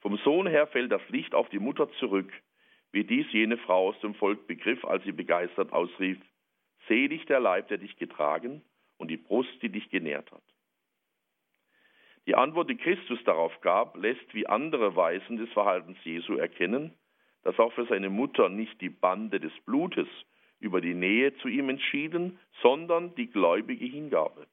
Vom 0.00 0.16
Sohn 0.18 0.46
her 0.46 0.66
fällt 0.66 0.92
das 0.92 1.06
Licht 1.08 1.34
auf 1.34 1.48
die 1.50 1.58
Mutter 1.58 1.90
zurück, 1.98 2.32
wie 2.92 3.04
dies 3.04 3.26
jene 3.32 3.58
Frau 3.58 3.88
aus 3.88 4.00
dem 4.00 4.14
Volk 4.14 4.46
begriff, 4.46 4.84
als 4.84 5.04
sie 5.04 5.12
begeistert 5.12 5.72
ausrief, 5.72 6.18
Selig 6.88 7.26
der 7.26 7.40
Leib, 7.40 7.68
der 7.68 7.78
dich 7.78 7.96
getragen 7.96 8.62
und 8.96 9.08
die 9.08 9.16
Brust, 9.16 9.50
die 9.62 9.68
dich 9.68 9.90
genährt 9.90 10.30
hat. 10.32 10.42
Die 12.26 12.34
Antwort, 12.34 12.70
die 12.70 12.76
Christus 12.76 13.22
darauf 13.24 13.60
gab, 13.60 13.96
lässt 13.96 14.34
wie 14.34 14.46
andere 14.46 14.96
Weisen 14.96 15.36
des 15.36 15.50
Verhaltens 15.50 15.98
Jesu 16.04 16.34
erkennen, 16.34 16.94
dass 17.42 17.58
auch 17.58 17.72
für 17.72 17.86
seine 17.86 18.10
Mutter 18.10 18.48
nicht 18.48 18.80
die 18.80 18.90
Bande 18.90 19.40
des 19.40 19.52
Blutes 19.64 20.08
über 20.58 20.80
die 20.80 20.94
Nähe 20.94 21.34
zu 21.38 21.48
ihm 21.48 21.68
entschieden, 21.68 22.38
sondern 22.62 23.14
die 23.14 23.30
gläubige 23.30 23.86
Hingabe. 23.86 24.46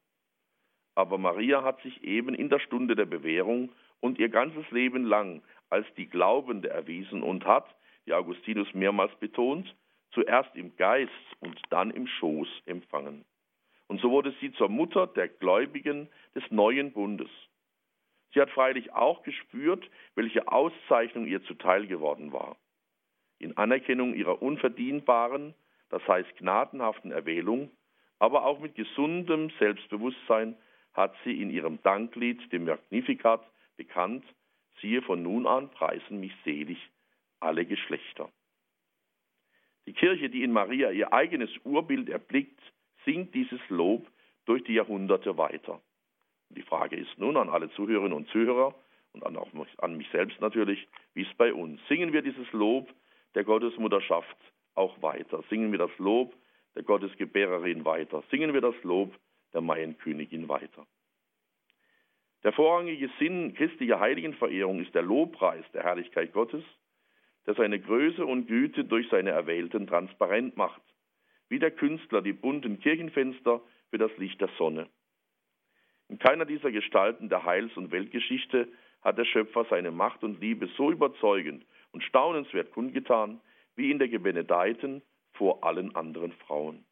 Aber 0.98 1.20
Maria 1.20 1.64
hat 1.64 1.80
sich 1.84 2.04
eben 2.04 2.34
in 2.34 2.50
der 2.50 2.58
Stunde 2.58 2.96
der 2.96 3.06
Bewährung 3.06 3.72
und 4.00 4.18
ihr 4.18 4.30
ganzes 4.30 4.68
Leben 4.72 5.06
lang 5.06 5.44
als 5.70 5.86
die 5.96 6.08
Glaubende 6.10 6.72
erwiesen 6.72 7.22
und 7.22 7.46
hat, 7.46 7.68
wie 8.06 8.16
Augustinus 8.16 8.74
mehrmals 8.74 9.14
betont, 9.20 9.76
zuerst 10.10 10.56
im 10.56 10.76
Geist 10.76 11.12
und 11.40 11.62
dann 11.70 11.92
im 11.92 12.08
Schoß 12.08 12.48
empfangen. 12.66 13.26
Und 13.86 14.02
so 14.02 14.10
wurde 14.10 14.34
sie 14.42 14.52
zur 14.54 14.70
Mutter 14.70 15.06
der 15.06 15.28
Gläubigen 15.28 16.10
des 16.34 16.50
neuen 16.50 16.94
Bundes. 16.94 17.30
Sie 18.34 18.42
hat 18.42 18.50
freilich 18.50 18.92
auch 18.92 19.22
gespürt, 19.22 19.88
welche 20.16 20.52
Auszeichnung 20.52 21.28
ihr 21.28 21.44
zuteil 21.44 21.86
geworden 21.86 22.34
war. 22.34 22.58
In 23.38 23.56
Anerkennung 23.56 24.16
ihrer 24.16 24.42
unverdienbaren, 24.42 25.54
das 25.90 26.02
heißt 26.08 26.38
gnadenhaften 26.38 27.12
Erwählung, 27.12 27.70
aber 28.18 28.46
auch 28.48 28.58
mit 28.58 28.74
gesundem 28.74 29.52
Selbstbewusstsein 29.60 30.58
hat 30.98 31.16
sie 31.24 31.42
in 31.42 31.52
ihrem 31.52 31.82
Danklied, 31.84 32.52
dem 32.52 32.66
Magnificat, 32.66 33.42
bekannt, 33.78 34.26
siehe 34.82 35.02
von 35.02 35.22
nun 35.22 35.48
an 35.48 35.70
preisen 35.70 36.20
mich 36.20 36.34
selig 36.44 36.80
alle 37.40 37.66
Geschlechter. 37.66 38.30
Die 39.86 39.94
Kirche, 39.94 40.30
die 40.30 40.44
in 40.44 40.52
Maria 40.52 40.92
ihr 40.92 41.14
eigenes 41.14 41.52
Urbild 41.64 42.10
erblickt, 42.10 42.60
singt 43.06 43.34
dieses 43.34 43.62
Lob 43.70 44.06
durch 44.46 44.64
die 44.64 44.74
Jahrhunderte 44.74 45.38
weiter. 45.38 45.82
Die 46.50 46.64
Frage 46.64 46.96
ist 46.96 47.18
nun 47.18 47.38
an 47.38 47.50
alle 47.50 47.70
Zuhörerinnen 47.72 48.14
und 48.14 48.28
Zuhörer 48.30 48.74
und 49.14 49.26
an, 49.26 49.38
auch 49.38 49.50
an 49.78 49.98
mich 49.98 50.10
selbst 50.10 50.42
natürlich, 50.42 50.88
wie 51.14 51.24
es 51.24 51.34
bei 51.36 51.54
uns. 51.54 51.80
Singen 51.88 52.12
wir 52.12 52.22
dieses 52.22 52.52
Lob 52.52 52.90
der 53.36 53.44
Gottesmutterschaft 53.44 54.38
auch 54.76 55.02
weiter? 55.02 55.44
Singen 55.50 55.72
wir 55.72 55.80
das 55.80 55.98
Lob 56.00 56.34
der 56.76 56.84
Gottesgebärerin 56.84 57.86
weiter? 57.86 58.24
Singen 58.32 58.54
wir 58.54 58.62
das 58.62 58.76
Lob 58.84 59.14
der 59.58 59.64
Maienkönigin 59.64 60.48
weiter? 60.48 60.86
Der 62.44 62.54
vorrangige 62.54 63.10
Sinn 63.18 63.56
christlicher 63.56 64.00
Heiligenverehrung 64.00 64.80
ist 64.80 64.94
der 64.94 65.02
Lobpreis 65.02 65.66
der 65.74 65.84
Herrlichkeit 65.84 66.32
Gottes, 66.32 66.64
der 67.48 67.56
seine 67.56 67.80
Größe 67.80 68.24
und 68.24 68.46
Güte 68.46 68.86
durch 68.86 69.10
seine 69.10 69.32
Erwählten 69.32 69.88
transparent 69.88 70.56
macht, 70.58 70.82
wie 71.50 71.58
der 71.58 71.72
Künstler 71.72 72.22
die 72.22 72.34
bunten 72.34 72.80
Kirchenfenster 72.80 73.62
für 73.90 73.98
das 73.98 74.16
Licht 74.18 74.40
der 74.40 74.50
Sonne. 74.60 74.88
In 76.08 76.20
keiner 76.20 76.46
dieser 76.46 76.72
Gestalten 76.72 77.30
der 77.30 77.44
Heils- 77.44 77.76
und 77.78 77.92
Weltgeschichte 77.92 78.68
hat 79.02 79.18
der 79.18 79.26
Schöpfer 79.26 79.66
seine 79.72 79.90
Macht 79.90 80.24
und 80.24 80.40
Liebe 80.40 80.70
so 80.78 80.92
überzeugend 80.92 81.66
und 81.92 82.04
staunenswert 82.04 82.72
kundgetan 82.72 83.42
wie 83.76 83.90
in 83.90 83.98
der 83.98 84.08
Gebenedeiten 84.08 85.02
vor 85.34 85.64
allen 85.64 85.96
anderen 85.96 86.32
Frauen. 86.34 86.86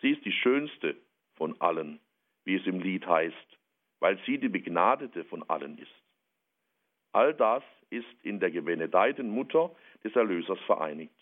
Sie 0.00 0.10
ist 0.10 0.24
die 0.24 0.32
schönste 0.32 0.96
von 1.40 1.58
allen, 1.58 2.00
wie 2.44 2.56
es 2.56 2.66
im 2.66 2.80
Lied 2.80 3.06
heißt, 3.06 3.58
weil 3.98 4.18
sie 4.26 4.36
die 4.36 4.50
Begnadete 4.50 5.24
von 5.24 5.42
allen 5.48 5.78
ist. 5.78 6.02
All 7.12 7.32
das 7.32 7.62
ist 7.88 8.14
in 8.22 8.40
der 8.40 8.50
gebenedeiten 8.50 9.30
Mutter 9.30 9.74
des 10.04 10.14
Erlösers 10.14 10.58
vereinigt. 10.66 11.16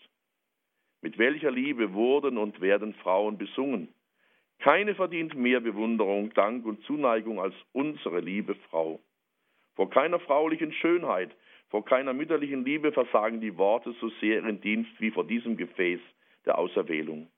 Mit 1.01 1.17
welcher 1.17 1.51
Liebe 1.51 1.93
wurden 1.93 2.37
und 2.37 2.59
werden 2.59 2.95
Frauen 2.95 3.37
besungen, 3.37 3.87
keine 4.59 4.93
verdient 4.93 5.35
mehr 5.35 5.61
Bewunderung, 5.61 6.33
Dank 6.33 6.65
und 6.65 6.83
Zuneigung 6.83 7.39
als 7.39 7.55
unsere 7.71 8.19
liebe 8.19 8.55
Frau. 8.69 8.99
Vor 9.75 9.89
keiner 9.89 10.19
fraulichen 10.19 10.73
Schönheit, 10.73 11.33
vor 11.69 11.85
keiner 11.85 12.11
mütterlichen 12.11 12.65
Liebe 12.65 12.91
versagen 12.91 13.39
die 13.39 13.55
Worte 13.57 13.95
so 14.01 14.09
sehr 14.19 14.41
ihren 14.41 14.59
Dienst 14.59 14.91
wie 14.99 15.11
vor 15.11 15.23
diesem 15.23 15.55
Gefäß 15.55 16.01
der 16.45 16.57
Auserwählung. 16.57 17.31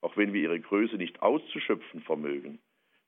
Auch 0.00 0.16
wenn 0.16 0.32
wir 0.32 0.42
ihre 0.42 0.60
Größe 0.60 0.96
nicht 0.96 1.22
auszuschöpfen 1.22 2.02
vermögen, 2.02 2.58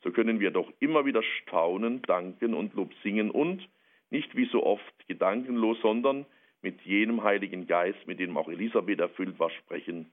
so 0.03 0.11
können 0.11 0.41
wir 0.41 0.51
doch 0.51 0.73
immer 0.81 1.05
wieder 1.05 1.23
staunen, 1.23 2.03
danken 2.03 2.55
und 2.55 2.75
Lob 2.75 2.93
singen 3.03 3.31
und, 3.31 3.69
nicht 4.11 4.35
wie 4.35 4.47
so 4.47 4.65
oft 4.65 5.09
gedankenlos, 5.09 5.79
sondern 5.83 6.27
mit 6.63 6.81
jenem 6.83 7.23
Heiligen 7.23 7.67
Geist, 7.67 8.07
mit 8.07 8.19
dem 8.19 8.37
auch 8.37 8.49
Elisabeth 8.49 8.99
erfüllt 8.99 9.39
war, 9.39 9.51
sprechen. 9.51 10.11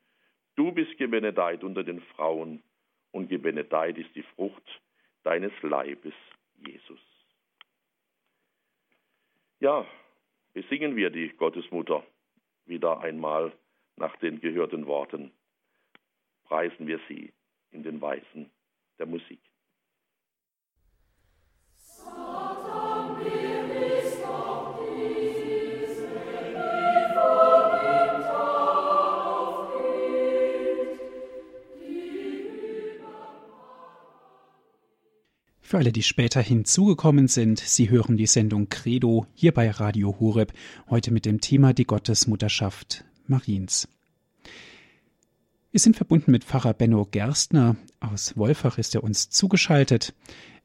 Du 0.56 0.72
bist 0.72 0.98
gebenedeit 0.98 1.64
unter 1.64 1.84
den 1.84 2.02
Frauen 2.02 2.62
und 3.12 3.30
gebenedeit 3.30 3.98
ist 3.98 4.14
die 4.16 4.24
Frucht 4.24 4.82
deines 5.24 5.52
Leibes, 5.62 6.14
Jesus. 6.56 7.00
Ja, 9.60 9.86
besingen 10.54 10.96
wir 10.96 11.10
die 11.10 11.30
Gottesmutter 11.30 12.04
wieder 12.66 13.00
einmal 13.02 13.52
nach 13.96 14.16
den 14.18 14.40
gehörten 14.40 14.86
Worten. 14.86 15.32
Preisen 16.48 16.88
wir 16.88 17.00
sie 17.10 17.34
in 17.72 17.84
den 17.84 18.00
Weisen 18.02 18.50
der 18.98 19.06
Musik. 19.06 19.40
Für 35.62 35.80
alle, 35.80 35.92
die 35.92 36.02
später 36.02 36.40
hinzugekommen 36.42 37.28
sind, 37.28 37.60
Sie 37.60 37.90
hören 37.90 38.16
die 38.16 38.26
Sendung 38.26 38.70
Credo 38.70 39.28
hier 39.34 39.54
bei 39.54 39.70
Radio 39.70 40.18
Horeb, 40.18 40.54
heute 40.90 41.12
mit 41.12 41.26
dem 41.26 41.42
Thema 41.42 41.74
die 41.74 41.84
Gottesmutterschaft 41.84 43.04
Mariens. 43.26 43.97
Wir 45.78 45.82
sind 45.82 45.96
verbunden 45.96 46.32
mit 46.32 46.44
Pfarrer 46.44 46.74
Benno 46.74 47.06
Gerstner 47.06 47.76
aus 48.00 48.36
Wolfach, 48.36 48.80
ist 48.80 48.96
er 48.96 49.04
uns 49.04 49.30
zugeschaltet. 49.30 50.16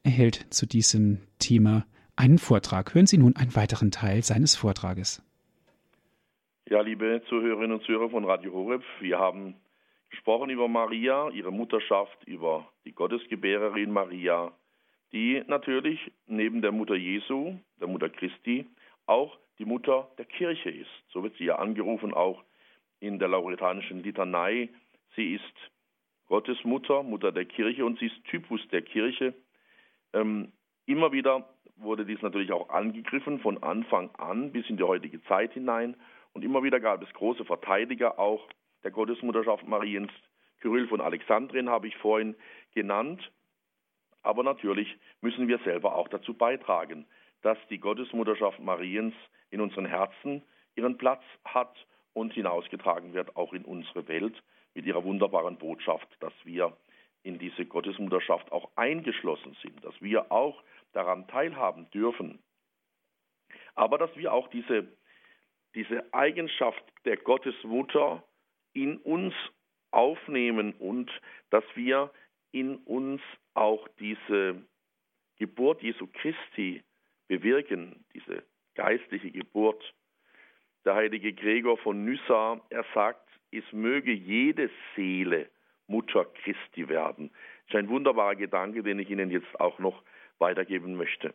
Er 0.04 0.10
hält 0.10 0.46
zu 0.48 0.64
diesem 0.64 1.18
Thema 1.38 1.84
einen 2.16 2.38
Vortrag. 2.38 2.94
Hören 2.94 3.04
Sie 3.04 3.18
nun 3.18 3.36
einen 3.36 3.54
weiteren 3.54 3.90
Teil 3.90 4.22
seines 4.22 4.56
Vortrages. 4.56 5.22
Ja, 6.66 6.80
liebe 6.80 7.20
Zuhörerinnen 7.28 7.72
und 7.72 7.84
Zuhörer 7.84 8.08
von 8.08 8.24
Radio 8.24 8.54
Horeb, 8.54 8.82
wir 9.00 9.18
haben 9.18 9.56
gesprochen 10.08 10.48
über 10.48 10.66
Maria, 10.66 11.28
ihre 11.28 11.52
Mutterschaft, 11.52 12.24
über 12.24 12.66
die 12.86 12.92
Gottesgebärerin 12.92 13.92
Maria, 13.92 14.50
die 15.12 15.42
natürlich 15.46 16.10
neben 16.26 16.62
der 16.62 16.72
Mutter 16.72 16.94
Jesu, 16.94 17.58
der 17.78 17.88
Mutter 17.88 18.08
Christi, 18.08 18.64
auch 19.04 19.36
die 19.58 19.66
Mutter 19.66 20.08
der 20.16 20.24
Kirche 20.24 20.70
ist. 20.70 20.88
So 21.12 21.22
wird 21.22 21.36
sie 21.36 21.44
ja 21.44 21.56
angerufen, 21.56 22.14
auch 22.14 22.42
in 23.00 23.18
der 23.18 23.28
lauretanischen 23.28 24.02
Litanei. 24.02 24.70
Sie 25.16 25.34
ist 25.34 25.72
Gottes 26.26 26.62
Mutter, 26.64 27.02
Mutter 27.02 27.32
der 27.32 27.44
Kirche 27.44 27.84
und 27.84 27.98
sie 27.98 28.06
ist 28.06 28.24
Typus 28.24 28.60
der 28.68 28.82
Kirche. 28.82 29.34
Ähm, 30.12 30.52
immer 30.86 31.12
wieder 31.12 31.48
wurde 31.76 32.06
dies 32.06 32.22
natürlich 32.22 32.52
auch 32.52 32.70
angegriffen, 32.70 33.40
von 33.40 33.62
Anfang 33.62 34.10
an 34.16 34.52
bis 34.52 34.68
in 34.68 34.76
die 34.76 34.82
heutige 34.82 35.22
Zeit 35.24 35.52
hinein. 35.52 35.96
Und 36.32 36.44
immer 36.44 36.62
wieder 36.62 36.80
gab 36.80 37.02
es 37.02 37.12
große 37.12 37.44
Verteidiger 37.44 38.18
auch 38.18 38.48
der 38.82 38.90
Gottesmutterschaft 38.90 39.66
Mariens. 39.66 40.10
Kyrill 40.60 40.88
von 40.88 41.00
Alexandrien 41.00 41.68
habe 41.68 41.88
ich 41.88 41.96
vorhin 41.96 42.36
genannt. 42.74 43.30
Aber 44.22 44.42
natürlich 44.42 44.96
müssen 45.20 45.48
wir 45.48 45.58
selber 45.58 45.96
auch 45.96 46.08
dazu 46.08 46.34
beitragen, 46.34 47.06
dass 47.42 47.58
die 47.68 47.78
Gottesmutterschaft 47.78 48.60
Mariens 48.60 49.14
in 49.50 49.60
unseren 49.60 49.86
Herzen 49.86 50.42
ihren 50.76 50.96
Platz 50.96 51.22
hat 51.44 51.74
und 52.14 52.32
hinausgetragen 52.32 53.12
wird, 53.14 53.36
auch 53.36 53.52
in 53.52 53.64
unsere 53.64 54.06
Welt, 54.08 54.40
mit 54.74 54.86
ihrer 54.86 55.04
wunderbaren 55.04 55.58
Botschaft, 55.58 56.08
dass 56.20 56.32
wir 56.44 56.76
in 57.22 57.38
diese 57.38 57.64
Gottesmutterschaft 57.64 58.50
auch 58.50 58.70
eingeschlossen 58.76 59.56
sind, 59.62 59.84
dass 59.84 59.94
wir 60.00 60.32
auch 60.32 60.62
daran 60.92 61.26
teilhaben 61.28 61.88
dürfen. 61.90 62.42
Aber 63.74 63.98
dass 63.98 64.14
wir 64.16 64.32
auch 64.32 64.48
diese, 64.48 64.88
diese 65.74 66.12
Eigenschaft 66.12 66.82
der 67.04 67.16
Gottesmutter 67.16 68.24
in 68.72 68.98
uns 68.98 69.34
aufnehmen 69.90 70.72
und 70.74 71.10
dass 71.50 71.64
wir 71.74 72.10
in 72.50 72.76
uns 72.78 73.20
auch 73.54 73.86
diese 73.98 74.62
Geburt 75.36 75.82
Jesu 75.82 76.06
Christi 76.06 76.82
bewirken, 77.28 78.04
diese 78.14 78.42
geistliche 78.74 79.30
Geburt. 79.30 79.94
Der 80.84 80.94
heilige 80.94 81.32
Gregor 81.32 81.78
von 81.78 82.04
Nyssa, 82.04 82.60
er 82.70 82.84
sagt, 82.94 83.28
es 83.52 83.72
möge 83.72 84.12
jede 84.12 84.70
Seele 84.96 85.48
Mutter 85.86 86.24
Christi 86.24 86.88
werden. 86.88 87.30
Das 87.66 87.74
ist 87.74 87.76
ein 87.76 87.88
wunderbarer 87.88 88.36
Gedanke, 88.36 88.82
den 88.82 88.98
ich 88.98 89.10
Ihnen 89.10 89.30
jetzt 89.30 89.60
auch 89.60 89.78
noch 89.78 90.02
weitergeben 90.38 90.96
möchte. 90.96 91.34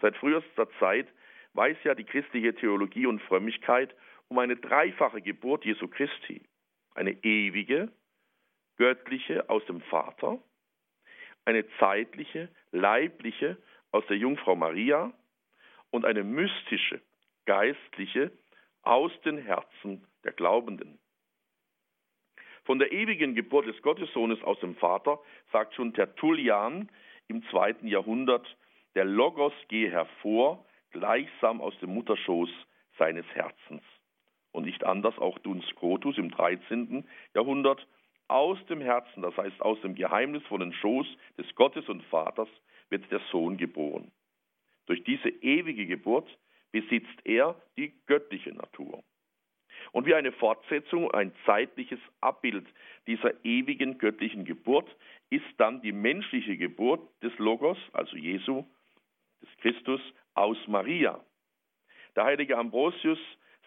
Seit 0.00 0.16
frühester 0.16 0.68
Zeit 0.78 1.08
weiß 1.54 1.76
ja 1.84 1.94
die 1.94 2.04
christliche 2.04 2.54
Theologie 2.54 3.06
und 3.06 3.22
Frömmigkeit 3.22 3.94
um 4.28 4.38
eine 4.38 4.56
dreifache 4.56 5.22
Geburt 5.22 5.64
Jesu 5.64 5.88
Christi. 5.88 6.42
Eine 6.94 7.12
ewige, 7.24 7.92
göttliche 8.76 9.48
aus 9.48 9.64
dem 9.66 9.80
Vater, 9.82 10.42
eine 11.44 11.64
zeitliche, 11.78 12.48
leibliche 12.72 13.56
aus 13.92 14.04
der 14.06 14.16
Jungfrau 14.16 14.56
Maria 14.56 15.12
und 15.90 16.04
eine 16.04 16.24
mystische, 16.24 17.00
geistliche 17.46 18.32
aus 18.82 19.12
den 19.24 19.38
Herzen 19.38 20.06
der 20.24 20.32
Glaubenden. 20.32 20.98
Von 22.64 22.78
der 22.78 22.92
ewigen 22.92 23.34
Geburt 23.34 23.66
des 23.66 23.80
Gottessohnes 23.82 24.42
aus 24.42 24.58
dem 24.60 24.74
Vater 24.76 25.18
sagt 25.52 25.74
schon 25.74 25.92
Tertullian 25.92 26.88
im 27.28 27.42
zweiten 27.50 27.86
Jahrhundert, 27.86 28.46
der 28.94 29.04
Logos 29.04 29.52
gehe 29.68 29.90
hervor, 29.90 30.64
gleichsam 30.90 31.60
aus 31.60 31.78
dem 31.80 31.92
Mutterschoß 31.94 32.48
seines 32.98 33.26
Herzens. 33.34 33.82
Und 34.52 34.64
nicht 34.64 34.84
anders 34.84 35.18
auch 35.18 35.38
Duns 35.40 35.66
Scotus 35.66 36.16
im 36.16 36.30
13. 36.30 37.04
Jahrhundert, 37.34 37.86
aus 38.28 38.58
dem 38.66 38.80
Herzen, 38.80 39.22
das 39.22 39.36
heißt 39.36 39.60
aus 39.60 39.78
dem 39.82 39.94
geheimnisvollen 39.94 40.72
Schoß 40.72 41.06
des 41.36 41.54
Gottes 41.56 41.88
und 41.88 42.02
Vaters, 42.04 42.48
wird 42.88 43.10
der 43.10 43.20
Sohn 43.30 43.58
geboren. 43.58 44.10
Durch 44.86 45.02
diese 45.04 45.28
ewige 45.28 45.86
Geburt 45.86 46.28
besitzt 46.72 47.20
er 47.24 47.60
die 47.76 47.92
göttliche 48.06 48.54
Natur. 48.54 49.02
Und 49.94 50.06
wie 50.06 50.14
eine 50.16 50.32
Fortsetzung, 50.32 51.08
ein 51.12 51.32
zeitliches 51.46 52.00
Abbild 52.20 52.66
dieser 53.06 53.32
ewigen 53.44 53.96
göttlichen 53.96 54.44
Geburt 54.44 54.88
ist 55.30 55.44
dann 55.56 55.82
die 55.82 55.92
menschliche 55.92 56.56
Geburt 56.56 57.00
des 57.22 57.32
Logos, 57.38 57.78
also 57.92 58.16
Jesu, 58.16 58.64
des 59.40 59.56
Christus, 59.58 60.00
aus 60.34 60.56
Maria. 60.66 61.20
Der 62.16 62.24
heilige 62.24 62.58
Ambrosius 62.58 63.20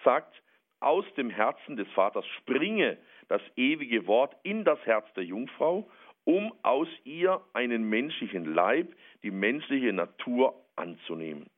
sagt, 0.04 0.44
aus 0.82 1.06
dem 1.16 1.30
Herzen 1.30 1.78
des 1.78 1.88
Vaters 1.94 2.26
springe 2.40 2.98
das 3.30 3.42
ewige 3.56 4.06
Wort 4.06 4.36
in 4.44 4.66
das 4.66 4.86
Herz 4.86 5.08
der 5.14 5.24
Jungfrau, 5.24 5.90
um 6.26 6.54
aus 6.62 6.90
ihr 7.06 7.42
einen 7.54 7.88
menschlichen 7.88 8.54
Leib, 8.54 8.94
die 9.24 9.32
menschliche 9.32 9.94
Natur 9.94 10.62
anzunehmen. 10.76 11.50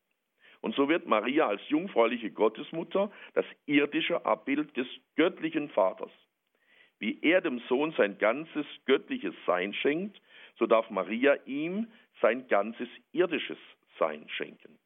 Und 0.61 0.75
so 0.75 0.89
wird 0.89 1.07
Maria 1.07 1.47
als 1.47 1.61
jungfräuliche 1.69 2.31
Gottesmutter 2.31 3.11
das 3.33 3.45
irdische 3.65 4.25
Abbild 4.25 4.75
des 4.75 4.87
göttlichen 5.15 5.69
Vaters. 5.69 6.11
Wie 6.99 7.19
er 7.21 7.41
dem 7.41 7.59
Sohn 7.69 7.93
sein 7.93 8.17
ganzes 8.17 8.65
göttliches 8.85 9.33
Sein 9.45 9.73
schenkt, 9.73 10.21
so 10.57 10.67
darf 10.67 10.89
Maria 10.89 11.37
ihm 11.45 11.87
sein 12.21 12.47
ganzes 12.47 12.89
irdisches 13.13 13.57
Sein 13.97 14.27
schenken. 14.27 14.77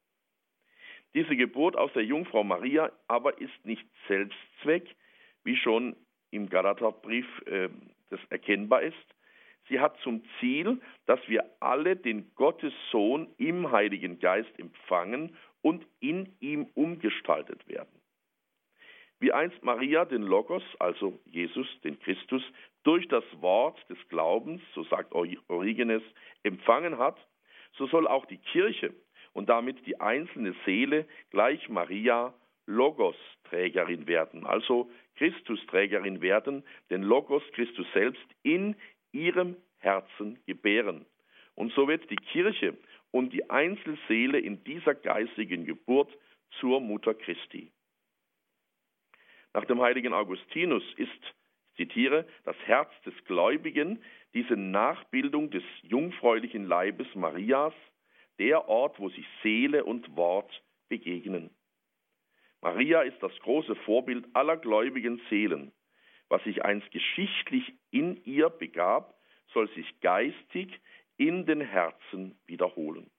Diese 1.16 1.36
Geburt 1.36 1.76
aus 1.76 1.92
der 1.94 2.04
Jungfrau 2.04 2.44
Maria 2.44 2.92
aber 3.08 3.40
ist 3.40 3.66
nicht 3.66 3.88
Selbstzweck, 4.08 4.96
wie 5.44 5.56
schon 5.56 5.96
im 6.32 6.50
Galaterbrief 6.50 7.28
äh, 7.46 7.70
das 8.10 8.20
erkennbar 8.30 8.82
ist. 8.84 8.96
Sie 9.70 9.80
hat 9.80 9.98
zum 10.02 10.24
Ziel, 10.40 10.82
dass 11.06 11.20
wir 11.28 11.46
alle 11.60 11.96
den 11.96 12.34
Gottessohn 12.36 13.28
im 13.38 13.72
Heiligen 13.72 14.20
Geist 14.20 14.52
empfangen 14.60 15.36
und 15.64 15.84
in 16.00 16.36
ihm 16.40 16.68
umgestaltet 16.76 17.68
werden. 17.68 18.00
Wie 19.20 19.32
einst 19.32 19.64
Maria 19.64 20.06
den 20.06 20.22
Logos, 20.22 20.64
also 20.80 21.18
Jesus, 21.26 21.66
den 21.84 22.00
Christus, 22.00 22.44
durch 22.84 23.08
das 23.08 23.24
Wort 23.40 23.80
des 23.90 23.98
Glaubens, 24.10 24.62
so 24.76 24.84
sagt 24.84 25.14
Origenes, 25.14 26.04
empfangen 26.44 26.98
hat, 26.98 27.18
so 27.78 27.88
soll 27.88 28.08
auch 28.08 28.26
die 28.26 28.38
Kirche 28.38 28.94
und 29.32 29.50
damit 29.50 29.86
die 29.88 30.00
einzelne 30.00 30.54
Seele 30.66 31.08
gleich 31.32 31.70
Maria 31.70 32.34
Logos-Trägerin 32.66 34.08
werden, 34.08 34.46
also 34.46 34.92
Christusträgerin 35.16 36.22
werden, 36.22 36.64
den 36.90 37.04
Logos 37.04 37.44
Christus 37.54 37.88
selbst 37.94 38.26
in 38.42 38.76
ihrem 39.12 39.56
Herzen 39.78 40.40
gebären. 40.46 41.06
Und 41.56 41.72
so 41.74 41.88
wird 41.88 42.10
die 42.10 42.16
Kirche 42.16 42.78
und 43.14 43.32
die 43.32 43.48
Einzelseele 43.50 44.40
in 44.40 44.64
dieser 44.64 44.96
geistigen 44.96 45.66
Geburt 45.66 46.12
zur 46.60 46.82
Mutter 46.82 47.14
Christi. 47.14 47.72
Nach 49.54 49.66
dem 49.66 49.80
heiligen 49.82 50.14
Augustinus 50.14 50.84
ist, 50.98 51.12
ich 51.76 51.88
zitiere, 51.88 52.28
das 52.44 52.56
Herz 52.66 52.92
des 53.06 53.14
Gläubigen 53.26 54.04
diese 54.34 54.58
Nachbildung 54.58 55.52
des 55.52 55.64
jungfräulichen 55.84 56.66
Leibes 56.66 57.08
Marias, 57.14 57.74
der 58.40 58.68
Ort, 58.68 59.00
wo 59.00 59.10
sich 59.10 59.26
Seele 59.44 59.86
und 59.86 60.16
Wort 60.16 60.64
begegnen. 60.90 61.52
Maria 62.62 63.02
ist 63.02 63.22
das 63.22 63.38
große 63.42 63.76
Vorbild 63.76 64.26
aller 64.34 64.58
gläubigen 64.58 65.22
Seelen. 65.30 65.72
Was 66.30 66.44
sich 66.46 66.66
einst 66.66 66.90
geschichtlich 66.90 67.74
in 67.92 68.24
ihr 68.24 68.50
begab, 68.50 69.20
soll 69.54 69.70
sich 69.76 70.00
geistig 70.02 70.80
in 71.18 71.46
den 71.46 71.62
Herzen 71.62 72.38
wiederholen. 72.46 73.10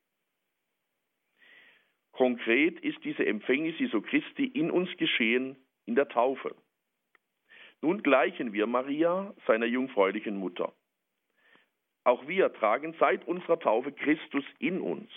Konkret 2.12 2.78
ist 2.80 3.03
diese 3.05 3.26
Empfängnis 3.26 3.78
Jesu 3.78 4.01
Christi 4.01 4.45
in 4.45 4.70
uns 4.70 4.88
geschehen 4.97 5.57
in 5.86 5.97
der 5.97 6.09
Taufe. 6.09 6.55
Nun 7.80 8.03
gleichen 8.03 8.53
wir 8.53 8.66
Maria, 8.66 9.34
seiner 9.47 9.66
jungfräulichen 9.66 10.36
Mutter. 10.36 10.72
Auch 12.05 12.26
wir 12.28 12.53
tragen 12.53 12.95
seit 13.01 13.26
unserer 13.26 13.59
Taufe 13.59 13.90
Christus 13.90 14.45
in 14.59 14.80
uns. 14.80 15.11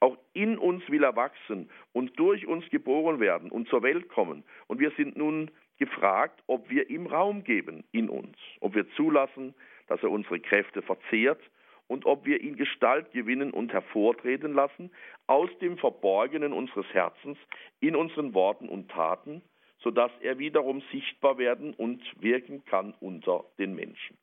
Auch 0.00 0.16
in 0.34 0.58
uns 0.58 0.88
will 0.88 1.02
er 1.02 1.16
wachsen 1.16 1.70
und 1.92 2.18
durch 2.18 2.46
uns 2.46 2.68
geboren 2.70 3.20
werden 3.20 3.50
und 3.50 3.68
zur 3.68 3.82
Welt 3.82 4.08
kommen. 4.08 4.44
Und 4.66 4.78
wir 4.78 4.90
sind 4.92 5.16
nun 5.16 5.50
gefragt, 5.78 6.42
ob 6.46 6.70
wir 6.70 6.88
ihm 6.90 7.06
Raum 7.06 7.42
geben 7.42 7.84
in 7.92 8.08
uns, 8.08 8.36
ob 8.60 8.74
wir 8.74 8.88
zulassen, 8.92 9.54
dass 9.88 10.02
er 10.02 10.10
unsere 10.10 10.40
Kräfte 10.40 10.82
verzehrt 10.82 11.40
und 11.88 12.06
ob 12.06 12.24
wir 12.26 12.40
ihn 12.40 12.56
Gestalt 12.56 13.12
gewinnen 13.12 13.50
und 13.52 13.72
hervortreten 13.72 14.54
lassen 14.54 14.90
aus 15.26 15.50
dem 15.60 15.78
Verborgenen 15.78 16.52
unseres 16.52 16.86
Herzens 16.92 17.38
in 17.80 17.96
unseren 17.96 18.34
Worten 18.34 18.68
und 18.68 18.90
Taten, 18.90 19.42
sodass 19.78 20.10
er 20.20 20.38
wiederum 20.38 20.82
sichtbar 20.90 21.38
werden 21.38 21.74
und 21.74 22.02
wirken 22.20 22.64
kann 22.64 22.94
unter 23.00 23.44
den 23.58 23.74
Menschen 23.74 24.16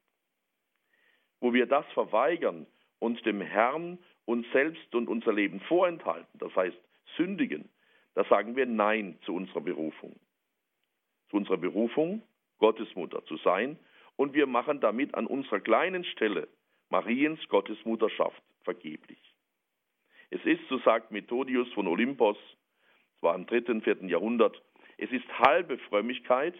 wo 1.44 1.54
wir 1.54 1.66
das 1.66 1.86
verweigern 1.94 2.66
und 3.00 3.24
dem 3.26 3.42
Herrn 3.42 4.00
uns 4.24 4.50
selbst 4.54 4.96
und 4.96 5.10
unser 5.10 5.34
Leben 5.34 5.60
vorenthalten, 5.60 6.40
das 6.40 6.56
heißt 6.56 6.78
sündigen, 7.18 7.68
da 8.16 8.24
sagen 8.24 8.56
wir 8.56 8.66
Nein 8.66 9.20
zu 9.26 9.36
unserer 9.36 9.60
Berufung. 9.60 10.16
Zu 11.30 11.36
unserer 11.36 11.58
Berufung, 11.58 12.24
Gottesmutter 12.60 13.26
zu 13.26 13.36
sein, 13.38 13.78
und 14.16 14.34
wir 14.34 14.48
machen 14.48 14.80
damit 14.80 15.16
an 15.16 15.28
unserer 15.28 15.60
kleinen 15.60 16.06
Stelle 16.06 16.48
Mariens 16.94 17.40
Gottesmutterschaft 17.48 18.40
vergeblich. 18.64 19.18
Es 20.30 20.46
ist, 20.46 20.62
so 20.70 20.78
sagt 20.78 21.10
Methodius 21.10 21.68
von 21.74 21.88
Olympos, 21.88 22.38
es 23.16 23.24
war 23.24 23.34
im 23.34 23.48
dritten, 23.48 23.82
vierten 23.82 24.10
Jahrhundert, 24.10 24.62
es 25.00 25.12
ist 25.12 25.28
halbe 25.40 25.80
Frömmigkeit, 25.90 26.54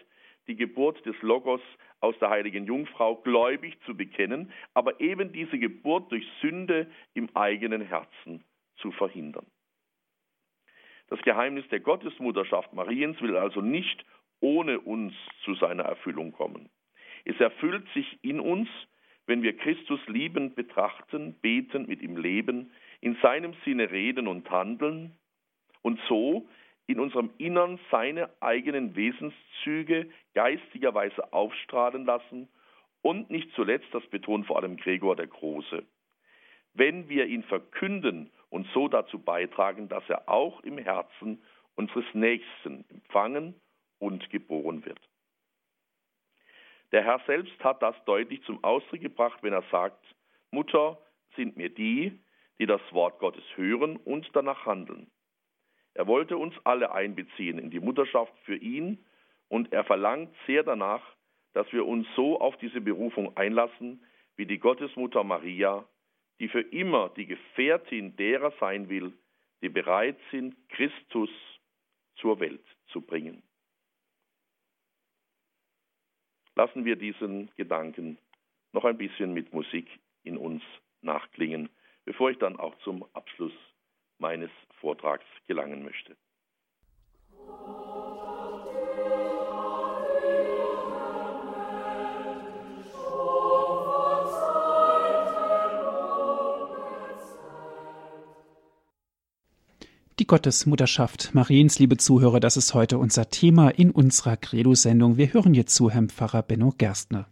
die 0.48 0.56
Geburt 0.56 1.06
des 1.06 1.14
Logos 1.22 1.60
aus 2.00 2.18
der 2.18 2.30
heiligen 2.30 2.66
Jungfrau 2.66 3.14
gläubig 3.14 3.78
zu 3.86 3.96
bekennen, 3.96 4.50
aber 4.74 5.00
eben 5.00 5.30
diese 5.32 5.56
Geburt 5.56 6.10
durch 6.10 6.26
Sünde 6.40 6.90
im 7.14 7.28
eigenen 7.36 7.82
Herzen 7.82 8.42
zu 8.78 8.90
verhindern. 8.90 9.46
Das 11.10 11.22
Geheimnis 11.22 11.68
der 11.68 11.78
Gottesmutterschaft 11.78 12.72
Mariens 12.72 13.20
will 13.22 13.36
also 13.36 13.60
nicht 13.60 14.04
ohne 14.40 14.80
uns 14.80 15.14
zu 15.44 15.54
seiner 15.54 15.84
Erfüllung 15.84 16.32
kommen. 16.32 16.70
Es 17.24 17.38
erfüllt 17.38 17.86
sich 17.94 18.18
in 18.22 18.40
uns, 18.40 18.68
wenn 19.26 19.42
wir 19.42 19.56
Christus 19.56 20.00
liebend 20.06 20.54
betrachten, 20.54 21.34
beten, 21.40 21.86
mit 21.86 22.02
ihm 22.02 22.16
leben, 22.16 22.70
in 23.00 23.16
seinem 23.22 23.54
Sinne 23.64 23.90
reden 23.90 24.28
und 24.28 24.50
handeln 24.50 25.12
und 25.82 26.00
so 26.08 26.46
in 26.86 27.00
unserem 27.00 27.30
Innern 27.38 27.78
seine 27.90 28.30
eigenen 28.40 28.94
Wesenszüge 28.94 30.10
geistigerweise 30.34 31.32
aufstrahlen 31.32 32.04
lassen 32.04 32.48
und 33.02 33.30
nicht 33.30 33.50
zuletzt, 33.54 33.88
das 33.92 34.06
betont 34.08 34.46
vor 34.46 34.58
allem 34.58 34.76
Gregor 34.76 35.16
der 35.16 35.26
Große, 35.26 35.84
wenn 36.74 37.08
wir 37.08 37.26
ihn 37.26 37.42
verkünden 37.44 38.30
und 38.50 38.66
so 38.74 38.88
dazu 38.88 39.18
beitragen, 39.18 39.88
dass 39.88 40.04
er 40.08 40.28
auch 40.28 40.60
im 40.60 40.78
Herzen 40.78 41.42
unseres 41.74 42.04
Nächsten 42.12 42.84
empfangen 42.90 43.54
und 43.98 44.28
geboren 44.30 44.84
wird. 44.84 45.00
Der 46.94 47.02
Herr 47.02 47.20
selbst 47.26 47.58
hat 47.64 47.82
das 47.82 47.96
deutlich 48.04 48.40
zum 48.44 48.62
Ausdruck 48.62 49.00
gebracht, 49.00 49.42
wenn 49.42 49.52
er 49.52 49.64
sagt, 49.72 49.98
Mutter 50.52 50.96
sind 51.34 51.56
mir 51.56 51.68
die, 51.68 52.20
die 52.60 52.66
das 52.66 52.80
Wort 52.92 53.18
Gottes 53.18 53.42
hören 53.56 53.96
und 53.96 54.30
danach 54.32 54.64
handeln. 54.64 55.10
Er 55.94 56.06
wollte 56.06 56.36
uns 56.36 56.54
alle 56.62 56.92
einbeziehen 56.92 57.58
in 57.58 57.70
die 57.70 57.80
Mutterschaft 57.80 58.32
für 58.44 58.54
ihn 58.54 59.04
und 59.48 59.72
er 59.72 59.82
verlangt 59.82 60.32
sehr 60.46 60.62
danach, 60.62 61.02
dass 61.52 61.66
wir 61.72 61.84
uns 61.84 62.06
so 62.14 62.40
auf 62.40 62.56
diese 62.58 62.80
Berufung 62.80 63.36
einlassen, 63.36 64.00
wie 64.36 64.46
die 64.46 64.60
Gottesmutter 64.60 65.24
Maria, 65.24 65.84
die 66.38 66.46
für 66.46 66.60
immer 66.60 67.08
die 67.16 67.26
Gefährtin 67.26 68.14
derer 68.14 68.52
sein 68.60 68.88
will, 68.88 69.12
die 69.62 69.68
bereit 69.68 70.20
sind, 70.30 70.54
Christus 70.68 71.30
zur 72.14 72.38
Welt 72.38 72.64
zu 72.92 73.00
bringen. 73.00 73.42
Lassen 76.56 76.84
wir 76.84 76.96
diesen 76.96 77.50
Gedanken 77.56 78.18
noch 78.72 78.84
ein 78.84 78.96
bisschen 78.96 79.32
mit 79.32 79.52
Musik 79.52 79.88
in 80.22 80.36
uns 80.36 80.62
nachklingen, 81.02 81.68
bevor 82.04 82.30
ich 82.30 82.38
dann 82.38 82.56
auch 82.56 82.76
zum 82.78 83.04
Abschluss 83.12 83.52
meines 84.18 84.50
Vortrags 84.80 85.24
gelangen 85.46 85.84
möchte. 85.84 86.16
Die 100.24 100.28
Gottesmutterschaft 100.28 101.34
Mariens, 101.34 101.78
liebe 101.78 101.98
Zuhörer, 101.98 102.40
das 102.40 102.56
ist 102.56 102.72
heute 102.72 102.96
unser 102.96 103.28
Thema 103.28 103.68
in 103.68 103.90
unserer 103.90 104.38
Credo-Sendung. 104.38 105.18
Wir 105.18 105.34
hören 105.34 105.52
jetzt 105.52 105.74
zu 105.74 105.90
Herrn 105.90 106.08
Pfarrer 106.08 106.42
Benno 106.42 106.72
Gerstner. 106.78 107.28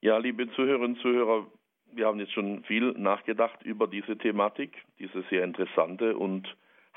Ja, 0.00 0.18
liebe 0.18 0.50
Zuhörerinnen 0.50 0.96
und 0.96 1.00
Zuhörer, 1.00 1.46
wir 1.92 2.06
haben 2.06 2.18
jetzt 2.18 2.32
schon 2.32 2.64
viel 2.64 2.94
nachgedacht 2.98 3.62
über 3.62 3.86
diese 3.86 4.18
Thematik, 4.18 4.76
diese 4.98 5.22
sehr 5.30 5.44
interessante 5.44 6.16
und 6.16 6.48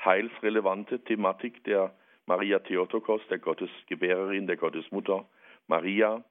heilsrelevante 0.04 0.98
Thematik 1.04 1.62
der 1.62 1.94
Maria 2.26 2.58
Theotokos, 2.58 3.20
der 3.30 3.38
Gottesgebärerin, 3.38 4.48
der 4.48 4.56
Gottesmutter 4.56 5.28
Maria. 5.68 6.24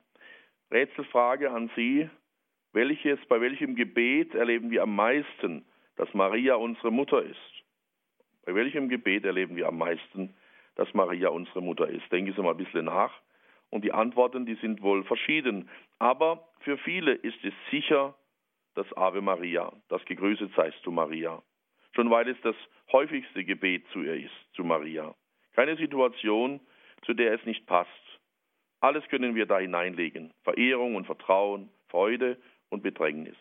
Rätselfrage 0.72 1.52
an 1.52 1.72
Sie, 1.78 2.10
welches, 2.74 3.20
bei 3.30 3.40
welchem 3.40 3.78
Gebet 3.78 4.36
erleben 4.36 4.72
wir 4.72 4.84
am 4.84 4.94
meisten, 4.94 5.64
dass 5.96 6.14
Maria 6.14 6.56
unsere 6.56 6.92
Mutter 6.92 7.24
ist? 7.24 7.53
Bei 8.46 8.56
welchem 8.56 8.90
Gebet 8.90 9.26
erleben 9.26 9.56
wir 9.56 9.68
am 9.68 9.78
meisten, 9.78 10.36
dass 10.76 10.94
Maria 10.94 11.30
unsere 11.30 11.62
Mutter 11.62 11.88
ist? 11.88 12.12
Denken 12.12 12.34
Sie 12.34 12.42
mal 12.42 12.52
ein 12.52 12.58
bisschen 12.58 12.86
nach. 12.86 13.14
Und 13.70 13.84
die 13.84 13.92
Antworten, 13.92 14.46
die 14.46 14.56
sind 14.56 14.82
wohl 14.82 15.04
verschieden. 15.04 15.70
Aber 16.00 16.48
für 16.60 16.78
viele 16.78 17.14
ist 17.14 17.44
es 17.44 17.54
sicher 17.72 18.16
das 18.76 18.92
Ave 18.98 19.22
Maria, 19.22 19.72
das 19.90 20.04
Gegrüßet 20.06 20.52
seist 20.56 20.78
du 20.84 20.92
Maria. 20.92 21.42
Schon 21.96 22.10
weil 22.10 22.28
es 22.28 22.38
das 22.42 22.56
häufigste 22.92 23.44
Gebet 23.44 23.86
zu 23.94 24.02
ihr 24.02 24.16
ist, 24.16 24.56
zu 24.56 24.64
Maria. 24.64 25.14
Keine 25.54 25.76
Situation, 25.78 26.60
zu 27.06 27.14
der 27.14 27.34
es 27.34 27.46
nicht 27.46 27.66
passt. 27.68 27.90
Alles 28.80 29.08
können 29.10 29.36
wir 29.36 29.46
da 29.46 29.60
hineinlegen. 29.60 30.34
Verehrung 30.44 30.96
und 30.96 31.06
Vertrauen, 31.06 31.70
Freude 31.88 32.38
und 32.70 32.84
Bedrängnis. 32.84 33.38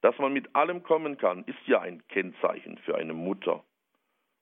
Dass 0.00 0.18
man 0.18 0.32
mit 0.32 0.54
allem 0.54 0.82
kommen 0.82 1.16
kann, 1.16 1.44
ist 1.44 1.66
ja 1.66 1.80
ein 1.80 2.06
Kennzeichen 2.08 2.78
für 2.78 2.96
eine 2.96 3.14
Mutter. 3.14 3.64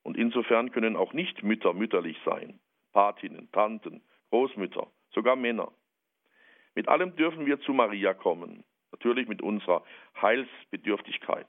Und 0.07 0.17
insofern 0.17 0.71
können 0.71 0.97
auch 0.97 1.13
nicht 1.13 1.43
Mütter 1.43 1.73
mütterlich 1.73 2.17
sein. 2.25 2.59
Patinnen, 2.93 3.51
Tanten, 3.53 4.03
Großmütter, 4.31 4.87
sogar 5.11 5.37
Männer. 5.37 5.73
Mit 6.75 6.89
allem 6.89 7.17
dürfen 7.17 7.45
wir 7.45 7.61
zu 7.61 7.73
Maria 7.73 8.15
kommen 8.15 8.65
natürlich 8.93 9.29
mit 9.29 9.43
unserer 9.43 9.85
Heilsbedürftigkeit. 10.23 11.49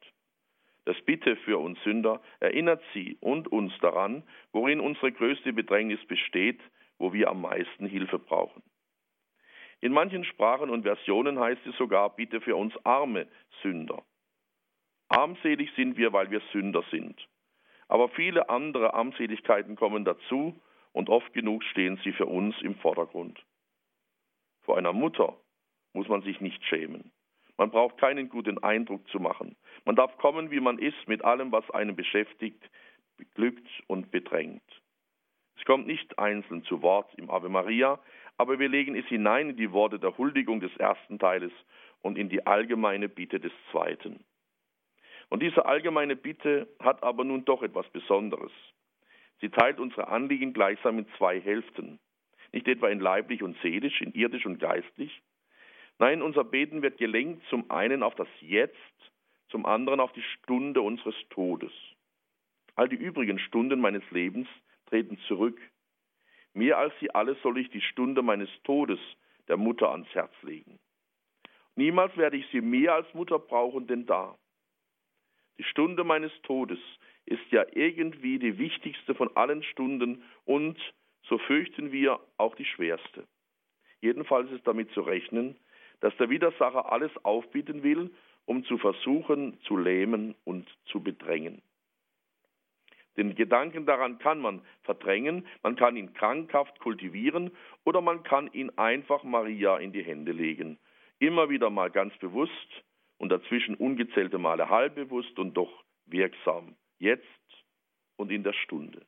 Das 0.85 0.99
Bitte 1.05 1.35
für 1.37 1.57
uns 1.57 1.81
Sünder 1.83 2.21
erinnert 2.39 2.81
sie 2.93 3.17
und 3.21 3.47
uns 3.47 3.71
daran, 3.79 4.23
worin 4.51 4.79
unsere 4.79 5.11
größte 5.11 5.53
Bedrängnis 5.53 6.03
besteht, 6.07 6.59
wo 6.97 7.13
wir 7.13 7.29
am 7.29 7.41
meisten 7.41 7.85
Hilfe 7.85 8.19
brauchen. 8.19 8.63
In 9.79 9.93
manchen 9.93 10.23
Sprachen 10.23 10.69
und 10.69 10.83
Versionen 10.83 11.39
heißt 11.39 11.65
es 11.67 11.75
sogar, 11.77 12.15
bitte 12.15 12.41
für 12.41 12.55
uns 12.55 12.73
arme 12.83 13.27
Sünder. 13.61 14.03
Armselig 15.09 15.71
sind 15.75 15.97
wir, 15.97 16.11
weil 16.11 16.31
wir 16.31 16.41
Sünder 16.51 16.83
sind. 16.89 17.15
Aber 17.87 18.09
viele 18.09 18.49
andere 18.49 18.93
Armseligkeiten 18.93 19.75
kommen 19.75 20.05
dazu 20.05 20.59
und 20.91 21.09
oft 21.09 21.33
genug 21.33 21.63
stehen 21.63 21.99
sie 22.03 22.11
für 22.11 22.25
uns 22.25 22.55
im 22.61 22.75
Vordergrund. 22.75 23.43
Vor 24.63 24.77
einer 24.77 24.93
Mutter 24.93 25.37
muss 25.93 26.07
man 26.07 26.21
sich 26.21 26.41
nicht 26.41 26.63
schämen. 26.65 27.11
Man 27.57 27.71
braucht 27.71 27.97
keinen 27.97 28.29
guten 28.29 28.59
Eindruck 28.59 29.07
zu 29.09 29.19
machen. 29.19 29.55
Man 29.85 29.95
darf 29.95 30.17
kommen, 30.17 30.51
wie 30.51 30.59
man 30.59 30.77
ist, 30.77 31.07
mit 31.07 31.23
allem, 31.23 31.51
was 31.51 31.69
einen 31.71 31.95
beschäftigt, 31.95 32.69
beglückt 33.17 33.67
und 33.87 34.11
bedrängt. 34.11 34.63
Es 35.57 35.65
kommt 35.65 35.87
nicht 35.87 36.19
einzeln 36.19 36.63
zu 36.63 36.81
Wort 36.83 37.11
im 37.15 37.31
Ave 37.31 37.49
Maria, 37.49 37.99
aber 38.37 38.59
wir 38.59 38.69
legen 38.69 38.95
es 38.95 39.05
hinein 39.07 39.49
in 39.49 39.57
die 39.57 39.71
Worte 39.71 39.97
der 39.97 40.17
Huldigung 40.17 40.59
des 40.59 40.75
ersten 40.77 41.17
Teiles 41.17 41.51
und 42.01 42.17
in 42.17 42.29
die 42.29 42.45
allgemeine 42.45 43.09
Bitte 43.09 43.39
des 43.39 43.51
zweiten. 43.71 44.23
Und 45.29 45.41
diese 45.41 45.65
allgemeine 45.65 46.15
Bitte 46.15 46.67
hat 46.79 47.03
aber 47.03 47.23
nun 47.23 47.45
doch 47.45 47.61
etwas 47.61 47.87
Besonderes. 47.89 48.51
Sie 49.41 49.49
teilt 49.49 49.79
unsere 49.79 50.07
Anliegen 50.07 50.53
gleichsam 50.53 50.99
in 50.99 51.07
zwei 51.17 51.39
Hälften. 51.39 51.99
Nicht 52.53 52.67
etwa 52.67 52.87
in 52.89 52.99
leiblich 52.99 53.43
und 53.43 53.57
seelisch, 53.61 54.01
in 54.01 54.13
irdisch 54.13 54.45
und 54.45 54.59
geistlich, 54.59 55.21
Nein, 55.99 56.21
unser 56.21 56.43
Beten 56.43 56.81
wird 56.81 56.97
gelenkt 56.97 57.43
zum 57.49 57.69
einen 57.71 58.03
auf 58.03 58.13
das 58.15 58.27
Jetzt, 58.39 58.75
zum 59.49 59.65
anderen 59.65 59.99
auf 59.99 60.11
die 60.13 60.21
Stunde 60.21 60.81
unseres 60.81 61.15
Todes. 61.29 61.71
All 62.75 62.87
die 62.87 62.95
übrigen 62.95 63.39
Stunden 63.39 63.79
meines 63.79 64.03
Lebens 64.11 64.47
treten 64.85 65.17
zurück. 65.27 65.59
Mehr 66.53 66.77
als 66.77 66.93
sie 66.99 67.09
alle 67.11 67.35
soll 67.41 67.57
ich 67.57 67.69
die 67.71 67.81
Stunde 67.81 68.21
meines 68.21 68.49
Todes 68.63 68.99
der 69.47 69.57
Mutter 69.57 69.89
ans 69.89 70.07
Herz 70.13 70.33
legen. 70.43 70.77
Niemals 71.75 72.15
werde 72.17 72.37
ich 72.37 72.45
sie 72.51 72.61
mehr 72.61 72.93
als 72.93 73.11
Mutter 73.13 73.39
brauchen, 73.39 73.87
denn 73.87 74.05
da. 74.05 74.37
Die 75.57 75.63
Stunde 75.63 76.03
meines 76.03 76.31
Todes 76.43 76.79
ist 77.25 77.51
ja 77.51 77.65
irgendwie 77.73 78.39
die 78.39 78.57
wichtigste 78.57 79.15
von 79.15 79.35
allen 79.35 79.63
Stunden 79.63 80.23
und, 80.45 80.77
so 81.23 81.37
fürchten 81.39 81.91
wir, 81.91 82.19
auch 82.37 82.55
die 82.55 82.65
schwerste. 82.65 83.27
Jedenfalls 84.01 84.51
ist 84.51 84.65
damit 84.67 84.91
zu 84.91 85.01
rechnen, 85.01 85.57
dass 85.99 86.15
der 86.17 86.29
Widersacher 86.29 86.91
alles 86.91 87.11
aufbieten 87.23 87.83
will, 87.83 88.11
um 88.45 88.63
zu 88.65 88.77
versuchen, 88.77 89.59
zu 89.61 89.75
lähmen 89.75 90.35
und 90.45 90.69
zu 90.85 91.01
bedrängen. 91.01 91.61
Den 93.17 93.33
Gedanken 93.33 93.87
daran 93.87 94.19
kann 94.19 94.39
man 94.39 94.61
verdrängen, 94.83 95.45
man 95.63 95.75
kann 95.75 95.97
ihn 95.97 96.13
krankhaft 96.13 96.79
kultivieren 96.79 97.51
oder 97.83 97.99
man 97.99 98.21
kann 98.21 98.47
ihn 98.53 98.69
einfach 98.77 99.23
Maria 99.23 99.77
in 99.77 99.91
die 99.91 100.03
Hände 100.03 100.31
legen. 100.31 100.77
Immer 101.17 101.49
wieder 101.49 101.71
mal 101.71 101.89
ganz 101.89 102.15
bewusst 102.19 102.83
und 103.17 103.29
dazwischen 103.29 103.75
ungezählte 103.75 104.37
Male 104.37 104.69
halbbewusst 104.69 105.37
und 105.39 105.55
doch 105.55 105.83
wirksam. 106.05 106.75
Jetzt 106.99 107.25
und 108.15 108.31
in 108.31 108.43
der 108.43 108.53
Stunde. 108.53 109.05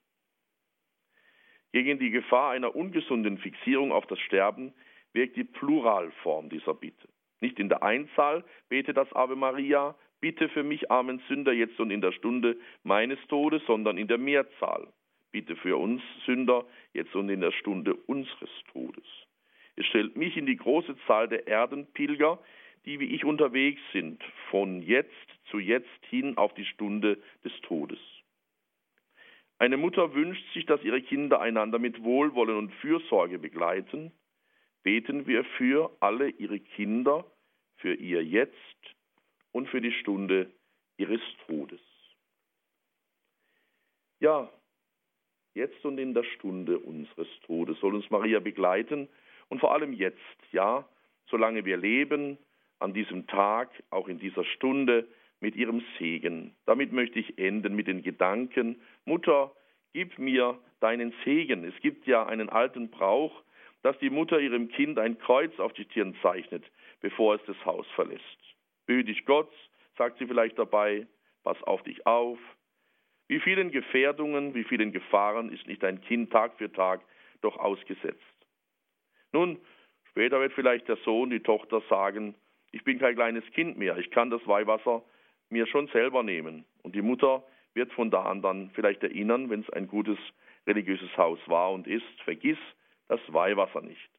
Gegen 1.71 1.99
die 1.99 2.09
Gefahr 2.09 2.51
einer 2.51 2.75
ungesunden 2.75 3.37
Fixierung 3.37 3.91
auf 3.91 4.07
das 4.07 4.19
Sterben 4.19 4.73
wirkt 5.13 5.35
die 5.35 5.43
Pluralform 5.43 6.49
dieser 6.49 6.73
Bitte. 6.73 7.07
Nicht 7.41 7.59
in 7.59 7.69
der 7.69 7.83
Einzahl 7.83 8.43
bete 8.69 8.93
das 8.93 9.11
Ave 9.13 9.35
Maria, 9.35 9.95
bitte 10.19 10.49
für 10.49 10.63
mich 10.63 10.91
armen 10.91 11.21
Sünder 11.27 11.53
jetzt 11.53 11.79
und 11.79 11.91
in 11.91 12.01
der 12.01 12.11
Stunde 12.11 12.57
meines 12.83 13.19
Todes, 13.27 13.61
sondern 13.65 13.97
in 13.97 14.07
der 14.07 14.17
Mehrzahl. 14.17 14.87
Bitte 15.31 15.55
für 15.55 15.77
uns 15.77 16.01
Sünder 16.25 16.65
jetzt 16.93 17.15
und 17.15 17.29
in 17.29 17.41
der 17.41 17.51
Stunde 17.51 17.93
unseres 17.93 18.49
Todes. 18.71 19.05
Es 19.75 19.85
stellt 19.85 20.17
mich 20.17 20.35
in 20.35 20.45
die 20.45 20.57
große 20.57 20.95
Zahl 21.07 21.27
der 21.27 21.47
Erdenpilger, 21.47 22.39
die 22.85 22.99
wie 22.99 23.15
ich 23.15 23.25
unterwegs 23.25 23.81
sind, 23.91 24.23
von 24.49 24.81
jetzt 24.81 25.09
zu 25.49 25.59
jetzt 25.59 26.05
hin 26.09 26.37
auf 26.37 26.53
die 26.53 26.65
Stunde 26.65 27.21
des 27.43 27.53
Todes. 27.61 27.99
Eine 29.57 29.77
Mutter 29.77 30.13
wünscht 30.13 30.53
sich, 30.53 30.65
dass 30.65 30.83
ihre 30.83 31.01
Kinder 31.01 31.41
einander 31.41 31.79
mit 31.79 32.01
Wohlwollen 32.03 32.57
und 32.57 32.73
Fürsorge 32.75 33.39
begleiten. 33.39 34.11
Beten 34.83 35.27
wir 35.27 35.43
für 35.43 35.91
alle 35.99 36.29
ihre 36.29 36.59
Kinder, 36.59 37.25
für 37.75 37.93
ihr 37.93 38.23
Jetzt 38.23 38.55
und 39.51 39.67
für 39.67 39.81
die 39.81 39.91
Stunde 39.91 40.49
ihres 40.97 41.21
Todes. 41.45 41.81
Ja, 44.21 44.49
jetzt 45.53 45.83
und 45.85 45.97
in 45.97 46.13
der 46.13 46.23
Stunde 46.23 46.79
unseres 46.79 47.27
Todes 47.45 47.79
soll 47.79 47.95
uns 47.95 48.09
Maria 48.09 48.39
begleiten 48.39 49.09
und 49.49 49.59
vor 49.59 49.73
allem 49.73 49.91
jetzt, 49.93 50.19
ja, 50.51 50.87
solange 51.27 51.65
wir 51.65 51.77
leben, 51.77 52.37
an 52.79 52.93
diesem 52.93 53.27
Tag, 53.27 53.69
auch 53.89 54.07
in 54.07 54.19
dieser 54.19 54.43
Stunde, 54.45 55.07
mit 55.41 55.55
ihrem 55.55 55.83
Segen. 55.97 56.55
Damit 56.65 56.91
möchte 56.91 57.19
ich 57.19 57.37
enden 57.37 57.75
mit 57.75 57.87
den 57.87 58.03
Gedanken, 58.03 58.81
Mutter, 59.05 59.51
gib 59.93 60.19
mir 60.19 60.59
deinen 60.79 61.13
Segen. 61.23 61.63
Es 61.63 61.79
gibt 61.81 62.07
ja 62.07 62.25
einen 62.25 62.49
alten 62.49 62.89
Brauch, 62.89 63.43
dass 63.81 63.97
die 63.99 64.09
Mutter 64.09 64.39
ihrem 64.39 64.69
Kind 64.69 64.99
ein 64.99 65.17
Kreuz 65.19 65.57
auf 65.59 65.73
die 65.73 65.85
Stirn 65.85 66.15
zeichnet, 66.21 66.63
bevor 67.01 67.35
es 67.35 67.41
das 67.45 67.65
Haus 67.65 67.87
verlässt. 67.95 68.23
Behüte 68.85 69.11
dich 69.11 69.25
Gott, 69.25 69.51
sagt 69.97 70.17
sie 70.19 70.27
vielleicht 70.27 70.57
dabei, 70.57 71.07
pass 71.43 71.61
auf 71.63 71.83
dich 71.83 72.05
auf. 72.05 72.39
Wie 73.27 73.39
vielen 73.39 73.71
Gefährdungen, 73.71 74.55
wie 74.55 74.63
vielen 74.63 74.91
Gefahren 74.91 75.51
ist 75.51 75.67
nicht 75.67 75.83
ein 75.83 76.01
Kind 76.01 76.31
Tag 76.31 76.57
für 76.57 76.71
Tag 76.71 77.01
doch 77.41 77.57
ausgesetzt. 77.57 78.19
Nun, 79.31 79.59
später 80.09 80.41
wird 80.41 80.53
vielleicht 80.53 80.87
der 80.87 80.97
Sohn, 80.97 81.29
die 81.29 81.39
Tochter 81.39 81.81
sagen, 81.89 82.35
ich 82.71 82.83
bin 82.83 82.99
kein 82.99 83.15
kleines 83.15 83.45
Kind 83.51 83.77
mehr, 83.77 83.97
ich 83.97 84.11
kann 84.11 84.29
das 84.29 84.45
Weihwasser 84.47 85.03
mir 85.49 85.65
schon 85.67 85.87
selber 85.87 86.23
nehmen. 86.23 86.65
Und 86.83 86.95
die 86.95 87.01
Mutter 87.01 87.43
wird 87.73 87.91
von 87.93 88.11
da 88.11 88.23
an 88.23 88.41
dann 88.41 88.71
vielleicht 88.71 89.03
erinnern, 89.03 89.49
wenn 89.49 89.61
es 89.61 89.69
ein 89.71 89.87
gutes 89.87 90.17
religiöses 90.67 91.15
Haus 91.17 91.39
war 91.47 91.71
und 91.71 91.87
ist, 91.87 92.21
vergiss 92.23 92.57
das 93.07 93.21
Weihwasser 93.27 93.81
nicht. 93.81 94.09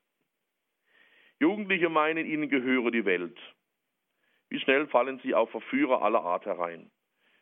Jugendliche 1.39 1.89
meinen, 1.89 2.27
ihnen 2.27 2.49
gehöre 2.49 2.91
die 2.91 3.05
Welt. 3.05 3.39
Wie 4.49 4.59
schnell 4.59 4.87
fallen 4.89 5.21
sie 5.23 5.35
auf 5.35 5.51
Verführer 5.51 6.03
aller 6.03 6.23
Art 6.23 6.45
herein? 6.45 6.91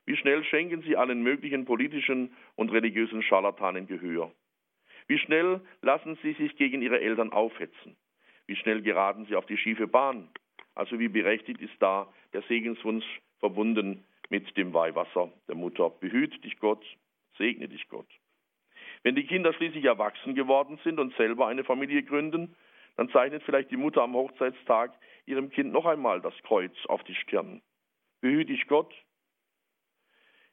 Wie 0.05 0.17
schnell 0.17 0.45
schenken 0.45 0.83
sie 0.83 0.97
allen 0.97 1.23
möglichen 1.23 1.65
politischen 1.65 2.35
und 2.55 2.71
religiösen 2.71 3.23
Scharlatanen 3.23 3.87
Gehör? 3.87 4.33
Wie 5.07 5.19
schnell 5.19 5.61
lassen 5.81 6.19
sie 6.23 6.35
sich 6.35 6.57
gegen 6.57 6.83
ihre 6.83 7.01
Eltern 7.01 7.33
aufhetzen? 7.33 7.97
Wie 8.47 8.57
schnell 8.57 8.83
geraten 8.83 9.27
sie 9.27 9.37
auf 9.37 9.47
die 9.47 9.57
schiefe 9.57 9.87
Bahn? 9.87 10.29
Also 10.79 11.01
wie 11.01 11.09
berechtigt 11.09 11.61
ist 11.61 11.75
da 11.81 12.07
der 12.33 12.43
Segenswunsch 12.43 13.05
verbunden 13.41 14.05
mit 14.29 14.57
dem 14.57 14.73
Weihwasser 14.73 15.33
der 15.49 15.57
Mutter? 15.57 15.91
Behüt 15.91 16.45
dich 16.45 16.57
Gott, 16.61 16.85
segne 17.37 17.67
dich 17.67 17.89
Gott. 17.89 18.07
Wenn 19.03 19.17
die 19.17 19.27
Kinder 19.27 19.53
schließlich 19.53 19.85
erwachsen 19.85 20.37
geworden 20.37 20.79
sind 20.85 21.01
und 21.01 21.17
selber 21.17 21.49
eine 21.49 21.65
Familie 21.65 22.05
gründen, 22.05 22.55
dann 22.97 23.11
zeichnet 23.11 23.43
vielleicht 23.43 23.73
die 23.73 23.77
Mutter 23.77 24.03
am 24.03 24.15
Hochzeitstag 24.15 24.93
ihrem 25.27 25.51
Kind 25.51 25.73
noch 25.73 25.85
einmal 25.85 26.21
das 26.21 26.35
Kreuz 26.45 26.75
auf 26.87 27.03
die 27.03 27.17
Stirn. 27.17 27.61
Behüte 28.21 28.53
dich 28.53 28.69
Gott. 28.69 28.95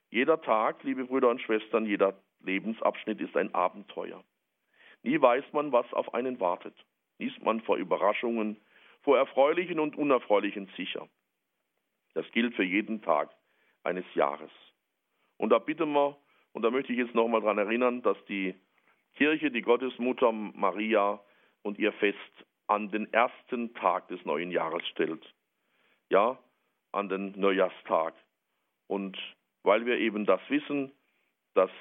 Jeder 0.10 0.42
Tag, 0.42 0.84
liebe 0.84 1.06
Brüder 1.06 1.30
und 1.30 1.42
Schwestern, 1.42 1.86
jeder 1.86 2.20
Lebensabschnitt 2.40 3.22
ist 3.22 3.38
ein 3.38 3.54
Abenteuer. 3.54 4.24
Nie 5.04 5.22
weiß 5.22 5.46
man, 5.54 5.72
was 5.72 5.94
auf 5.94 6.16
einen 6.16 6.40
wartet. 6.40 6.76
Nie 7.20 7.28
ist 7.28 7.44
man 7.44 7.62
vor 7.62 7.78
Überraschungen, 7.78 8.58
vor 9.06 9.18
erfreulichen 9.18 9.80
und 9.80 9.96
unerfreulichen 9.96 10.70
sicher. 10.76 11.08
Das 12.16 12.30
gilt 12.32 12.56
für 12.56 12.64
jeden 12.64 13.02
Tag 13.02 13.30
eines 13.84 14.06
Jahres. 14.16 14.52
Und 15.38 15.52
da 15.52 15.60
bitten 15.60 15.94
wir, 15.94 16.18
und 16.54 16.64
da 16.64 16.72
möchte 16.72 16.92
ich 16.92 17.00
jetzt 17.00 17.14
nochmal 17.14 17.42
daran 17.42 17.60
erinnern, 17.60 18.02
dass 18.02 18.18
die 18.26 18.56
Kirche, 19.14 19.52
die 19.52 19.62
Gottesmutter 19.62 20.32
Maria 20.32 21.22
und 21.62 21.78
ihr 21.78 21.94
Fest 21.94 22.18
an 22.68 22.90
den 22.90 23.12
ersten 23.14 23.74
Tag 23.76 24.08
des 24.08 24.24
neuen 24.26 24.50
Jahres 24.52 24.86
stellt. 24.88 25.24
Ja, 26.10 26.40
an 26.92 27.08
den 27.08 27.34
Neujahrstag. 27.40 28.16
Und 28.88 29.18
weil 29.64 29.86
wir 29.86 30.00
eben 30.00 30.26
das 30.26 30.42
wissen, 30.50 30.92
dass 31.54 31.72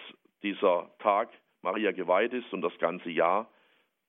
dieser 0.42 0.90
Tag 0.98 1.30
Maria 1.62 1.92
geweiht 1.92 2.34
ist 2.34 2.52
und 2.52 2.60
das 2.60 2.76
ganze 2.78 3.10
Jahr, 3.10 3.50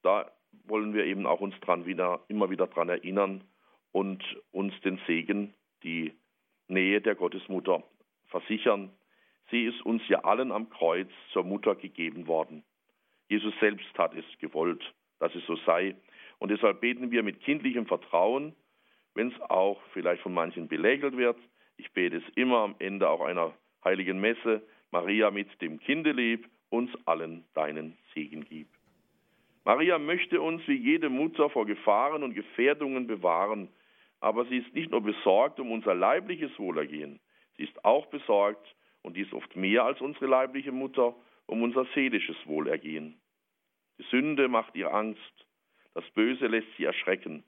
da 0.01 0.29
wollen 0.65 0.93
wir 0.93 1.05
eben 1.05 1.25
auch 1.25 1.41
uns 1.41 1.59
dran 1.61 1.85
wieder, 1.85 2.23
immer 2.27 2.49
wieder 2.49 2.67
daran 2.67 2.89
erinnern 2.89 3.43
und 3.91 4.23
uns 4.51 4.73
den 4.81 4.99
Segen, 5.07 5.53
die 5.83 6.13
Nähe 6.67 7.01
der 7.01 7.15
Gottesmutter 7.15 7.83
versichern. 8.27 8.91
Sie 9.51 9.65
ist 9.65 9.85
uns 9.85 10.01
ja 10.07 10.23
allen 10.23 10.51
am 10.51 10.69
Kreuz 10.69 11.09
zur 11.31 11.43
Mutter 11.43 11.75
gegeben 11.75 12.27
worden. 12.27 12.63
Jesus 13.29 13.53
selbst 13.59 13.97
hat 13.97 14.15
es 14.15 14.25
gewollt 14.39 14.83
dass 15.19 15.33
es 15.35 15.45
so 15.45 15.55
sei. 15.65 15.95
Und 16.39 16.51
deshalb 16.51 16.81
beten 16.81 17.11
wir 17.11 17.23
mit 17.23 17.41
kindlichem 17.41 17.85
Vertrauen, 17.85 18.55
wenn 19.13 19.29
es 19.29 19.41
auch 19.41 19.81
vielleicht 19.93 20.21
von 20.21 20.33
manchen 20.33 20.67
belächelt 20.67 21.17
wird. 21.17 21.37
Ich 21.77 21.91
bete 21.91 22.17
es 22.17 22.23
immer 22.35 22.59
am 22.59 22.75
Ende 22.79 23.09
auch 23.09 23.21
einer 23.21 23.53
heiligen 23.83 24.19
Messe. 24.19 24.61
Maria 24.91 25.31
mit 25.31 25.61
dem 25.61 25.79
Kindelieb 25.79 26.49
uns 26.69 26.91
allen 27.05 27.45
deinen 27.53 27.97
Segen 28.13 28.45
gib. 28.45 28.67
Maria 29.65 29.97
möchte 29.97 30.41
uns 30.41 30.61
wie 30.67 30.77
jede 30.77 31.09
Mutter 31.09 31.49
vor 31.49 31.65
Gefahren 31.65 32.21
und 32.21 32.35
Gefährdungen 32.35 33.07
bewahren, 33.07 33.67
aber 34.19 34.45
sie 34.45 34.57
ist 34.57 34.73
nicht 34.75 34.91
nur 34.91 35.01
besorgt 35.01 35.59
um 35.59 35.71
unser 35.71 35.95
leibliches 35.95 36.57
Wohlergehen, 36.59 37.19
sie 37.57 37.63
ist 37.63 37.83
auch 37.83 38.05
besorgt, 38.05 38.75
und 39.01 39.17
dies 39.17 39.31
oft 39.33 39.55
mehr 39.55 39.83
als 39.83 40.01
unsere 40.01 40.25
leibliche 40.25 40.71
Mutter, 40.71 41.15
um 41.45 41.61
unser 41.61 41.85
seelisches 41.93 42.37
Wohlergehen. 42.45 43.19
Die 43.99 44.03
Sünde 44.09 44.47
macht 44.47 44.75
ihr 44.75 44.93
Angst, 44.93 45.47
das 45.93 46.03
Böse 46.11 46.47
lässt 46.47 46.67
sie 46.77 46.85
erschrecken. 46.85 47.43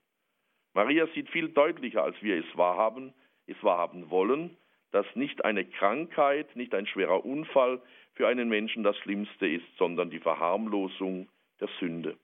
Maria 0.74 1.08
sieht 1.14 1.30
viel 1.30 1.50
deutlicher, 1.50 2.04
als 2.04 2.16
wir 2.22 2.38
es 2.38 2.58
wahrhaben, 2.58 3.14
es 3.48 3.62
wahrhaben 3.64 4.10
wollen, 4.10 4.56
dass 4.92 5.06
nicht 5.16 5.46
eine 5.46 5.66
Krankheit, 5.66 6.56
nicht 6.56 6.74
ein 6.74 6.88
schwerer 6.88 7.26
Unfall 7.26 7.82
für 8.14 8.28
einen 8.28 8.50
Menschen 8.50 8.84
das 8.84 8.98
Schlimmste 8.98 9.48
ist, 9.48 9.66
sondern 9.78 10.10
die 10.10 10.20
Verharmlosung 10.20 11.28
der 11.60 11.70
Sünde. 11.80 12.18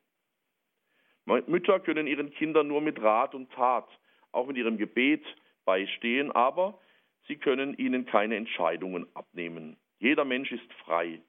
Mütter 1.25 1.79
können 1.79 2.07
ihren 2.07 2.31
Kindern 2.31 2.67
nur 2.67 2.81
mit 2.81 3.01
Rat 3.01 3.33
und 3.33 3.51
Tat, 3.53 3.87
auch 4.31 4.47
mit 4.47 4.57
ihrem 4.57 4.77
Gebet 4.77 5.23
beistehen, 5.65 6.31
aber 6.31 6.79
sie 7.27 7.37
können 7.37 7.77
ihnen 7.77 8.05
keine 8.05 8.35
Entscheidungen 8.35 9.07
abnehmen. 9.15 9.77
Jeder 9.99 10.25
Mensch 10.25 10.51
ist 10.51 10.71
frei. 10.85 11.21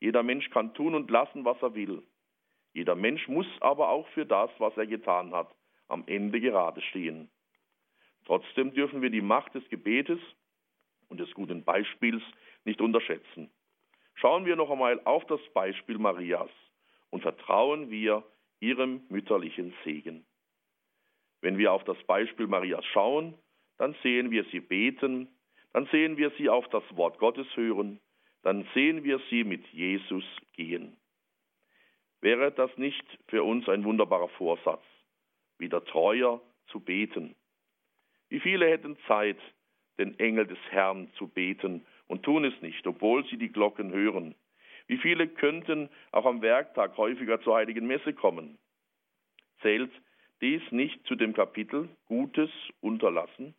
Jeder 0.00 0.22
Mensch 0.22 0.50
kann 0.50 0.74
tun 0.74 0.94
und 0.94 1.10
lassen, 1.10 1.44
was 1.44 1.60
er 1.62 1.74
will. 1.74 2.02
Jeder 2.74 2.94
Mensch 2.94 3.26
muss 3.26 3.46
aber 3.60 3.88
auch 3.88 4.06
für 4.08 4.26
das, 4.26 4.50
was 4.58 4.76
er 4.76 4.86
getan 4.86 5.32
hat, 5.34 5.52
am 5.88 6.04
Ende 6.06 6.40
gerade 6.40 6.82
stehen. 6.82 7.30
Trotzdem 8.26 8.74
dürfen 8.74 9.00
wir 9.00 9.10
die 9.10 9.22
Macht 9.22 9.54
des 9.54 9.66
Gebetes 9.70 10.20
und 11.08 11.18
des 11.18 11.32
guten 11.32 11.64
Beispiels 11.64 12.22
nicht 12.64 12.80
unterschätzen. 12.82 13.50
Schauen 14.14 14.44
wir 14.44 14.56
noch 14.56 14.70
einmal 14.70 15.00
auf 15.04 15.24
das 15.26 15.40
Beispiel 15.54 15.96
Marias 15.96 16.50
und 17.10 17.22
vertrauen 17.22 17.90
wir 17.90 18.24
ihrem 18.60 19.02
mütterlichen 19.08 19.74
Segen. 19.84 20.26
Wenn 21.40 21.58
wir 21.58 21.72
auf 21.72 21.84
das 21.84 22.02
Beispiel 22.04 22.46
Marias 22.46 22.84
schauen, 22.86 23.34
dann 23.78 23.94
sehen 24.02 24.30
wir 24.30 24.44
sie 24.44 24.60
beten, 24.60 25.28
dann 25.72 25.86
sehen 25.86 26.16
wir 26.16 26.30
sie 26.36 26.48
auf 26.48 26.68
das 26.68 26.82
Wort 26.96 27.18
Gottes 27.18 27.46
hören, 27.54 28.00
dann 28.42 28.66
sehen 28.74 29.04
wir 29.04 29.20
sie 29.30 29.44
mit 29.44 29.66
Jesus 29.68 30.24
gehen. 30.54 30.96
Wäre 32.20 32.50
das 32.50 32.76
nicht 32.76 33.04
für 33.28 33.44
uns 33.44 33.68
ein 33.68 33.84
wunderbarer 33.84 34.28
Vorsatz, 34.30 34.82
wieder 35.58 35.84
treuer 35.84 36.40
zu 36.66 36.80
beten? 36.80 37.36
Wie 38.28 38.40
viele 38.40 38.68
hätten 38.68 38.96
Zeit, 39.06 39.38
den 39.98 40.18
Engel 40.18 40.46
des 40.46 40.58
Herrn 40.70 41.10
zu 41.14 41.28
beten 41.28 41.86
und 42.06 42.24
tun 42.24 42.44
es 42.44 42.60
nicht, 42.60 42.86
obwohl 42.86 43.24
sie 43.26 43.36
die 43.36 43.52
Glocken 43.52 43.92
hören? 43.92 44.34
Wie 44.88 44.96
viele 44.96 45.28
könnten 45.28 45.90
auch 46.12 46.24
am 46.24 46.42
Werktag 46.42 46.96
häufiger 46.96 47.40
zur 47.42 47.56
heiligen 47.56 47.86
Messe 47.86 48.14
kommen? 48.14 48.58
Zählt 49.60 49.92
dies 50.40 50.62
nicht 50.70 51.06
zu 51.06 51.14
dem 51.14 51.34
Kapitel 51.34 51.88
Gutes 52.06 52.50
unterlassen? 52.80 53.54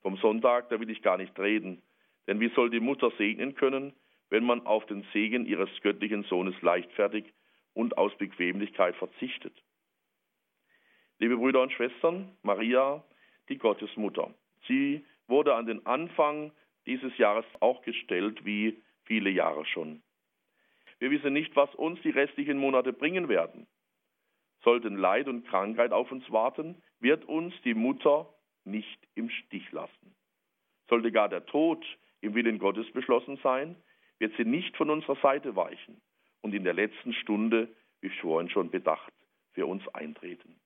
Vom 0.00 0.16
Sonntag, 0.16 0.70
da 0.70 0.80
will 0.80 0.90
ich 0.90 1.02
gar 1.02 1.18
nicht 1.18 1.38
reden, 1.38 1.82
denn 2.26 2.40
wie 2.40 2.48
soll 2.54 2.70
die 2.70 2.80
Mutter 2.80 3.10
segnen 3.18 3.54
können, 3.54 3.92
wenn 4.30 4.44
man 4.44 4.66
auf 4.66 4.86
den 4.86 5.04
Segen 5.12 5.44
ihres 5.44 5.68
göttlichen 5.82 6.24
Sohnes 6.24 6.60
leichtfertig 6.62 7.32
und 7.74 7.98
aus 7.98 8.16
Bequemlichkeit 8.16 8.96
verzichtet? 8.96 9.54
Liebe 11.18 11.36
Brüder 11.36 11.62
und 11.62 11.72
Schwestern, 11.72 12.34
Maria, 12.42 13.04
die 13.48 13.58
Gottesmutter. 13.58 14.32
Sie 14.66 15.04
wurde 15.26 15.54
an 15.54 15.66
den 15.66 15.84
Anfang 15.84 16.50
dieses 16.86 17.16
Jahres 17.18 17.46
auch 17.60 17.82
gestellt, 17.82 18.44
wie 18.44 18.82
viele 19.04 19.30
Jahre 19.30 19.66
schon. 19.66 20.02
Wir 20.98 21.10
wissen 21.10 21.32
nicht, 21.32 21.54
was 21.56 21.74
uns 21.74 22.00
die 22.02 22.10
restlichen 22.10 22.58
Monate 22.58 22.92
bringen 22.92 23.28
werden. 23.28 23.66
Sollten 24.62 24.96
Leid 24.96 25.28
und 25.28 25.46
Krankheit 25.46 25.92
auf 25.92 26.10
uns 26.10 26.30
warten, 26.30 26.82
wird 27.00 27.24
uns 27.26 27.54
die 27.64 27.74
Mutter 27.74 28.32
nicht 28.64 28.98
im 29.14 29.28
Stich 29.28 29.70
lassen. 29.72 30.14
Sollte 30.88 31.12
gar 31.12 31.28
der 31.28 31.44
Tod 31.46 31.84
im 32.20 32.34
Willen 32.34 32.58
Gottes 32.58 32.90
beschlossen 32.92 33.38
sein, 33.42 33.76
wird 34.18 34.34
sie 34.36 34.44
nicht 34.44 34.76
von 34.76 34.90
unserer 34.90 35.16
Seite 35.16 35.56
weichen 35.56 36.00
und 36.40 36.54
in 36.54 36.64
der 36.64 36.74
letzten 36.74 37.12
Stunde, 37.12 37.68
wie 38.00 38.10
vorhin 38.10 38.48
schon 38.48 38.70
bedacht, 38.70 39.12
für 39.52 39.66
uns 39.66 39.86
eintreten. 39.88 40.58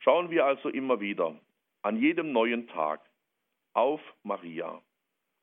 Schauen 0.00 0.30
wir 0.30 0.46
also 0.46 0.68
immer 0.68 1.00
wieder 1.00 1.38
an 1.82 2.00
jedem 2.00 2.32
neuen 2.32 2.66
Tag 2.68 3.00
auf 3.74 4.00
Maria, 4.22 4.82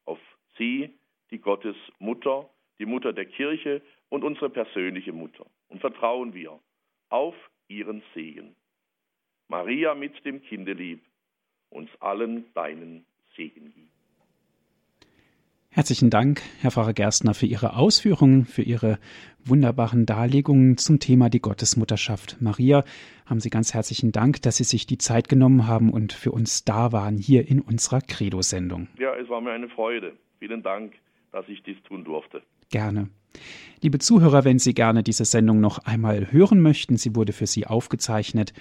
auf 0.05 0.19
sie, 0.57 0.97
die 1.31 1.39
Gottes 1.39 1.75
Mutter, 1.99 2.49
die 2.80 2.86
Mutter 2.86 3.13
der 3.13 3.26
Kirche 3.26 3.82
und 4.09 4.23
unsere 4.23 4.49
persönliche 4.49 5.13
Mutter. 5.13 5.45
Und 5.67 5.82
vertrauen 5.82 6.34
wir 6.34 6.59
auf 7.09 7.36
ihren 7.67 8.01
Segen. 8.13 8.55
Maria 9.47 9.93
mit 9.93 10.26
dem 10.26 10.41
Kindelieb, 10.41 11.01
uns 11.69 11.89
allen 11.99 12.45
deinen 12.53 13.05
Segen 13.36 13.73
gibt. 13.73 13.95
Herzlichen 15.69 16.09
Dank, 16.09 16.41
Herr 16.61 16.71
Pfarrer 16.71 16.93
Gerstner, 16.93 17.34
für 17.34 17.47
Ihre 17.47 17.76
Ausführungen, 17.76 18.45
für 18.45 18.61
Ihre 18.61 18.97
wunderbaren 19.43 20.05
Darlegungen 20.05 20.78
zum 20.78 21.01
Thema 21.01 21.30
die 21.30 21.41
Gottesmutterschaft. 21.41 22.38
Maria, 22.39 22.86
haben 23.26 23.41
Sie 23.41 23.49
ganz 23.49 23.73
herzlichen 23.73 24.13
Dank, 24.13 24.41
dass 24.41 24.55
Sie 24.55 24.63
sich 24.63 24.88
die 24.88 24.97
Zeit 24.97 25.28
genommen 25.28 25.67
haben 25.67 25.91
und 25.91 26.13
für 26.13 26.32
uns 26.32 26.63
da 26.63 26.93
waren 26.93 27.17
hier 27.17 27.49
in 27.49 27.59
unserer 27.59 27.99
Credo-Sendung. 27.99 28.88
Ja, 28.97 29.13
es 29.15 29.28
war 29.28 29.41
mir 29.41 29.51
eine 29.51 29.67
Freude. 29.67 30.13
Vielen 30.39 30.63
Dank, 30.63 30.93
dass 31.34 31.45
ich 31.49 31.61
dies 31.63 31.76
tun 31.84 32.05
durfte. 32.05 32.41
Gerne. 32.70 33.09
Liebe 33.82 33.99
Zuhörer, 33.99 34.45
wenn 34.45 34.59
Sie 34.59 34.74
gerne 34.74 35.03
diese 35.03 35.26
Sendung 35.26 35.59
noch 35.59 35.80
einmal 35.80 36.32
hören 36.32 36.61
möchten, 36.61 36.97
sie 36.97 37.16
wurde 37.16 37.34
für 37.34 37.47
Sie 37.47 37.68
aufgezeichnet, 37.68 38.53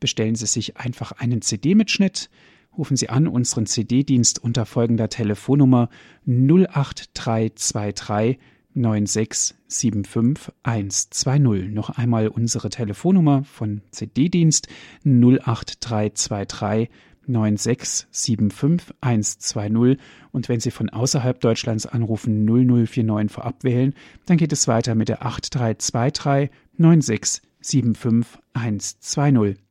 bestellen 0.00 0.34
Sie 0.34 0.46
sich 0.46 0.76
einfach 0.76 1.12
einen 1.12 1.42
CD-Mitschnitt 1.42 2.28
rufen 2.76 2.96
Sie 2.96 3.08
an 3.08 3.26
unseren 3.26 3.66
CD-Dienst 3.66 4.42
unter 4.42 4.66
folgender 4.66 5.08
Telefonnummer 5.08 5.88
08323 6.26 8.38
9675 8.74 10.52
120. 10.62 11.72
Noch 11.72 11.90
einmal 11.90 12.28
unsere 12.28 12.68
Telefonnummer 12.68 13.44
von 13.44 13.80
CD-Dienst 13.90 14.68
08323 15.04 16.90
9675 17.28 18.94
120 19.00 19.98
und 20.32 20.48
wenn 20.48 20.60
Sie 20.60 20.70
von 20.70 20.90
außerhalb 20.90 21.40
Deutschlands 21.40 21.86
anrufen 21.86 22.44
0049 22.44 23.32
vorab 23.32 23.64
wählen, 23.64 23.94
dann 24.26 24.36
geht 24.36 24.52
es 24.52 24.68
weiter 24.68 24.94
mit 24.94 25.08
der 25.08 25.24
8323 25.24 26.50
9675 26.76 28.40
120 28.52 29.66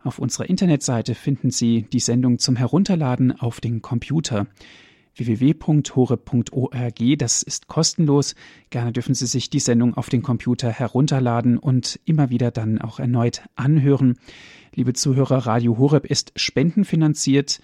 Auf 0.02 0.18
unserer 0.18 0.48
Internetseite 0.50 1.14
finden 1.14 1.50
Sie 1.50 1.86
die 1.90 2.00
Sendung 2.00 2.38
zum 2.38 2.56
Herunterladen 2.56 3.32
auf 3.32 3.60
den 3.60 3.80
Computer 3.80 4.46
www.horeb.org. 5.16 7.18
Das 7.18 7.42
ist 7.42 7.68
kostenlos. 7.68 8.34
Gerne 8.70 8.92
dürfen 8.92 9.14
Sie 9.14 9.26
sich 9.26 9.50
die 9.50 9.60
Sendung 9.60 9.94
auf 9.94 10.08
den 10.08 10.22
Computer 10.22 10.70
herunterladen 10.70 11.58
und 11.58 12.00
immer 12.04 12.30
wieder 12.30 12.50
dann 12.50 12.80
auch 12.80 12.98
erneut 12.98 13.42
anhören. 13.54 14.18
Liebe 14.74 14.92
Zuhörer, 14.92 15.46
Radio 15.46 15.78
Horeb 15.78 16.06
ist 16.06 16.32
spendenfinanziert. 16.36 17.60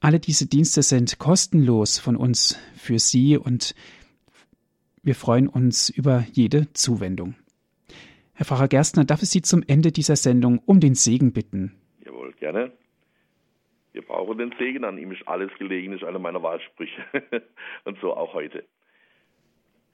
Alle 0.00 0.20
diese 0.20 0.46
Dienste 0.46 0.82
sind 0.82 1.18
kostenlos 1.18 1.98
von 1.98 2.16
uns 2.16 2.58
für 2.76 2.98
Sie 2.98 3.36
und 3.36 3.74
wir 5.02 5.14
freuen 5.14 5.48
uns 5.48 5.88
über 5.88 6.26
jede 6.32 6.72
Zuwendung. 6.72 7.36
Herr 8.34 8.44
Pfarrer 8.44 8.68
Gerstner, 8.68 9.04
darf 9.04 9.22
ich 9.22 9.30
Sie 9.30 9.40
zum 9.40 9.62
Ende 9.66 9.92
dieser 9.92 10.16
Sendung 10.16 10.60
um 10.66 10.80
den 10.80 10.94
Segen 10.94 11.32
bitten? 11.32 11.72
Jawohl, 12.04 12.34
gerne. 12.34 12.72
Wir 13.96 14.02
brauchen 14.02 14.36
den 14.36 14.54
Segen, 14.58 14.84
an 14.84 14.98
ihm 14.98 15.10
ist 15.10 15.26
alles 15.26 15.50
gelegen, 15.58 15.94
ist 15.94 16.04
einer 16.04 16.18
meiner 16.18 16.42
Wahlsprüche. 16.42 17.02
und 17.84 17.98
so 18.00 18.14
auch 18.14 18.34
heute. 18.34 18.62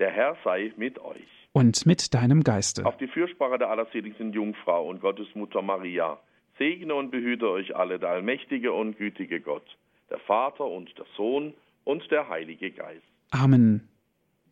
Der 0.00 0.10
Herr 0.10 0.36
sei 0.42 0.72
mit 0.76 0.98
euch. 0.98 1.28
Und 1.52 1.86
mit 1.86 2.12
deinem 2.12 2.42
Geiste. 2.42 2.84
Auf 2.84 2.96
die 2.96 3.06
Fürsprache 3.06 3.58
der 3.58 3.70
allerseligsten 3.70 4.32
Jungfrau 4.32 4.88
und 4.88 5.00
Gottesmutter 5.00 5.62
Maria, 5.62 6.18
segne 6.58 6.94
und 6.94 7.12
behüte 7.12 7.48
euch 7.48 7.76
alle 7.76 8.00
der 8.00 8.08
allmächtige 8.08 8.72
und 8.72 8.98
gütige 8.98 9.40
Gott 9.40 9.76
der 10.12 10.18
Vater 10.20 10.66
und 10.66 10.96
der 10.98 11.06
Sohn 11.16 11.54
und 11.84 12.08
der 12.10 12.28
Heilige 12.28 12.70
Geist. 12.70 13.06
Amen. 13.30 13.88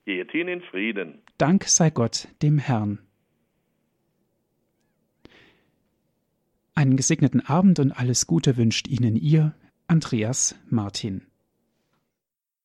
Geht 0.06 0.30
hin 0.30 0.48
in 0.48 0.62
Frieden. 0.62 1.22
Dank 1.38 1.64
sei 1.64 1.90
Gott, 1.90 2.28
dem 2.40 2.58
Herrn. 2.58 2.98
Einen 6.80 6.96
gesegneten 6.96 7.44
Abend 7.44 7.78
und 7.78 7.92
alles 7.92 8.26
Gute 8.26 8.56
wünscht 8.56 8.88
Ihnen 8.88 9.14
Ihr 9.14 9.54
Andreas 9.86 10.54
Martin. 10.70 11.29